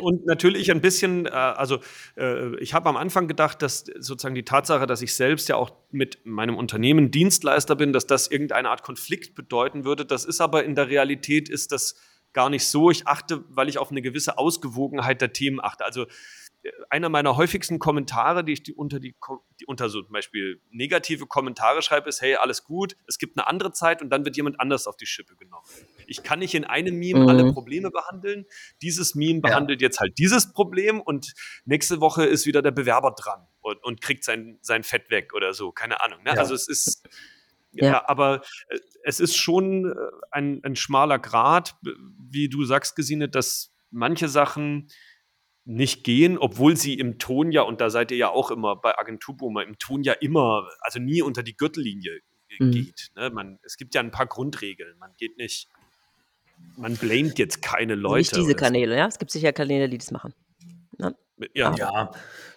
und 0.00 0.26
natürlich 0.26 0.70
ein 0.70 0.80
bisschen, 0.80 1.26
äh, 1.26 1.30
also 1.30 1.78
äh, 2.16 2.56
ich 2.58 2.74
habe 2.74 2.88
am 2.88 2.96
Anfang 2.96 3.28
gedacht, 3.28 3.62
dass 3.62 3.84
sozusagen 3.98 4.34
die 4.34 4.44
Tatsache, 4.44 4.86
dass 4.86 5.02
ich 5.02 5.14
selbst 5.14 5.48
ja 5.48 5.56
auch 5.56 5.72
mit 5.90 6.18
meinem 6.24 6.56
Unternehmen 6.56 7.10
Dienstleister 7.10 7.76
bin, 7.76 7.92
dass 7.92 8.06
das 8.06 8.26
irgendeine 8.28 8.70
Art 8.70 8.82
Konflikt 8.82 9.34
bedeuten 9.34 9.84
würde. 9.84 10.04
Das 10.04 10.24
ist 10.24 10.40
aber 10.40 10.64
in 10.64 10.74
der 10.74 10.88
Realität 10.88 11.48
ist 11.48 11.70
das 11.70 11.94
gar 12.32 12.50
nicht 12.50 12.66
so. 12.66 12.90
Ich 12.90 13.06
achte, 13.06 13.44
weil 13.48 13.68
ich 13.68 13.78
auf 13.78 13.90
eine 13.90 14.02
gewisse 14.02 14.36
Ausgewogenheit 14.36 15.20
der 15.20 15.32
Themen 15.32 15.60
achte. 15.60 15.84
Also 15.84 16.06
einer 16.88 17.08
meiner 17.08 17.36
häufigsten 17.36 17.78
Kommentare, 17.78 18.44
die 18.44 18.52
ich 18.52 18.62
die 18.62 18.72
unter, 18.72 19.00
die, 19.00 19.14
die 19.60 19.66
unter 19.66 19.88
so 19.88 20.02
zum 20.02 20.12
Beispiel 20.12 20.60
negative 20.70 21.26
Kommentare 21.26 21.82
schreibe, 21.82 22.08
ist, 22.08 22.22
hey, 22.22 22.36
alles 22.36 22.64
gut, 22.64 22.96
es 23.06 23.18
gibt 23.18 23.38
eine 23.38 23.46
andere 23.46 23.72
Zeit 23.72 24.02
und 24.02 24.10
dann 24.10 24.24
wird 24.24 24.36
jemand 24.36 24.60
anders 24.60 24.86
auf 24.86 24.96
die 24.96 25.06
Schippe 25.06 25.36
genommen. 25.36 25.64
Ich 26.06 26.22
kann 26.22 26.38
nicht 26.38 26.54
in 26.54 26.64
einem 26.64 26.98
Meme 26.98 27.20
mhm. 27.20 27.28
alle 27.28 27.52
Probleme 27.52 27.90
behandeln. 27.90 28.46
Dieses 28.82 29.14
Meme 29.14 29.34
ja. 29.34 29.40
behandelt 29.40 29.82
jetzt 29.82 30.00
halt 30.00 30.18
dieses 30.18 30.52
Problem 30.52 31.00
und 31.00 31.34
nächste 31.64 32.00
Woche 32.00 32.24
ist 32.24 32.46
wieder 32.46 32.62
der 32.62 32.72
Bewerber 32.72 33.14
dran 33.16 33.46
und, 33.60 33.82
und 33.84 34.00
kriegt 34.00 34.24
sein, 34.24 34.58
sein 34.62 34.84
Fett 34.84 35.10
weg 35.10 35.34
oder 35.34 35.52
so, 35.52 35.72
keine 35.72 36.02
Ahnung. 36.02 36.22
Ne? 36.22 36.32
Ja. 36.34 36.40
Also 36.40 36.54
es 36.54 36.68
ist, 36.68 37.08
ja. 37.72 37.86
ja. 37.86 38.08
aber 38.08 38.42
äh, 38.68 38.78
es 39.02 39.20
ist 39.20 39.36
schon 39.36 39.90
äh, 39.90 39.94
ein, 40.30 40.60
ein 40.64 40.76
schmaler 40.76 41.18
Grad, 41.18 41.76
wie 41.82 42.48
du 42.48 42.64
sagst, 42.64 42.96
Gesine, 42.96 43.28
dass 43.28 43.74
manche 43.90 44.28
Sachen 44.28 44.88
nicht 45.64 46.04
gehen, 46.04 46.36
obwohl 46.38 46.76
sie 46.76 46.94
im 46.94 47.18
Ton 47.18 47.50
ja, 47.50 47.62
und 47.62 47.80
da 47.80 47.90
seid 47.90 48.10
ihr 48.10 48.16
ja 48.16 48.28
auch 48.30 48.50
immer 48.50 48.76
bei 48.76 48.98
Agenturboomer, 48.98 49.64
im 49.64 49.78
Ton 49.78 50.02
ja 50.02 50.12
immer, 50.12 50.68
also 50.80 50.98
nie 50.98 51.22
unter 51.22 51.42
die 51.42 51.56
Gürtellinie 51.56 52.20
mhm. 52.58 52.70
geht. 52.70 53.10
Ne? 53.16 53.30
Man, 53.30 53.58
es 53.62 53.76
gibt 53.76 53.94
ja 53.94 54.00
ein 54.00 54.10
paar 54.10 54.26
Grundregeln. 54.26 54.98
Man 54.98 55.12
geht 55.16 55.38
nicht, 55.38 55.68
man 56.76 56.96
blamet 56.96 57.38
jetzt 57.38 57.62
keine 57.62 57.94
Leute. 57.94 58.18
Nicht 58.18 58.36
diese 58.36 58.54
Kanäle, 58.54 58.96
ja. 58.96 59.06
Es 59.06 59.18
gibt 59.18 59.30
sicher 59.30 59.52
Kanäle, 59.52 59.88
die 59.88 59.98
das 59.98 60.10
machen. 60.10 60.34
Ne? 60.98 61.14
Ja. 61.52 61.74
ja, 61.74 62.12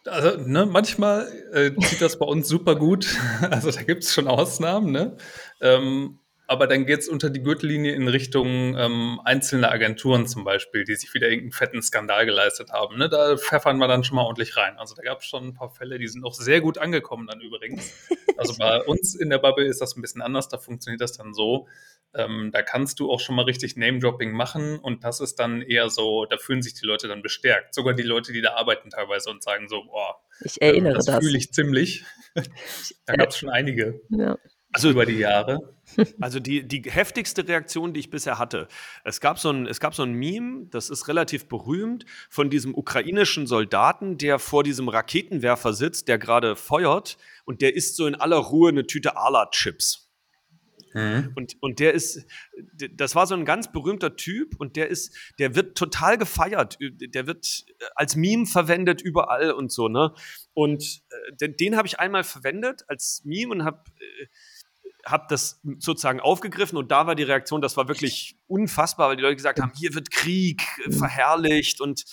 also 0.06 0.38
ne, 0.42 0.66
manchmal 0.66 1.28
äh, 1.52 1.74
zieht 1.82 2.02
das 2.02 2.20
bei 2.20 2.26
uns 2.26 2.48
super 2.48 2.76
gut. 2.76 3.08
Also 3.42 3.72
da 3.72 3.82
gibt 3.82 4.04
es 4.04 4.14
schon 4.14 4.28
Ausnahmen, 4.28 4.92
ne? 4.92 5.18
Ähm, 5.62 6.20
aber 6.48 6.66
dann 6.66 6.86
geht 6.86 7.00
es 7.00 7.10
unter 7.10 7.30
die 7.30 7.44
Gürtellinie 7.44 7.94
in 7.94 8.08
Richtung 8.08 8.78
ähm, 8.78 9.20
einzelne 9.26 9.70
Agenturen 9.70 10.28
zum 10.28 10.46
Beispiel, 10.46 10.86
die 10.86 10.96
sich 10.96 11.14
wieder 11.14 11.28
irgendeinen 11.28 11.52
fetten 11.52 11.82
Skandal 11.82 12.26
geleistet 12.26 12.72
haben. 12.72 12.98
Ne? 12.98 13.10
Da 13.10 13.36
pfeffern 13.36 13.78
wir 13.78 13.90
dann 13.90 14.06
schon 14.06 14.16
mal 14.16 14.24
ordentlich 14.24 14.56
rein. 14.56 14.78
Also 14.78 14.96
da 14.96 15.04
gab 15.04 15.20
es 15.20 15.26
schon 15.26 15.50
ein 15.50 15.54
paar 15.54 15.70
Fälle, 15.70 16.00
die 16.00 16.08
sind 16.08 16.24
auch 16.24 16.34
sehr 16.34 16.62
gut 16.62 16.78
angekommen 16.78 17.28
dann 17.28 17.42
übrigens. 17.42 17.94
Also 18.38 18.54
bei 18.58 18.82
uns 18.84 19.16
in 19.16 19.30
der 19.30 19.40
Bubble 19.40 19.66
ist 19.66 19.82
das 19.82 19.98
ein 19.98 20.02
bisschen 20.02 20.22
anders, 20.22 20.48
da 20.48 20.58
funktioniert 20.58 21.02
das 21.02 21.12
dann 21.14 21.34
so. 21.34 21.68
Ähm, 22.14 22.52
da 22.54 22.62
kannst 22.62 23.00
du 23.00 23.12
auch 23.12 23.20
schon 23.20 23.36
mal 23.36 23.44
richtig 23.44 23.76
Name-Dropping 23.76 24.32
machen 24.32 24.80
und 24.80 25.04
das 25.04 25.20
ist 25.20 25.40
dann 25.40 25.62
eher 25.62 25.90
so, 25.90 26.26
da 26.26 26.38
fühlen 26.38 26.62
sich 26.62 26.74
die 26.76 26.86
Leute 26.86 27.08
dann 27.08 27.22
bestärkt. 27.22 27.74
Sogar 27.74 27.94
die 27.94 28.04
Leute, 28.04 28.32
die 28.32 28.42
da 28.42 28.54
arbeiten 28.54 28.90
teilweise 28.90 29.32
und 29.32 29.44
sagen 29.44 29.68
so, 29.68 29.84
boah, 29.84 30.16
ich 30.42 30.62
erinnere 30.62 30.94
das. 30.94 31.06
Das 31.06 31.18
fühle 31.18 31.38
ich 31.38 31.52
ziemlich. 31.52 32.06
da 33.06 33.16
gab 33.16 33.30
es 33.30 33.38
schon 33.38 33.50
einige. 33.50 34.02
Ja. 34.10 34.38
Also 34.72 34.92
über 34.92 35.06
die 35.06 35.18
Jahre. 35.18 35.77
Also 36.20 36.40
die, 36.40 36.68
die 36.68 36.82
heftigste 36.90 37.48
Reaktion, 37.48 37.94
die 37.94 38.00
ich 38.00 38.10
bisher 38.10 38.38
hatte, 38.38 38.68
es 39.04 39.22
gab, 39.22 39.40
so 39.40 39.50
ein, 39.50 39.66
es 39.68 39.80
gab 39.80 39.96
so 39.96 40.04
ein 40.04 40.14
Meme, 40.14 40.68
das 40.70 40.90
ist 40.90 41.08
relativ 41.08 41.48
berühmt, 41.48 42.06
von 42.30 42.50
diesem 42.50 42.76
ukrainischen 42.76 43.48
Soldaten, 43.48 44.18
der 44.18 44.40
vor 44.40 44.64
diesem 44.64 44.90
Raketenwerfer 44.90 45.74
sitzt, 45.74 46.08
der 46.08 46.18
gerade 46.18 46.56
feuert 46.56 47.18
und 47.46 47.62
der 47.62 47.76
isst 47.76 47.96
so 47.96 48.06
in 48.06 48.16
aller 48.16 48.38
Ruhe 48.38 48.70
eine 48.70 48.86
Tüte 48.86 49.18
Ala-Chips. 49.18 50.08
Mhm. 50.94 51.34
Und, 51.36 51.58
und 51.62 51.80
der 51.80 51.94
ist, 51.94 52.26
das 52.92 53.14
war 53.14 53.28
so 53.28 53.36
ein 53.36 53.46
ganz 53.46 53.72
berühmter 53.72 54.16
Typ 54.16 54.56
und 54.60 54.76
der 54.76 54.88
ist, 54.88 55.16
der 55.38 55.56
wird 55.56 55.78
total 55.78 56.18
gefeiert. 56.18 56.78
Der 56.80 57.28
wird 57.28 57.66
als 57.96 58.16
Meme 58.16 58.46
verwendet 58.46 59.02
überall 59.02 59.52
und 59.52 59.72
so, 59.72 59.90
ne? 59.90 60.14
Und 60.54 61.02
äh, 61.10 61.36
den, 61.36 61.56
den 61.56 61.78
habe 61.78 61.88
ich 61.88 62.00
einmal 62.00 62.24
verwendet 62.24 62.84
als 62.88 63.22
Meme 63.26 63.52
und 63.52 63.64
habe 63.64 63.84
äh, 64.00 64.26
habe 65.08 65.26
das 65.30 65.62
sozusagen 65.80 66.20
aufgegriffen 66.20 66.78
und 66.78 66.92
da 66.92 67.08
war 67.08 67.16
die 67.16 67.24
Reaktion, 67.24 67.62
das 67.62 67.78
war 67.78 67.88
wirklich 67.88 68.38
unfassbar, 68.48 69.10
weil 69.10 69.16
die 69.16 69.24
Leute 69.24 69.36
gesagt 69.36 69.60
haben, 69.60 69.72
hier 69.76 69.94
wird 69.94 70.12
Krieg 70.12 70.62
mhm. 70.86 70.92
verherrlicht 70.94 71.82
und 71.82 72.04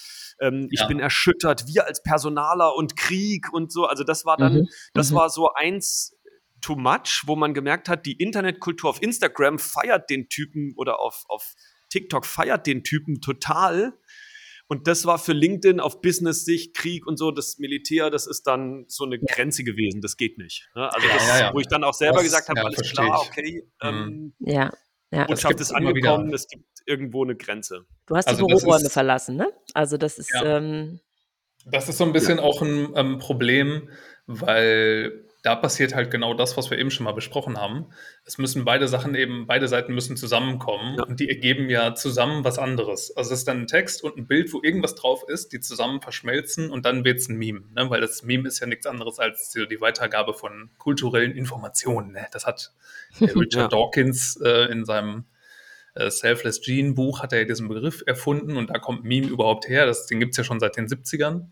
ähm, 0.41 0.69
ich 0.71 0.81
ja. 0.81 0.87
bin 0.87 1.01
erschüttert, 1.01 1.67
wir 1.67 1.87
als 1.87 2.03
Personaler 2.03 2.75
und 2.75 2.97
Krieg 2.97 3.53
und 3.53 3.73
so. 3.73 3.87
Also 3.87 4.05
das 4.05 4.25
war 4.25 4.37
dann, 4.37 4.55
mhm. 4.55 4.69
das 4.93 5.11
mhm. 5.11 5.17
war 5.17 5.31
so 5.31 5.53
eins 5.53 6.17
too 6.61 6.77
much, 6.77 7.25
wo 7.27 7.37
man 7.37 7.53
gemerkt 7.53 7.89
hat, 7.89 8.07
die 8.07 8.15
Internetkultur 8.15 8.89
auf 8.91 9.03
Instagram 9.03 9.59
feiert 9.59 10.09
den 10.09 10.29
Typen 10.29 10.73
oder 10.77 10.99
auf, 10.99 11.25
auf 11.29 11.55
TikTok 11.91 12.25
feiert 12.27 12.67
den 12.67 12.83
Typen 12.83 13.21
total. 13.21 13.93
Und 14.67 14.87
das 14.87 15.05
war 15.05 15.19
für 15.19 15.33
LinkedIn 15.33 15.79
auf 15.79 16.01
Business-Sicht, 16.01 16.75
Krieg 16.75 17.07
und 17.07 17.19
so, 17.19 17.31
das 17.31 17.59
Militär, 17.59 18.11
das 18.11 18.27
ist 18.27 18.47
dann 18.47 18.85
so 18.89 19.05
eine 19.05 19.19
Grenze 19.19 19.63
gewesen. 19.63 20.01
Das 20.01 20.17
geht 20.17 20.39
nicht. 20.39 20.69
Ne? 20.75 20.91
Also, 20.93 21.07
das, 21.07 21.29
ja, 21.29 21.39
ja. 21.41 21.55
wo 21.55 21.61
ich 21.61 21.69
dann 21.69 21.85
auch 21.85 21.93
selber 21.93 22.17
das, 22.17 22.25
gesagt 22.25 22.49
habe, 22.49 22.61
ja, 22.61 22.65
alles 22.65 22.93
klar, 22.93 23.21
okay. 23.21 23.69
Mhm. 23.83 23.89
Ähm, 23.89 24.35
ja. 24.41 24.73
Ja. 25.11 25.27
Botschaft 25.27 25.61
ist 25.61 25.71
angekommen, 25.71 26.33
es 26.35 26.49
gibt 26.49 26.65
irgendwo 26.87 27.23
eine 27.23 27.37
Grenze. 27.37 27.87
Du 28.07 28.17
hast 28.17 28.27
also 28.27 28.47
die 28.47 28.53
Büroräume 28.53 28.91
verlassen, 28.91 29.37
ne? 29.37 29.53
Also 29.73 29.97
das 29.97 30.19
ist. 30.19 30.33
Ähm, 30.43 30.99
das 31.67 31.89
ist 31.89 31.99
so 31.99 32.05
ein 32.05 32.13
bisschen 32.13 32.41
auch 32.41 32.63
ein 32.63 32.93
ähm, 32.97 33.19
Problem, 33.19 33.89
weil 34.27 35.25
da 35.45 35.55
passiert 35.55 35.95
halt 35.95 36.11
genau 36.11 36.33
das, 36.33 36.57
was 36.57 36.71
wir 36.71 36.79
eben 36.79 36.91
schon 36.91 37.05
mal 37.05 37.13
besprochen 37.13 37.59
haben. 37.59 37.85
Es 38.25 38.39
müssen 38.39 38.65
beide 38.65 38.89
Sachen 38.89 39.15
eben, 39.15 39.47
beide 39.47 39.69
Seiten 39.69 39.95
müssen 39.95 40.17
zusammenkommen 40.17 40.97
ja. 40.97 41.05
und 41.05 41.21
die 41.21 41.29
ergeben 41.29 41.69
ja 41.69 41.95
zusammen 41.95 42.45
was 42.45 42.59
anderes. 42.59 43.15
Also 43.15 43.35
es 43.35 43.41
ist 43.41 43.49
dann 43.49 43.61
ein 43.61 43.67
Text 43.67 44.03
und 44.03 44.17
ein 44.17 44.27
Bild, 44.27 44.55
wo 44.55 44.63
irgendwas 44.63 44.95
drauf 44.95 45.23
ist, 45.29 45.53
die 45.53 45.61
zusammen 45.61 46.01
verschmelzen 46.01 46.71
und 46.71 46.87
dann 46.87 47.05
wird 47.05 47.19
es 47.19 47.29
ein 47.29 47.37
Meme. 47.37 47.61
Ne? 47.77 47.91
Weil 47.91 48.01
das 48.01 48.23
Meme 48.23 48.49
ist 48.49 48.61
ja 48.61 48.67
nichts 48.67 48.87
anderes 48.87 49.19
als 49.19 49.51
die 49.51 49.81
Weitergabe 49.83 50.33
von 50.33 50.71
kulturellen 50.79 51.33
Informationen. 51.33 52.13
Ne? 52.13 52.27
Das 52.33 52.47
hat 52.47 52.73
Richard 53.21 53.55
ja. 53.55 53.69
Dawkins 53.69 54.41
äh, 54.43 54.73
in 54.73 54.87
seinem 54.87 55.27
äh, 55.95 56.11
Selfless 56.11 56.63
Gene 56.63 56.95
Buch 56.95 57.23
hat 57.23 57.35
er 57.35 57.41
ja 57.41 57.45
diesen 57.45 57.69
Begriff 57.69 58.03
erfunden 58.07 58.57
und 58.57 58.71
da 58.71 58.79
kommt 58.79 59.05
Meme 59.05 59.27
überhaupt 59.27 59.69
her. 59.69 59.85
Das, 59.85 60.07
den 60.07 60.21
gibt 60.21 60.33
es 60.33 60.39
ja 60.39 60.45
schon 60.45 60.59
seit 60.59 60.79
den 60.79 60.87
70ern. 60.87 61.49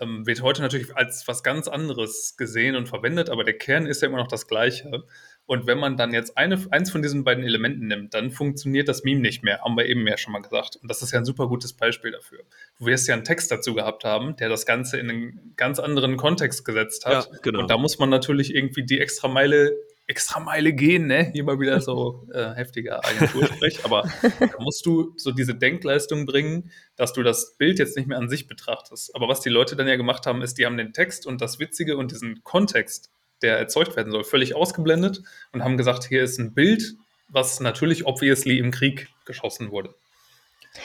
Ähm, 0.00 0.26
wird 0.26 0.42
heute 0.42 0.62
natürlich 0.62 0.96
als 0.96 1.26
was 1.28 1.42
ganz 1.42 1.68
anderes 1.68 2.36
gesehen 2.36 2.74
und 2.74 2.88
verwendet, 2.88 3.30
aber 3.30 3.44
der 3.44 3.56
Kern 3.56 3.86
ist 3.86 4.02
ja 4.02 4.08
immer 4.08 4.18
noch 4.18 4.28
das 4.28 4.48
gleiche. 4.48 5.04
Und 5.46 5.66
wenn 5.66 5.78
man 5.78 5.96
dann 5.96 6.12
jetzt 6.14 6.38
eine, 6.38 6.58
eins 6.70 6.90
von 6.90 7.02
diesen 7.02 7.22
beiden 7.22 7.44
Elementen 7.44 7.86
nimmt, 7.86 8.14
dann 8.14 8.30
funktioniert 8.30 8.88
das 8.88 9.04
Meme 9.04 9.20
nicht 9.20 9.42
mehr, 9.42 9.60
haben 9.60 9.76
wir 9.76 9.84
eben 9.86 10.06
ja 10.06 10.16
schon 10.16 10.32
mal 10.32 10.40
gesagt. 10.40 10.76
Und 10.76 10.90
das 10.90 11.02
ist 11.02 11.12
ja 11.12 11.18
ein 11.18 11.26
super 11.26 11.48
gutes 11.48 11.74
Beispiel 11.74 12.12
dafür. 12.12 12.40
Du 12.78 12.86
wirst 12.86 13.06
ja 13.08 13.14
einen 13.14 13.24
Text 13.24 13.50
dazu 13.50 13.74
gehabt 13.74 14.04
haben, 14.04 14.36
der 14.36 14.48
das 14.48 14.64
Ganze 14.64 14.98
in 14.98 15.10
einen 15.10 15.52
ganz 15.56 15.78
anderen 15.78 16.16
Kontext 16.16 16.64
gesetzt 16.64 17.04
hat. 17.04 17.28
Ja, 17.30 17.38
genau. 17.42 17.60
Und 17.60 17.70
da 17.70 17.76
muss 17.76 17.98
man 17.98 18.08
natürlich 18.08 18.54
irgendwie 18.54 18.84
die 18.84 19.00
extra 19.00 19.28
Meile, 19.28 19.76
extra 20.06 20.40
Meile 20.40 20.72
gehen, 20.72 21.06
ne? 21.06 21.30
Hier 21.32 21.44
mal 21.44 21.58
wieder 21.58 21.80
so 21.80 22.26
äh, 22.32 22.54
heftiger 22.54 23.04
Agentursprech. 23.04 23.84
Aber 23.84 24.02
da 24.40 24.58
musst 24.58 24.84
du 24.84 25.14
so 25.16 25.30
diese 25.32 25.54
Denkleistung 25.54 26.26
bringen, 26.26 26.70
dass 26.96 27.12
du 27.12 27.22
das 27.22 27.56
Bild 27.56 27.78
jetzt 27.78 27.96
nicht 27.96 28.06
mehr 28.06 28.18
an 28.18 28.28
sich 28.28 28.46
betrachtest. 28.46 29.14
Aber 29.14 29.28
was 29.28 29.40
die 29.40 29.48
Leute 29.48 29.76
dann 29.76 29.88
ja 29.88 29.96
gemacht 29.96 30.26
haben, 30.26 30.42
ist, 30.42 30.58
die 30.58 30.66
haben 30.66 30.76
den 30.76 30.92
Text 30.92 31.26
und 31.26 31.40
das 31.40 31.58
Witzige 31.58 31.96
und 31.96 32.12
diesen 32.12 32.42
Kontext 32.44 33.10
der 33.42 33.58
erzeugt 33.58 33.94
werden 33.96 34.10
soll, 34.10 34.24
völlig 34.24 34.54
ausgeblendet 34.54 35.22
und 35.52 35.62
haben 35.62 35.76
gesagt, 35.76 36.04
hier 36.04 36.22
ist 36.22 36.38
ein 36.38 36.54
Bild, 36.54 36.94
was 37.28 37.60
natürlich 37.60 38.06
obviously 38.06 38.58
im 38.58 38.70
Krieg 38.70 39.08
geschossen 39.26 39.70
wurde. 39.70 39.94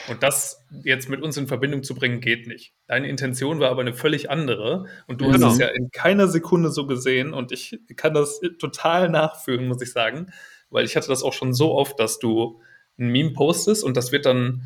Und 0.08 0.22
das 0.22 0.64
jetzt 0.84 1.08
mit 1.08 1.20
uns 1.20 1.36
in 1.36 1.48
Verbindung 1.48 1.82
zu 1.82 1.94
bringen, 1.94 2.20
geht 2.20 2.46
nicht. 2.46 2.74
Deine 2.86 3.08
Intention 3.08 3.58
war 3.58 3.70
aber 3.70 3.80
eine 3.80 3.92
völlig 3.92 4.30
andere 4.30 4.86
und 5.06 5.20
du 5.20 5.30
genau. 5.30 5.46
hast 5.46 5.54
es 5.54 5.58
ja 5.58 5.66
in 5.68 5.90
keiner 5.90 6.28
Sekunde 6.28 6.70
so 6.70 6.86
gesehen 6.86 7.32
und 7.32 7.50
ich 7.50 7.78
kann 7.96 8.14
das 8.14 8.40
total 8.58 9.08
nachfühlen, 9.08 9.66
muss 9.66 9.82
ich 9.82 9.92
sagen, 9.92 10.32
weil 10.70 10.84
ich 10.84 10.94
hatte 10.94 11.08
das 11.08 11.22
auch 11.22 11.32
schon 11.32 11.52
so 11.52 11.74
oft, 11.74 11.98
dass 11.98 12.18
du 12.20 12.60
ein 12.98 13.08
Meme 13.08 13.32
postest 13.32 13.82
und 13.82 13.96
das 13.96 14.12
wird 14.12 14.26
dann 14.26 14.62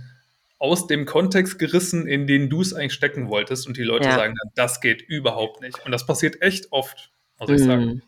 aus 0.59 0.87
dem 0.87 1.07
Kontext 1.07 1.59
gerissen, 1.59 2.07
in 2.07 2.27
den 2.27 2.51
du 2.51 2.61
es 2.61 2.75
eigentlich 2.75 2.95
stecken 2.95 3.29
wolltest 3.29 3.67
und 3.67 3.77
die 3.77 3.83
Leute 3.83 4.09
ja. 4.09 4.17
sagen 4.17 4.35
dann, 4.41 4.53
das 4.55 4.81
geht 4.81 5.03
überhaupt 5.03 5.63
nicht. 5.63 5.85
Und 5.85 5.93
das 5.93 6.07
passiert 6.07 6.43
echt 6.43 6.71
oft 6.71 7.11
muss 7.41 7.51
ich 7.51 7.67
sagen. 7.67 7.85
Mhm. 7.85 8.03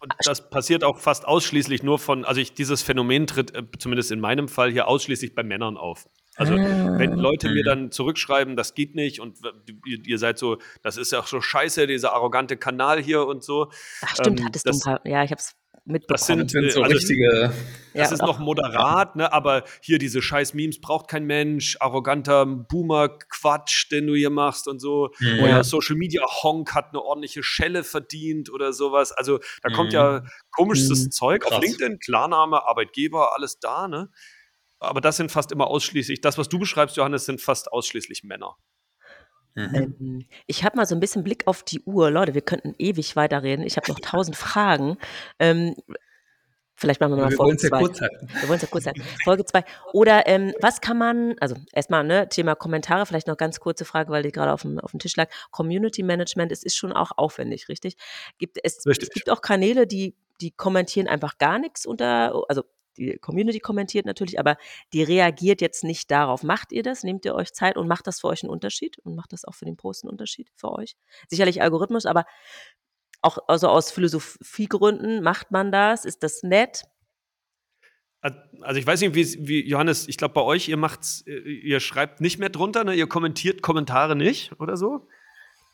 Und 0.00 0.14
das 0.24 0.48
passiert 0.48 0.84
auch 0.84 0.98
fast 0.98 1.26
ausschließlich 1.26 1.82
nur 1.82 1.98
von, 1.98 2.24
also 2.24 2.40
ich, 2.40 2.54
dieses 2.54 2.82
Phänomen 2.82 3.26
tritt 3.26 3.54
äh, 3.54 3.62
zumindest 3.78 4.12
in 4.12 4.20
meinem 4.20 4.48
Fall 4.48 4.70
hier 4.70 4.88
ausschließlich 4.88 5.34
bei 5.34 5.42
Männern 5.42 5.76
auf. 5.76 6.08
Also 6.40 6.54
ah. 6.54 6.98
wenn 6.98 7.12
Leute 7.18 7.50
mir 7.50 7.62
mhm. 7.62 7.66
dann 7.66 7.92
zurückschreiben, 7.92 8.56
das 8.56 8.74
geht 8.74 8.94
nicht 8.94 9.20
und 9.20 9.36
ihr, 9.84 9.98
ihr, 10.06 10.18
seid 10.18 10.38
so, 10.38 10.56
das 10.82 10.96
ist 10.96 11.12
ja 11.12 11.20
auch 11.20 11.26
so 11.26 11.42
scheiße, 11.42 11.86
dieser 11.86 12.14
arrogante 12.14 12.56
Kanal 12.56 12.98
hier 13.02 13.26
und 13.26 13.44
so. 13.44 13.70
Ach 14.00 14.14
stimmt, 14.14 14.40
ähm, 14.40 14.46
hattest 14.46 14.66
das, 14.66 14.78
du 14.78 14.88
ein 14.88 14.96
paar, 14.96 15.06
ja, 15.06 15.22
ich 15.22 15.32
habe 15.32 15.38
es 15.38 15.54
mitbekommen. 15.84 16.16
Das 16.16 16.26
sind, 16.26 16.50
sind 16.50 16.72
so 16.72 16.82
also, 16.82 16.94
richtige. 16.94 17.52
Das 17.92 18.08
ja, 18.08 18.14
ist 18.14 18.22
noch 18.22 18.38
moderat, 18.38 19.16
ne? 19.16 19.30
aber 19.34 19.64
hier 19.82 19.98
diese 19.98 20.22
scheiß 20.22 20.54
Memes 20.54 20.80
braucht 20.80 21.08
kein 21.08 21.26
Mensch, 21.26 21.76
arroganter 21.78 22.46
Boomer-Quatsch, 22.46 23.90
den 23.90 24.06
du 24.06 24.14
hier 24.14 24.30
machst 24.30 24.66
und 24.66 24.78
so. 24.78 25.10
Mhm. 25.18 25.42
Oder 25.42 25.62
Social 25.62 25.96
Media 25.96 26.22
Honk 26.24 26.74
hat 26.74 26.90
eine 26.90 27.02
ordentliche 27.02 27.42
Schelle 27.42 27.84
verdient 27.84 28.50
oder 28.50 28.72
sowas. 28.72 29.12
Also 29.12 29.40
da 29.62 29.68
mhm. 29.68 29.74
kommt 29.74 29.92
ja 29.92 30.24
komisches 30.52 31.04
mhm. 31.04 31.10
Zeug. 31.10 31.42
Krass. 31.42 31.52
Auf 31.52 31.62
LinkedIn, 31.62 31.98
Klarname, 31.98 32.66
Arbeitgeber, 32.66 33.34
alles 33.36 33.58
da, 33.58 33.88
ne? 33.88 34.08
Aber 34.80 35.00
das 35.00 35.18
sind 35.18 35.30
fast 35.30 35.52
immer 35.52 35.66
ausschließlich, 35.66 36.22
das, 36.22 36.38
was 36.38 36.48
du 36.48 36.58
beschreibst, 36.58 36.96
Johannes, 36.96 37.26
sind 37.26 37.40
fast 37.40 37.72
ausschließlich 37.72 38.24
Männer. 38.24 38.56
Mhm. 39.54 39.74
Ähm, 39.74 40.26
ich 40.46 40.64
habe 40.64 40.76
mal 40.76 40.86
so 40.86 40.94
ein 40.94 41.00
bisschen 41.00 41.22
Blick 41.22 41.46
auf 41.46 41.62
die 41.62 41.82
Uhr. 41.82 42.10
Leute, 42.10 42.34
wir 42.34 42.40
könnten 42.40 42.74
ewig 42.78 43.14
weiterreden. 43.14 43.64
Ich 43.64 43.76
habe 43.76 43.90
noch 43.90 44.00
tausend 44.00 44.36
Fragen. 44.36 44.96
Ähm, 45.38 45.74
vielleicht 46.76 47.00
machen 47.00 47.12
wir 47.12 47.24
mal 47.24 47.30
wir 47.30 47.36
Folge 47.36 47.56
2. 47.58 47.68
Ja 47.68 47.78
kurz 47.78 48.00
halten. 48.00 48.28
Wir 48.40 48.48
wollen 48.48 48.56
es 48.56 48.62
ja 48.62 48.68
kurz 48.68 48.86
halten. 48.86 49.02
Folge 49.24 49.44
2. 49.44 49.64
Oder 49.92 50.26
ähm, 50.26 50.54
was 50.62 50.80
kann 50.80 50.96
man, 50.96 51.36
also 51.40 51.56
erstmal, 51.72 52.04
ne, 52.04 52.28
Thema 52.28 52.54
Kommentare, 52.54 53.04
vielleicht 53.04 53.26
noch 53.26 53.36
ganz 53.36 53.60
kurze 53.60 53.84
Frage, 53.84 54.10
weil 54.10 54.22
die 54.22 54.32
gerade 54.32 54.52
auf 54.52 54.62
dem, 54.62 54.78
auf 54.78 54.92
dem 54.92 55.00
Tisch 55.00 55.16
lag. 55.16 55.28
Community 55.50 56.02
Management, 56.02 56.52
es 56.52 56.62
ist 56.62 56.76
schon 56.76 56.92
auch 56.92 57.10
aufwendig, 57.16 57.68
richtig? 57.68 57.96
Gibt, 58.38 58.58
es, 58.62 58.86
richtig. 58.86 59.08
es 59.08 59.14
gibt 59.14 59.30
auch 59.30 59.42
Kanäle, 59.42 59.86
die 59.86 60.14
die 60.40 60.50
kommentieren 60.50 61.06
einfach 61.06 61.38
gar 61.38 61.58
nichts 61.58 61.86
unter, 61.86 62.44
also 62.48 62.64
die 62.96 63.18
Community 63.18 63.60
kommentiert 63.60 64.06
natürlich, 64.06 64.38
aber 64.38 64.56
die 64.92 65.02
reagiert 65.02 65.60
jetzt 65.60 65.84
nicht 65.84 66.10
darauf. 66.10 66.42
Macht 66.42 66.72
ihr 66.72 66.82
das? 66.82 67.04
Nehmt 67.04 67.24
ihr 67.24 67.34
euch 67.34 67.52
Zeit 67.52 67.76
und 67.76 67.88
macht 67.88 68.06
das 68.06 68.20
für 68.20 68.28
euch 68.28 68.42
einen 68.42 68.50
Unterschied 68.50 68.98
und 68.98 69.14
macht 69.14 69.32
das 69.32 69.44
auch 69.44 69.54
für 69.54 69.64
den 69.64 69.76
Post 69.76 70.04
einen 70.04 70.10
Unterschied 70.10 70.50
für 70.56 70.72
euch? 70.72 70.96
Sicherlich 71.28 71.62
Algorithmus, 71.62 72.06
aber 72.06 72.24
auch 73.22 73.38
also 73.48 73.68
aus 73.68 73.90
Philosophiegründen 73.90 75.22
macht 75.22 75.50
man 75.50 75.72
das? 75.72 76.04
Ist 76.04 76.22
das 76.22 76.42
nett? 76.42 76.84
Also 78.22 78.78
ich 78.78 78.86
weiß 78.86 79.00
nicht, 79.00 79.14
wie, 79.14 79.48
wie 79.48 79.66
Johannes, 79.66 80.06
ich 80.06 80.18
glaube 80.18 80.34
bei 80.34 80.42
euch, 80.42 80.68
ihr 80.68 80.76
macht's, 80.76 81.24
ihr 81.26 81.80
schreibt 81.80 82.20
nicht 82.20 82.38
mehr 82.38 82.50
drunter, 82.50 82.84
ne? 82.84 82.94
ihr 82.94 83.06
kommentiert 83.06 83.62
Kommentare 83.62 84.14
nicht 84.14 84.52
oder 84.60 84.76
so. 84.76 85.08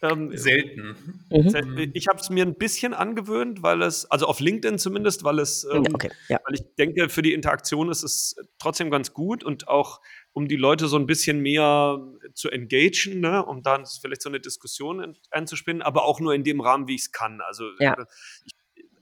Ähm, 0.02 0.36
Selten. 0.36 0.94
Mhm. 1.30 1.90
Ich 1.94 2.06
habe 2.06 2.20
es 2.20 2.28
mir 2.28 2.44
ein 2.44 2.54
bisschen 2.54 2.92
angewöhnt, 2.92 3.62
weil 3.62 3.82
es, 3.82 4.04
also 4.10 4.26
auf 4.26 4.40
LinkedIn 4.40 4.78
zumindest, 4.78 5.24
weil 5.24 5.38
es, 5.38 5.66
ähm, 5.72 5.84
okay, 5.92 6.10
ja. 6.28 6.38
weil 6.44 6.54
ich 6.54 6.62
denke, 6.78 7.08
für 7.08 7.22
die 7.22 7.32
Interaktion 7.32 7.90
ist 7.90 8.02
es 8.02 8.36
trotzdem 8.58 8.90
ganz 8.90 9.12
gut 9.14 9.42
und 9.42 9.68
auch 9.68 10.00
um 10.32 10.48
die 10.48 10.56
Leute 10.56 10.86
so 10.86 10.98
ein 10.98 11.06
bisschen 11.06 11.40
mehr 11.40 11.98
zu 12.34 12.50
engagen, 12.50 13.20
ne, 13.20 13.44
um 13.44 13.62
dann 13.62 13.84
vielleicht 13.86 14.20
so 14.20 14.28
eine 14.28 14.40
Diskussion 14.40 15.16
einzuspinnen, 15.30 15.80
aber 15.80 16.04
auch 16.04 16.20
nur 16.20 16.34
in 16.34 16.44
dem 16.44 16.60
Rahmen, 16.60 16.88
wie 16.88 16.94
ich 16.94 17.02
es 17.02 17.12
kann. 17.12 17.40
Also 17.40 17.64
ja. 17.78 17.96
Ich 18.44 18.52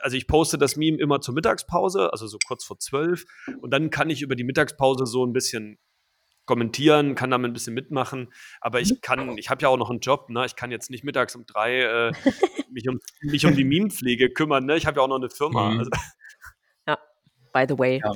also 0.05 0.19
ich 0.19 0.27
poste 0.27 0.59
das 0.59 0.77
Meme 0.77 0.99
immer 0.99 1.23
zur 1.23 1.33
Mittagspause, 1.33 2.13
also 2.13 2.27
so 2.27 2.37
kurz 2.47 2.63
vor 2.63 2.79
zwölf. 2.79 3.25
Und 3.63 3.71
dann 3.71 3.89
kann 3.89 4.11
ich 4.11 4.21
über 4.21 4.37
die 4.37 4.45
Mittagspause 4.45 5.07
so 5.07 5.25
ein 5.25 5.33
bisschen 5.33 5.79
kommentieren, 6.47 7.15
kann 7.15 7.31
damit 7.31 7.51
ein 7.51 7.55
bisschen 7.55 7.75
mitmachen, 7.75 8.33
aber 8.61 8.81
ich 8.81 8.91
mhm. 8.91 9.01
kann, 9.01 9.39
ich 9.39 9.51
habe 9.51 9.63
ja 9.63 9.69
auch 9.69 9.77
noch 9.77 9.91
einen 9.91 10.01
Job, 10.01 10.29
ne? 10.31 10.45
Ich 10.47 10.57
kann 10.57 10.71
jetzt 10.71 10.91
nicht 10.91 11.05
mittags 11.05 11.35
um 11.35 11.47
drei 11.47 11.81
äh, 11.81 12.13
mich, 12.71 12.89
um, 12.89 13.01
mich 13.23 13.47
um 13.47 13.55
die 13.55 13.65
Meme-Pflege 13.65 14.31
kümmern, 14.31 14.67
ne? 14.67 14.77
Ich 14.77 14.87
habe 14.87 14.99
ja 14.99 15.03
auch 15.03 15.09
noch 15.09 15.17
eine 15.17 15.31
Firma. 15.31 15.71
Mhm. 15.71 15.79
Also. 15.79 15.91
Ja, 16.87 16.99
by 17.53 17.65
the 17.69 17.79
way. 17.79 18.01
Ja, 18.05 18.13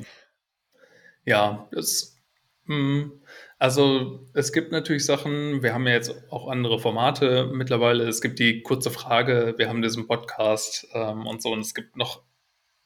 ja 1.25 1.69
das, 1.71 2.17
mh, 2.65 3.11
also 3.57 4.25
es 4.33 4.53
gibt 4.53 4.71
natürlich 4.71 5.05
Sachen, 5.05 5.63
wir 5.63 5.73
haben 5.73 5.85
ja 5.85 5.93
jetzt 5.93 6.31
auch 6.31 6.47
andere 6.47 6.79
Formate 6.79 7.49
mittlerweile. 7.53 8.07
Es 8.07 8.21
gibt 8.21 8.39
die 8.39 8.61
kurze 8.61 8.91
Frage, 8.91 9.55
wir 9.57 9.67
haben 9.67 9.81
diesen 9.81 10.07
Podcast 10.07 10.87
ähm, 10.93 11.27
und 11.27 11.41
so 11.41 11.51
und 11.51 11.59
es 11.59 11.73
gibt 11.73 11.97
noch 11.97 12.23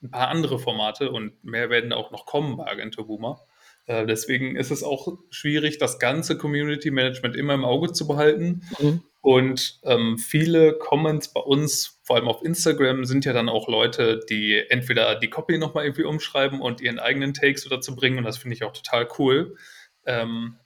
ein 0.01 0.11
paar 0.11 0.29
andere 0.29 0.59
Formate 0.59 1.11
und 1.11 1.43
mehr 1.43 1.69
werden 1.69 1.93
auch 1.93 2.11
noch 2.11 2.25
kommen 2.25 2.57
bei 2.57 2.65
Agentur 2.65 3.07
Boomer. 3.07 3.45
Äh, 3.85 4.05
deswegen 4.05 4.55
ist 4.55 4.71
es 4.71 4.83
auch 4.83 5.17
schwierig, 5.29 5.77
das 5.77 5.99
ganze 5.99 6.37
Community 6.37 6.91
Management 6.91 7.35
immer 7.35 7.53
im 7.53 7.65
Auge 7.65 7.91
zu 7.91 8.07
behalten. 8.07 8.61
Mhm. 8.79 9.03
Und 9.21 9.79
ähm, 9.83 10.17
viele 10.17 10.73
Comments 10.73 11.31
bei 11.31 11.41
uns, 11.41 11.99
vor 12.03 12.17
allem 12.17 12.27
auf 12.27 12.43
Instagram, 12.43 13.05
sind 13.05 13.25
ja 13.25 13.33
dann 13.33 13.49
auch 13.49 13.67
Leute, 13.67 14.19
die 14.29 14.61
entweder 14.69 15.15
die 15.15 15.29
Copy 15.29 15.57
nochmal 15.57 15.85
irgendwie 15.85 16.03
umschreiben 16.03 16.61
und 16.61 16.81
ihren 16.81 16.99
eigenen 16.99 17.33
Takes 17.33 17.67
dazu 17.69 17.95
bringen. 17.95 18.17
Und 18.17 18.25
das 18.25 18.37
finde 18.37 18.55
ich 18.55 18.63
auch 18.63 18.73
total 18.73 19.07
cool. 19.17 19.55
Ähm, 20.05 20.57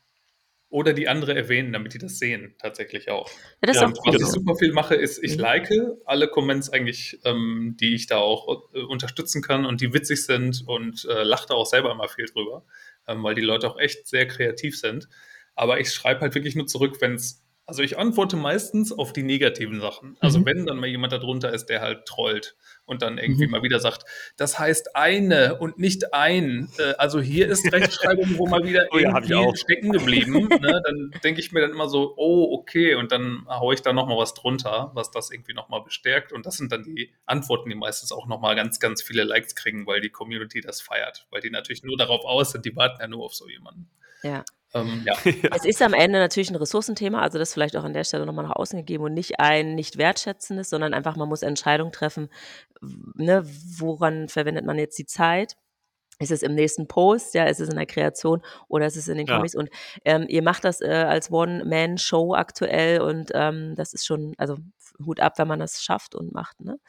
oder 0.69 0.93
die 0.93 1.07
andere 1.07 1.33
erwähnen, 1.33 1.71
damit 1.71 1.93
die 1.93 1.97
das 1.97 2.19
sehen, 2.19 2.55
tatsächlich 2.59 3.09
auch. 3.09 3.29
Ja, 3.65 3.71
ja, 3.71 3.93
was 4.05 4.21
ich 4.21 4.27
super 4.27 4.55
viel 4.55 4.73
mache, 4.73 4.95
ist, 4.95 5.23
ich 5.23 5.37
mhm. 5.37 5.41
like 5.41 5.71
alle 6.05 6.27
Comments 6.27 6.69
eigentlich, 6.71 7.19
ähm, 7.23 7.77
die 7.79 7.95
ich 7.95 8.07
da 8.07 8.17
auch 8.17 8.69
äh, 8.73 8.81
unterstützen 8.81 9.41
kann 9.41 9.65
und 9.65 9.81
die 9.81 9.93
witzig 9.93 10.25
sind 10.25 10.63
und 10.67 11.05
äh, 11.05 11.23
lache 11.23 11.47
da 11.47 11.53
auch 11.53 11.65
selber 11.65 11.91
immer 11.91 12.09
viel 12.09 12.25
drüber 12.25 12.65
ähm, 12.65 12.65
weil 13.07 13.35
die 13.35 13.41
Leute 13.41 13.69
auch 13.69 13.79
echt 13.79 14.07
sehr 14.07 14.27
kreativ 14.27 14.77
sind. 14.79 15.07
Aber 15.55 15.79
ich 15.79 15.91
schreibe 15.91 16.21
halt 16.21 16.35
wirklich 16.35 16.55
nur 16.55 16.67
zurück, 16.67 16.97
wenn 16.99 17.15
es 17.15 17.43
also 17.67 17.83
ich 17.83 17.99
antworte 17.99 18.37
meistens 18.37 18.93
auf 18.93 19.11
die 19.11 19.23
negativen 19.23 19.81
Sachen. 19.81 20.15
Also 20.21 20.39
mhm. 20.39 20.45
wenn 20.45 20.65
dann 20.65 20.77
mal 20.77 20.87
jemand 20.87 21.11
darunter 21.11 21.53
ist, 21.53 21.65
der 21.65 21.81
halt 21.81 22.05
trollt 22.05 22.55
und 22.85 23.01
dann 23.01 23.17
irgendwie 23.17 23.45
mhm. 23.45 23.51
mal 23.51 23.61
wieder 23.61 23.81
sagt, 23.81 24.05
das 24.37 24.57
heißt 24.57 24.95
eine 24.95 25.59
und 25.59 25.77
nicht 25.77 26.13
ein. 26.13 26.69
Äh, 26.77 26.93
also 26.97 27.19
hier 27.19 27.49
ist 27.49 27.69
Rechtschreibung, 27.73 28.37
wo 28.37 28.47
mal 28.47 28.63
wieder 28.63 28.87
oh, 28.91 28.97
irgendwie 28.97 29.33
ja, 29.33 29.53
stecken 29.53 29.91
geblieben. 29.91 30.47
ne? 30.47 30.81
Dann 30.85 31.11
denke 31.25 31.41
ich 31.41 31.51
mir 31.51 31.59
dann 31.59 31.71
immer 31.71 31.89
so, 31.89 32.13
oh, 32.15 32.57
okay, 32.57 32.95
und 32.95 33.11
dann 33.11 33.45
haue 33.49 33.73
ich 33.73 33.81
da 33.81 33.91
nochmal 33.91 34.17
was 34.17 34.33
drunter, 34.33 34.91
was 34.93 35.11
das 35.11 35.29
irgendwie 35.29 35.53
nochmal 35.53 35.81
bestärkt. 35.83 36.31
Und 36.31 36.45
das 36.45 36.55
sind 36.55 36.71
dann 36.71 36.83
die 36.83 37.11
Antworten, 37.25 37.69
die 37.69 37.75
meistens 37.75 38.13
auch 38.13 38.27
nochmal 38.27 38.55
ganz, 38.55 38.79
ganz 38.79 39.01
viele 39.01 39.25
Likes 39.25 39.55
kriegen, 39.55 39.85
weil 39.85 39.99
die 39.99 40.09
Community 40.09 40.61
das 40.61 40.79
feiert. 40.79 41.27
Weil 41.31 41.41
die 41.41 41.49
natürlich 41.49 41.83
nur 41.83 41.97
darauf 41.97 42.23
aus 42.23 42.53
sind, 42.53 42.63
die 42.63 42.77
warten 42.77 43.01
ja 43.01 43.09
nur 43.09 43.25
auf 43.25 43.35
so 43.35 43.49
jemanden. 43.49 43.89
Ja. 44.23 44.45
Ähm, 44.73 45.03
ja. 45.05 45.13
Es 45.55 45.65
ist 45.65 45.81
am 45.81 45.93
Ende 45.93 46.19
natürlich 46.19 46.49
ein 46.49 46.55
Ressourcenthema, 46.55 47.21
also 47.21 47.39
das 47.39 47.53
vielleicht 47.53 47.75
auch 47.77 47.83
an 47.83 47.93
der 47.93 48.03
Stelle 48.03 48.25
nochmal 48.25 48.45
nach 48.45 48.55
außen 48.55 48.77
gegeben 48.77 49.03
und 49.03 49.13
nicht 49.13 49.39
ein 49.39 49.75
nicht 49.75 49.97
wertschätzendes, 49.97 50.69
sondern 50.69 50.93
einfach, 50.93 51.15
man 51.15 51.29
muss 51.29 51.41
Entscheidungen 51.41 51.91
treffen, 51.91 52.29
ne, 53.15 53.45
woran 53.77 54.29
verwendet 54.29 54.65
man 54.65 54.77
jetzt 54.77 54.97
die 54.97 55.05
Zeit. 55.05 55.55
Ist 56.19 56.31
es 56.31 56.41
im 56.43 56.55
nächsten 56.55 56.87
Post, 56.87 57.33
ja, 57.35 57.45
ist 57.45 57.59
es 57.59 57.69
in 57.69 57.75
der 57.75 57.85
Kreation 57.85 58.41
oder 58.67 58.85
ist 58.87 58.95
es 58.97 59.07
in 59.07 59.17
den 59.17 59.27
Ja. 59.27 59.35
Comics? 59.37 59.55
Und 59.55 59.69
ähm, 60.05 60.25
ihr 60.27 60.41
macht 60.41 60.63
das 60.63 60.81
äh, 60.81 60.87
als 60.87 61.31
One-Man-Show 61.31 62.33
aktuell 62.33 63.01
und 63.01 63.31
ähm, 63.35 63.75
das 63.75 63.93
ist 63.93 64.05
schon, 64.05 64.33
also 64.37 64.57
Hut 65.05 65.19
ab, 65.19 65.33
wenn 65.37 65.47
man 65.47 65.59
das 65.59 65.83
schafft 65.83 66.15
und 66.15 66.33
macht. 66.33 66.59
Ne? 66.59 66.79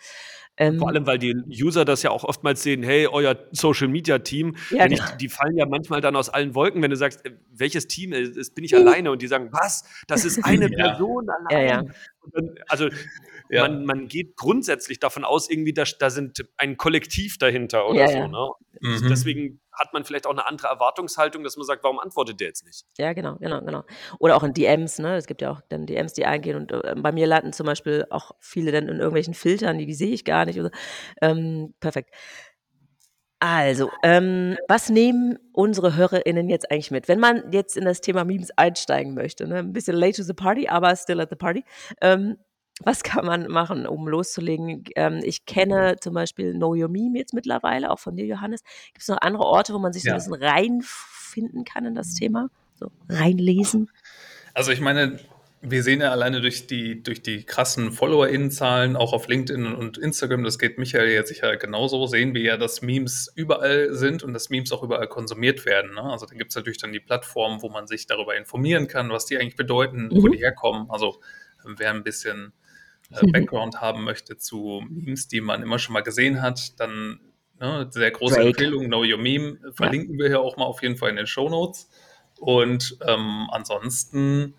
Ähm, 0.57 0.79
Vor 0.79 0.89
allem, 0.89 1.07
weil 1.07 1.19
die 1.19 1.35
User 1.63 1.85
das 1.85 2.03
ja 2.03 2.11
auch 2.11 2.25
oftmals 2.25 2.63
sehen, 2.63 2.83
hey, 2.83 3.07
euer 3.07 3.37
Social 3.53 3.89
Media 3.89 4.19
Team, 4.21 4.57
Ja, 4.71 4.87
ich, 4.87 4.99
genau. 4.99 5.17
die 5.21 5.29
fallen 5.29 5.57
ja 5.59 5.67
manchmal 5.67 6.01
dann 6.01 6.17
aus 6.17 6.31
allen 6.31 6.55
Wolken, 6.55 6.81
wenn 6.81 6.91
du 6.91 6.97
sagst, 6.97 7.27
äh, 7.27 7.33
welches 7.53 7.87
Team 7.87 8.15
ist, 8.15 8.37
ist- 8.39 8.55
bin 8.55 8.65
ich 8.65 8.75
alleine 9.05 9.11
und 9.11 9.21
die 9.21 9.27
sagen, 9.27 9.51
was? 9.53 9.85
Das 10.07 10.25
ist 10.25 10.43
eine 10.43 10.71
Ja. 10.71 10.89
Person 10.95 11.29
allein. 11.29 11.67
Ja, 11.69 11.75
ja. 11.83 11.85
Dann, 12.33 12.55
also 12.69 12.89
Ja. 13.51 13.63
man, 13.63 13.85
man 13.85 14.09
geht 14.09 14.37
grundsätzlich 14.37 15.01
davon 15.01 15.25
aus, 15.25 15.49
irgendwie, 15.51 15.73
da, 15.73 15.85
da 15.99 16.11
sind 16.11 16.45
ein 16.57 16.77
Kollektiv 16.77 17.39
dahinter 17.39 17.89
oder 17.89 18.01
Ja, 18.01 18.09
so. 18.09 18.19
ja. 18.19 18.29
Ne? 18.29 18.51
Mhm. 18.81 19.09
Deswegen 19.09 19.61
hat 19.73 19.93
man 19.93 20.05
vielleicht 20.05 20.27
auch 20.27 20.33
eine 20.33 20.47
andere 20.47 20.69
Erwartungshaltung, 20.69 21.45
dass 21.45 21.57
man 21.57 21.65
sagt, 21.67 21.85
warum 21.85 21.99
antwortet 21.99 22.41
der 22.41 22.49
jetzt 22.49 22.67
nicht? 22.67 22.85
Ja, 22.99 23.13
genau, 23.13 23.37
genau, 23.37 23.61
genau. 23.61 23.85
Oder 24.19 24.37
auch 24.37 24.43
in 24.43 24.53
DMs, 24.53 24.99
ne? 24.99 25.17
Es 25.17 25.27
gibt 25.27 25.41
ja 25.41 25.51
auch 25.53 25.61
dann 25.69 25.87
DMs, 25.87 26.13
die 26.15 26.27
eingehen 26.27 26.57
und 26.57 26.73
äh, 26.73 26.95
bei 26.97 27.13
mir 27.13 27.27
landen 27.27 27.53
zum 27.53 27.67
Beispiel 27.67 28.07
auch 28.11 28.33
viele 28.41 28.73
dann 28.73 28.89
in 28.89 28.97
irgendwelchen 28.97 29.35
Filtern, 29.35 29.79
die, 29.79 29.87
die 29.87 29.95
sehe 29.95 30.13
ich 30.13 30.25
gar 30.25 30.45
nicht. 30.47 30.59
Oder, 30.59 30.71
ähm, 31.23 31.75
perfekt. 31.81 32.11
Also, 33.41 33.91
ähm, 34.03 34.57
was 34.67 34.91
nehmen 34.91 35.39
unsere 35.53 35.95
HörerInnen 35.95 36.49
jetzt 36.49 36.73
eigentlich 36.73 36.91
mit? 36.91 37.07
Wenn 37.07 37.21
man 37.21 37.53
jetzt 37.53 37.77
in 37.77 37.85
das 37.85 38.01
Thema 38.01 38.25
Memes 38.25 38.51
einsteigen 38.57 39.15
möchte, 39.15 39.47
ne? 39.47 39.59
ein 39.59 39.73
bisschen 39.73 39.95
late 39.97 40.17
to 40.17 40.25
the 40.25 40.35
party, 40.35 40.67
aber 40.69 40.95
still 40.97 41.21
at 41.21 41.31
the 41.31 41.37
party, 41.37 41.65
ähm, 42.01 42.37
was 42.85 43.03
kann 43.03 43.27
man 43.27 43.49
machen, 43.49 43.87
um 43.87 44.09
loszulegen? 44.09 44.85
Ähm, 44.95 45.21
ich 45.23 45.47
kenne 45.47 45.97
zum 46.01 46.15
Beispiel 46.15 46.53
Know 46.53 46.75
Your 46.75 46.89
Meme 46.89 47.19
jetzt 47.19 47.35
mittlerweile, 47.35 47.91
auch 47.91 47.99
von 47.99 48.17
dir, 48.17 48.27
Johannes. 48.27 48.63
Gibt 48.93 49.03
es 49.03 49.09
noch 49.09 49.21
andere 49.21 49.45
Orte, 49.45 49.75
wo 49.75 49.79
man 49.79 49.93
sich 49.93 50.05
so 50.05 50.11
ein 50.11 50.17
bisschen 50.17 50.35
reinfinden 50.35 51.65
kann 51.65 51.85
in 51.85 51.95
das 51.95 52.15
Thema? 52.15 52.49
So 52.75 52.91
reinlesen? 53.09 53.91
Also 54.55 54.71
ich 54.73 54.81
meine, 54.81 55.19
wir 55.61 55.83
sehen 55.83 56.01
ja 56.01 56.13
alleine 56.13 56.41
durch 56.41 56.69
die, 56.69 57.03
durch 57.03 57.21
die 57.21 57.43
krassen 57.43 57.91
FollowerInnen-Zahlen, 57.91 58.95
auch 58.95 59.13
auf 59.13 59.27
LinkedIn 59.27 59.75
und 59.75 59.99
Instagram, 59.99 60.45
das 60.45 60.59
geht 60.59 60.79
Michael 60.79 61.11
ja 61.11 61.27
sicher 61.27 61.57
genauso, 61.57 62.07
sehen 62.07 62.33
wir 62.35 62.43
ja, 62.43 62.57
dass 62.57 62.81
Memes 62.81 63.33
überall 63.35 63.93
sind 63.93 64.23
und 64.23 64.35
dass 64.35 64.51
Memes 64.51 64.71
auch 64.71 64.85
überall 64.85 65.09
konsumiert 65.09 65.67
werden. 65.67 65.95
Ne? 65.95 66.03
Also 66.03 66.27
da 66.27 66.35
gibt 66.37 66.51
es 66.53 66.57
natürlich 66.57 66.79
dann 66.79 66.93
die 66.93 67.01
Plattformen, 67.01 67.61
wo 67.61 67.71
man 67.71 67.89
sich 67.89 68.07
darüber 68.07 68.37
informieren 68.37 68.87
kann, 68.87 69.11
was 69.11 69.27
die 69.27 69.37
eigentlich 69.37 69.57
bedeuten, 69.57 70.11
wo 70.13 70.29
Mhm. 70.29 70.33
die 70.33 70.39
herkommen. 70.39 70.89
Also 70.91 71.21
wer 71.65 71.91
ein 71.91 72.05
bisschen 72.05 72.53
äh, 73.11 73.27
Background 73.33 73.81
haben 73.81 74.05
möchte 74.05 74.37
zu 74.37 74.83
Memes, 74.89 75.29
die 75.29 75.41
man 75.41 75.63
immer 75.63 75.79
schon 75.79 75.93
mal 75.93 76.03
gesehen 76.03 76.43
hat, 76.43 76.79
dann 76.81 77.21
ne, 77.61 77.89
sehr 77.91 78.11
große 78.11 78.37
Drake. 78.37 78.49
Empfehlung, 78.49 78.87
Know 78.87 79.03
Your 79.05 79.19
Meme, 79.19 79.59
verlinken 79.73 80.19
wir 80.19 80.29
hier 80.29 80.41
auch 80.41 80.57
mal 80.57 80.65
auf 80.65 80.83
jeden 80.83 80.97
Fall 80.97 81.11
in 81.11 81.17
den 81.17 81.27
Show 81.27 81.49
Notes. 81.49 81.89
Und 82.39 82.97
ähm, 83.07 83.49
ansonsten, 83.51 84.55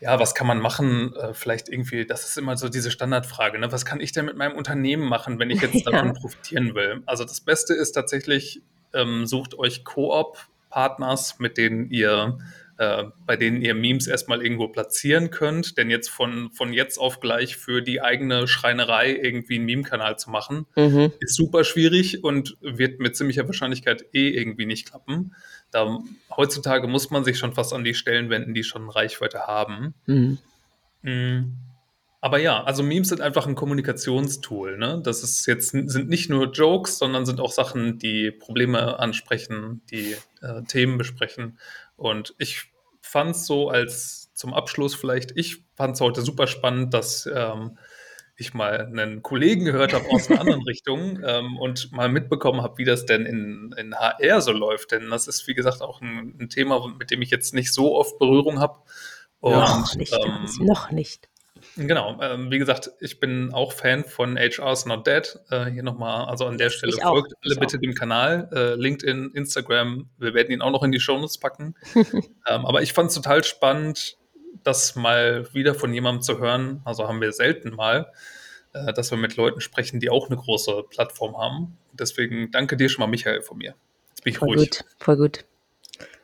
ja, 0.00 0.18
was 0.18 0.34
kann 0.34 0.46
man 0.46 0.60
machen? 0.60 1.14
Äh, 1.14 1.34
vielleicht 1.34 1.68
irgendwie, 1.68 2.06
das 2.06 2.24
ist 2.26 2.38
immer 2.38 2.56
so 2.56 2.68
diese 2.70 2.90
Standardfrage, 2.90 3.58
ne? 3.58 3.70
Was 3.70 3.84
kann 3.84 4.00
ich 4.00 4.12
denn 4.12 4.24
mit 4.24 4.36
meinem 4.36 4.56
Unternehmen 4.56 5.06
machen, 5.06 5.38
wenn 5.38 5.50
ich 5.50 5.60
jetzt 5.62 5.84
Ja. 5.84 5.92
davon 5.92 6.14
profitieren 6.14 6.74
will? 6.74 7.02
Also 7.06 7.24
das 7.24 7.40
Beste 7.40 7.74
ist 7.74 7.92
tatsächlich, 7.92 8.62
ähm, 8.94 9.26
sucht 9.26 9.58
euch 9.58 9.84
Koop-Partners, 9.84 11.38
mit 11.38 11.58
denen 11.58 11.90
ihr 11.90 12.38
äh, 12.80 13.04
bei 13.26 13.36
denen 13.36 13.60
ihr 13.60 13.74
Memes 13.74 14.06
erstmal 14.06 14.42
irgendwo 14.42 14.68
platzieren 14.68 15.30
könnt. 15.30 15.76
Denn 15.76 15.90
jetzt 15.90 16.08
von, 16.08 16.50
von 16.52 16.72
jetzt 16.72 16.96
auf 16.96 17.20
gleich 17.20 17.58
für 17.58 17.82
die 17.82 18.00
eigene 18.00 18.48
Schreinerei 18.48 19.12
irgendwie 19.22 19.56
einen 19.56 19.66
Meme-Kanal 19.66 20.18
zu 20.18 20.30
machen, 20.30 20.64
Mhm. 20.76 21.12
ist 21.20 21.36
super 21.36 21.62
schwierig 21.64 22.24
und 22.24 22.56
wird 22.62 22.98
mit 22.98 23.16
ziemlicher 23.16 23.46
Wahrscheinlichkeit 23.46 24.06
eh 24.14 24.30
irgendwie 24.30 24.64
nicht 24.64 24.88
klappen. 24.88 25.34
Da, 25.70 25.98
heutzutage 26.34 26.86
muss 26.86 27.10
man 27.10 27.22
sich 27.22 27.38
schon 27.38 27.52
fast 27.52 27.74
an 27.74 27.84
die 27.84 27.92
Stellen 27.92 28.30
wenden, 28.30 28.54
die 28.54 28.64
schon 28.64 28.88
Reichweite 28.88 29.40
haben. 29.40 29.92
Mhm. 30.06 30.38
Mm. 31.02 31.56
Aber 32.22 32.38
ja, 32.38 32.64
also 32.64 32.82
Memes 32.82 33.08
sind 33.08 33.20
einfach 33.20 33.46
ein 33.46 33.54
Kommunikationstool. 33.54 34.78
Ne? 34.78 35.00
Das 35.04 35.22
ist 35.22 35.46
jetzt 35.46 35.70
sind 35.70 36.08
nicht 36.08 36.28
nur 36.30 36.50
Jokes, 36.50 36.98
sondern 36.98 37.24
sind 37.24 37.40
auch 37.40 37.52
Sachen, 37.52 37.98
die 37.98 38.30
Probleme 38.30 38.98
ansprechen, 38.98 39.82
die 39.90 40.16
äh, 40.42 40.62
Themen 40.66 40.98
besprechen. 40.98 41.58
Und 41.96 42.34
ich 42.38 42.69
fand 43.10 43.32
es 43.32 43.46
so 43.46 43.68
als 43.68 44.32
zum 44.34 44.54
Abschluss 44.54 44.94
vielleicht, 44.94 45.32
ich 45.36 45.64
fand 45.74 45.94
es 45.94 46.00
heute 46.00 46.22
super 46.22 46.46
spannend, 46.46 46.94
dass 46.94 47.28
ähm, 47.32 47.78
ich 48.36 48.54
mal 48.54 48.86
einen 48.86 49.22
Kollegen 49.22 49.64
gehört 49.64 49.92
habe 49.92 50.06
aus 50.10 50.30
einer 50.30 50.40
anderen 50.40 50.62
Richtung 50.62 51.20
ähm, 51.24 51.58
und 51.58 51.92
mal 51.92 52.08
mitbekommen 52.08 52.62
habe, 52.62 52.78
wie 52.78 52.84
das 52.84 53.04
denn 53.04 53.26
in, 53.26 53.74
in 53.76 53.94
HR 53.94 54.40
so 54.40 54.52
läuft. 54.52 54.92
Denn 54.92 55.10
das 55.10 55.28
ist, 55.28 55.46
wie 55.46 55.54
gesagt, 55.54 55.82
auch 55.82 56.00
ein, 56.00 56.36
ein 56.40 56.48
Thema, 56.48 56.86
mit 56.98 57.10
dem 57.10 57.20
ich 57.20 57.30
jetzt 57.30 57.52
nicht 57.52 57.74
so 57.74 57.96
oft 57.96 58.18
Berührung 58.18 58.60
habe. 58.60 58.78
Und 59.40 59.52
Noch 59.52 59.94
nicht, 59.94 60.12
ähm, 60.12 60.66
noch 60.66 60.90
nicht. 60.90 61.28
Genau, 61.86 62.20
ähm, 62.20 62.50
wie 62.50 62.58
gesagt, 62.58 62.90
ich 63.00 63.20
bin 63.20 63.52
auch 63.54 63.72
Fan 63.72 64.04
von 64.04 64.36
HR's 64.36 64.86
Not 64.86 65.06
Dead. 65.06 65.38
Äh, 65.50 65.66
hier 65.66 65.82
nochmal, 65.82 66.26
also 66.26 66.46
an 66.46 66.58
der 66.58 66.70
Stelle 66.70 66.92
folgt 66.92 67.34
alle 67.42 67.56
bitte 67.56 67.76
auch. 67.76 67.80
dem 67.80 67.94
Kanal, 67.94 68.48
äh, 68.52 68.74
LinkedIn, 68.74 69.32
Instagram. 69.34 70.08
Wir 70.18 70.34
werden 70.34 70.50
ihn 70.50 70.62
auch 70.62 70.70
noch 70.70 70.82
in 70.82 70.92
die 70.92 71.00
Shownotes 71.00 71.38
packen. 71.38 71.74
ähm, 71.94 72.66
aber 72.66 72.82
ich 72.82 72.92
fand 72.92 73.08
es 73.08 73.14
total 73.14 73.44
spannend, 73.44 74.18
das 74.62 74.96
mal 74.96 75.52
wieder 75.54 75.74
von 75.74 75.94
jemandem 75.94 76.22
zu 76.22 76.38
hören. 76.38 76.82
Also 76.84 77.08
haben 77.08 77.20
wir 77.20 77.32
selten 77.32 77.70
mal, 77.70 78.12
äh, 78.72 78.92
dass 78.92 79.10
wir 79.10 79.18
mit 79.18 79.36
Leuten 79.36 79.60
sprechen, 79.60 80.00
die 80.00 80.10
auch 80.10 80.28
eine 80.28 80.36
große 80.36 80.84
Plattform 80.90 81.38
haben. 81.38 81.78
Deswegen 81.92 82.50
danke 82.50 82.76
dir 82.76 82.88
schon 82.88 83.02
mal, 83.02 83.10
Michael, 83.10 83.42
von 83.42 83.58
mir. 83.58 83.74
Jetzt 84.10 84.24
bin 84.24 84.32
ich 84.32 84.38
Voll 84.38 84.48
ruhig. 84.48 84.70
gut, 84.70 84.84
voll 84.98 85.16
gut. 85.16 85.44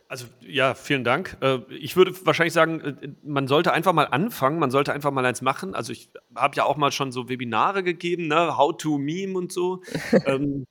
Also 0.09 0.27
ja, 0.41 0.75
vielen 0.75 1.05
Dank. 1.05 1.37
Äh, 1.41 1.59
Ich 1.71 1.97
würde 1.97 2.13
wahrscheinlich 2.25 2.53
sagen, 2.53 2.81
äh, 2.81 3.09
man 3.23 3.49
sollte 3.49 3.73
einfach 3.73 3.93
mal 3.93 4.05
anfangen, 4.05 4.59
man 4.59 4.71
sollte 4.71 4.93
einfach 4.93 5.11
mal 5.11 5.25
eins 5.25 5.43
machen. 5.43 5.75
Also 5.75 5.93
ich 5.93 6.11
habe 6.35 6.57
ja 6.57 6.65
auch 6.65 6.77
mal 6.77 6.93
schon 6.93 7.11
so 7.13 7.29
Webinare 7.29 7.83
gegeben, 7.83 8.29
ne? 8.29 8.57
How 8.57 8.77
to 8.77 8.99
Meme 8.99 9.37
und 9.37 9.53
so. 9.53 9.83
ähm, 10.27 10.65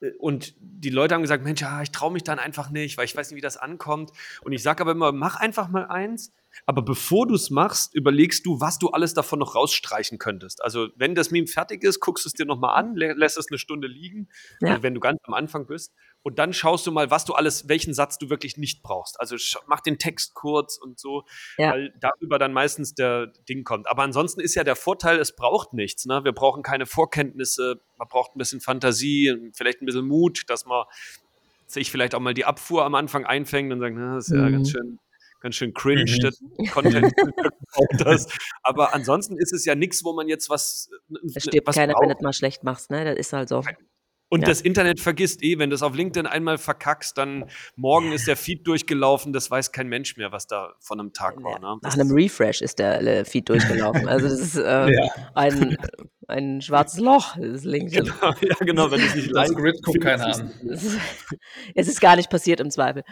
äh, 0.00 0.12
und 0.18 0.54
die 0.60 0.90
Leute 0.90 1.14
haben 1.14 1.22
gesagt, 1.22 1.44
Mensch, 1.44 1.60
ja, 1.60 1.82
ich 1.82 1.90
traue 1.90 2.12
mich 2.12 2.22
dann 2.22 2.38
einfach 2.38 2.70
nicht, 2.70 2.96
weil 2.96 3.04
ich 3.04 3.16
weiß 3.16 3.30
nicht, 3.30 3.36
wie 3.36 3.42
das 3.42 3.56
ankommt. 3.58 4.10
Und 4.42 4.52
ich 4.52 4.62
sage 4.62 4.80
aber 4.82 4.92
immer, 4.92 5.12
mach 5.12 5.36
einfach 5.36 5.68
mal 5.68 5.86
eins. 5.86 6.32
Aber 6.66 6.82
bevor 6.82 7.26
du 7.26 7.34
es 7.34 7.50
machst, 7.50 7.94
überlegst 7.94 8.44
du, 8.46 8.60
was 8.60 8.78
du 8.78 8.88
alles 8.90 9.14
davon 9.14 9.38
noch 9.38 9.54
rausstreichen 9.54 10.18
könntest. 10.18 10.62
Also 10.62 10.88
wenn 10.96 11.14
das 11.14 11.30
Meme 11.30 11.46
fertig 11.46 11.82
ist, 11.84 12.00
guckst 12.00 12.24
du 12.24 12.28
es 12.28 12.32
dir 12.34 12.46
nochmal 12.46 12.76
an, 12.78 12.94
lä- 12.96 13.14
lässt 13.14 13.38
es 13.38 13.46
eine 13.50 13.58
Stunde 13.58 13.86
liegen, 13.88 14.28
Ja. 14.60 14.70
also 14.70 14.82
wenn 14.82 14.94
du 14.94 15.00
ganz 15.00 15.18
am 15.24 15.34
Anfang 15.34 15.66
bist. 15.66 15.92
Und 16.22 16.38
dann 16.40 16.52
schaust 16.52 16.86
du 16.86 16.90
mal, 16.92 17.10
was 17.10 17.24
du 17.24 17.34
alles, 17.34 17.68
welchen 17.68 17.94
Satz 17.94 18.18
du 18.18 18.28
wirklich 18.28 18.56
nicht 18.56 18.82
brauchst. 18.82 19.18
Also 19.20 19.36
mach 19.66 19.80
den 19.80 19.98
Text 19.98 20.34
kurz 20.34 20.76
und 20.76 20.98
so, 20.98 21.24
Ja. 21.58 21.70
weil 21.72 21.94
darüber 22.00 22.38
dann 22.38 22.52
meistens 22.52 22.94
der 22.94 23.28
Ding 23.48 23.62
kommt. 23.64 23.88
Aber 23.88 24.02
ansonsten 24.02 24.40
ist 24.40 24.54
ja 24.56 24.64
der 24.64 24.76
Vorteil, 24.76 25.18
es 25.20 25.34
braucht 25.36 25.72
nichts. 25.74 26.06
Ne? 26.06 26.24
Wir 26.24 26.32
brauchen 26.32 26.62
keine 26.62 26.86
Vorkenntnisse, 26.86 27.80
man 27.96 28.08
braucht 28.08 28.34
ein 28.34 28.38
bisschen 28.38 28.60
Fantasie, 28.60 29.50
vielleicht 29.54 29.80
ein 29.80 29.86
bisschen 29.86 30.06
Mut, 30.06 30.42
dass 30.48 30.66
man 30.66 30.84
sich 31.66 31.90
vielleicht 31.90 32.14
auch 32.14 32.20
mal 32.20 32.34
die 32.34 32.44
Abfuhr 32.44 32.84
am 32.84 32.94
Anfang 32.94 33.24
einfängt 33.24 33.72
und 33.72 33.80
sagt, 33.80 33.94
na, 33.96 34.16
das 34.16 34.28
ist 34.28 34.34
ja 34.36 34.42
Mhm. 34.42 34.52
ganz 34.52 34.70
schön, 34.70 34.98
ganz 35.40 35.54
schön 35.54 35.72
cringe, 35.74 36.04
Mhm. 36.04 36.18
das 36.20 36.40
Content. 36.72 37.12
das. 37.98 38.26
Aber 38.62 38.94
ansonsten 38.94 39.36
ist 39.38 39.52
es 39.52 39.64
ja 39.64 39.74
nichts, 39.74 40.04
wo 40.04 40.12
man 40.12 40.28
jetzt 40.28 40.50
was, 40.50 40.90
Es 41.34 41.42
stirbt 41.44 41.66
was 41.68 41.76
keiner, 41.76 41.92
braucht. 41.94 42.02
wenn 42.02 42.08
du 42.10 42.14
es 42.16 42.22
mal 42.22 42.32
schlecht 42.32 42.64
machst, 42.64 42.90
ne? 42.90 43.04
Das 43.04 43.16
ist 43.16 43.32
halt 43.32 43.48
so. 43.48 43.62
Und 44.30 44.42
Ja. 44.42 44.48
das 44.48 44.60
Internet 44.60 45.00
vergisst 45.00 45.42
eh, 45.42 45.58
wenn 45.58 45.70
du 45.70 45.74
es 45.74 45.82
auf 45.82 45.94
LinkedIn 45.94 46.26
einmal 46.26 46.58
verkackst, 46.58 47.16
dann 47.16 47.46
morgen 47.76 48.12
ist 48.12 48.26
der 48.26 48.36
Feed 48.36 48.66
durchgelaufen, 48.66 49.32
das 49.32 49.50
weiß 49.50 49.72
kein 49.72 49.88
Mensch 49.88 50.18
mehr, 50.18 50.32
was 50.32 50.46
da 50.46 50.74
von 50.80 51.00
einem 51.00 51.14
Tag 51.14 51.42
war. 51.42 51.58
Ne? 51.58 51.78
Nach 51.80 51.94
einem 51.94 52.10
Refresh 52.12 52.60
ist 52.60 52.78
der 52.78 53.00
äh, 53.00 53.24
Feed 53.24 53.48
durchgelaufen. 53.48 54.06
Also 54.06 54.28
das 54.28 54.38
ist 54.38 54.56
äh, 54.56 54.92
Ja. 54.92 55.08
ein, 55.34 55.78
ein 56.26 56.60
schwarzes 56.60 57.00
Loch, 57.00 57.36
das 57.40 57.64
LinkedIn. 57.64 58.04
ja, 58.42 58.54
genau, 58.60 58.90
wenn 58.90 59.00
du 59.00 59.06
es 59.06 59.14
nicht 59.14 59.28
Das 59.34 59.48
live 59.48 59.56
Grid 59.56 59.82
guckt 59.82 60.02
keiner 60.02 60.26
an. 60.26 60.52
Es 60.70 60.82
ist, 60.84 60.98
es 61.74 61.88
ist 61.88 62.00
gar 62.02 62.16
nicht 62.16 62.28
passiert 62.28 62.60
im 62.60 62.70
Zweifel. 62.70 63.04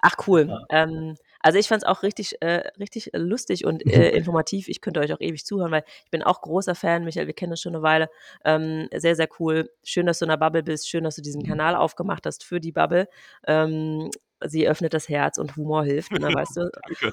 Ach 0.00 0.14
cool. 0.26 0.46
Ja. 0.48 0.84
Ähm, 0.84 1.16
also 1.42 1.58
ich 1.58 1.68
fand 1.68 1.82
es 1.82 1.88
auch 1.88 2.02
richtig, 2.02 2.40
äh, 2.40 2.68
richtig 2.78 3.10
lustig 3.14 3.64
und 3.64 3.84
äh, 3.86 4.10
informativ. 4.10 4.68
Ich 4.68 4.80
könnte 4.80 5.00
euch 5.00 5.12
auch 5.12 5.20
ewig 5.20 5.44
zuhören, 5.44 5.70
weil 5.70 5.84
ich 6.04 6.10
bin 6.10 6.22
auch 6.22 6.40
großer 6.40 6.74
Fan. 6.74 7.04
Michael, 7.04 7.26
wir 7.26 7.34
kennen 7.34 7.52
uns 7.52 7.60
schon 7.60 7.74
eine 7.74 7.82
Weile. 7.82 8.08
Ähm, 8.44 8.88
sehr, 8.94 9.16
sehr 9.16 9.28
cool. 9.38 9.70
Schön, 9.82 10.06
dass 10.06 10.20
du 10.20 10.24
in 10.24 10.30
der 10.30 10.36
Bubble 10.36 10.62
bist. 10.62 10.88
Schön, 10.88 11.04
dass 11.04 11.16
du 11.16 11.22
diesen 11.22 11.42
Kanal 11.42 11.74
aufgemacht 11.74 12.24
hast 12.26 12.44
für 12.44 12.60
die 12.60 12.72
Bubble. 12.72 13.08
Ähm, 13.46 14.10
sie 14.44 14.68
öffnet 14.68 14.94
das 14.94 15.08
Herz 15.08 15.38
und 15.38 15.56
Humor 15.56 15.84
hilft, 15.84 16.12
ne, 16.12 16.32
weißt 16.32 16.56
du. 16.56 16.70
Danke. 16.82 17.12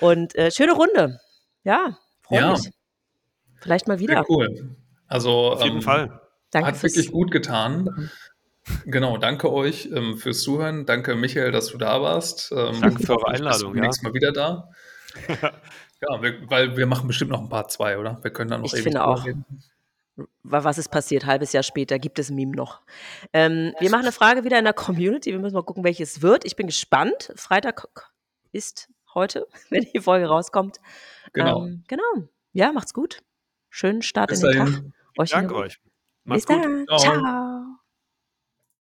Und 0.00 0.34
äh, 0.36 0.50
schöne 0.50 0.72
Runde. 0.72 1.20
Ja, 1.64 1.98
freue 2.22 2.40
Ja. 2.40 2.52
mich. 2.52 2.70
Vielleicht 3.60 3.88
mal 3.88 3.98
wieder. 3.98 4.14
Sehr 4.14 4.30
cool. 4.30 4.76
Also 5.08 5.52
Auf 5.52 5.64
jeden 5.64 5.76
ähm, 5.76 5.82
Fall. 5.82 6.20
Danke 6.50 6.68
Hat 6.68 6.82
wirklich 6.82 7.10
gut 7.10 7.30
getan. 7.30 8.10
Genau, 8.84 9.16
danke 9.16 9.52
euch 9.52 9.86
ähm, 9.92 10.16
fürs 10.18 10.42
Zuhören. 10.42 10.86
Danke, 10.86 11.14
Michael, 11.14 11.52
dass 11.52 11.68
du 11.68 11.78
da 11.78 12.00
warst. 12.02 12.52
Ähm, 12.52 12.80
Danke 12.80 13.02
für 13.04 13.12
eure 13.12 13.22
hoffentlich 13.22 13.42
bist 13.48 13.62
du 13.62 13.66
Einladung, 13.68 13.74
ja. 13.76 13.80
Nächstes 13.82 14.02
Mal 14.02 14.14
wieder 14.14 14.32
da. 14.32 14.68
ja, 16.00 16.22
wir, 16.22 16.50
weil 16.50 16.76
wir 16.76 16.86
machen 16.86 17.06
bestimmt 17.06 17.30
noch 17.30 17.40
ein 17.40 17.48
Part 17.48 17.70
2, 17.72 17.98
oder? 17.98 18.18
Wir 18.22 18.30
können 18.32 18.50
dann 18.50 18.62
noch 18.62 18.72
Ich 18.72 18.82
finde 18.82 19.04
auch. 19.04 19.24
reden. 19.24 19.44
was 20.42 20.78
ist 20.78 20.88
passiert? 20.90 21.26
Halbes 21.26 21.52
Jahr 21.52 21.62
später 21.62 21.98
gibt 21.98 22.18
es 22.18 22.30
ein 22.30 22.34
Meme 22.36 22.54
noch. 22.56 22.80
Ähm, 23.32 23.72
wir 23.80 23.90
machen 23.90 24.02
eine 24.02 24.12
Frage 24.12 24.44
wieder 24.44 24.58
in 24.58 24.64
der 24.64 24.72
Community. 24.74 25.30
Wir 25.32 25.38
müssen 25.38 25.54
mal 25.54 25.62
gucken, 25.62 25.84
welches 25.84 26.22
wird. 26.22 26.44
Ich 26.44 26.56
bin 26.56 26.66
gespannt. 26.66 27.32
Freitag 27.36 27.86
ist 28.52 28.88
heute, 29.14 29.46
wenn 29.70 29.86
die 29.94 30.00
Folge 30.00 30.26
rauskommt. 30.26 30.78
Genau. 31.32 31.66
Ähm, 31.66 31.84
genau. 31.88 32.28
Ja, 32.52 32.72
macht's 32.72 32.94
gut. 32.94 33.22
Schönen 33.70 34.02
Start 34.02 34.30
Bis 34.30 34.42
in 34.42 34.50
den 34.50 34.58
dahin. 34.58 34.74
Tag. 34.74 34.84
Euch 35.18 35.30
Danke 35.30 35.54
eine- 35.54 35.64
euch. 35.64 35.78
Bis 35.78 35.84
Macht's 36.24 36.46
gut. 36.46 36.64
dann. 36.64 36.86
Ciao. 36.86 36.98
Ciao. 36.98 37.76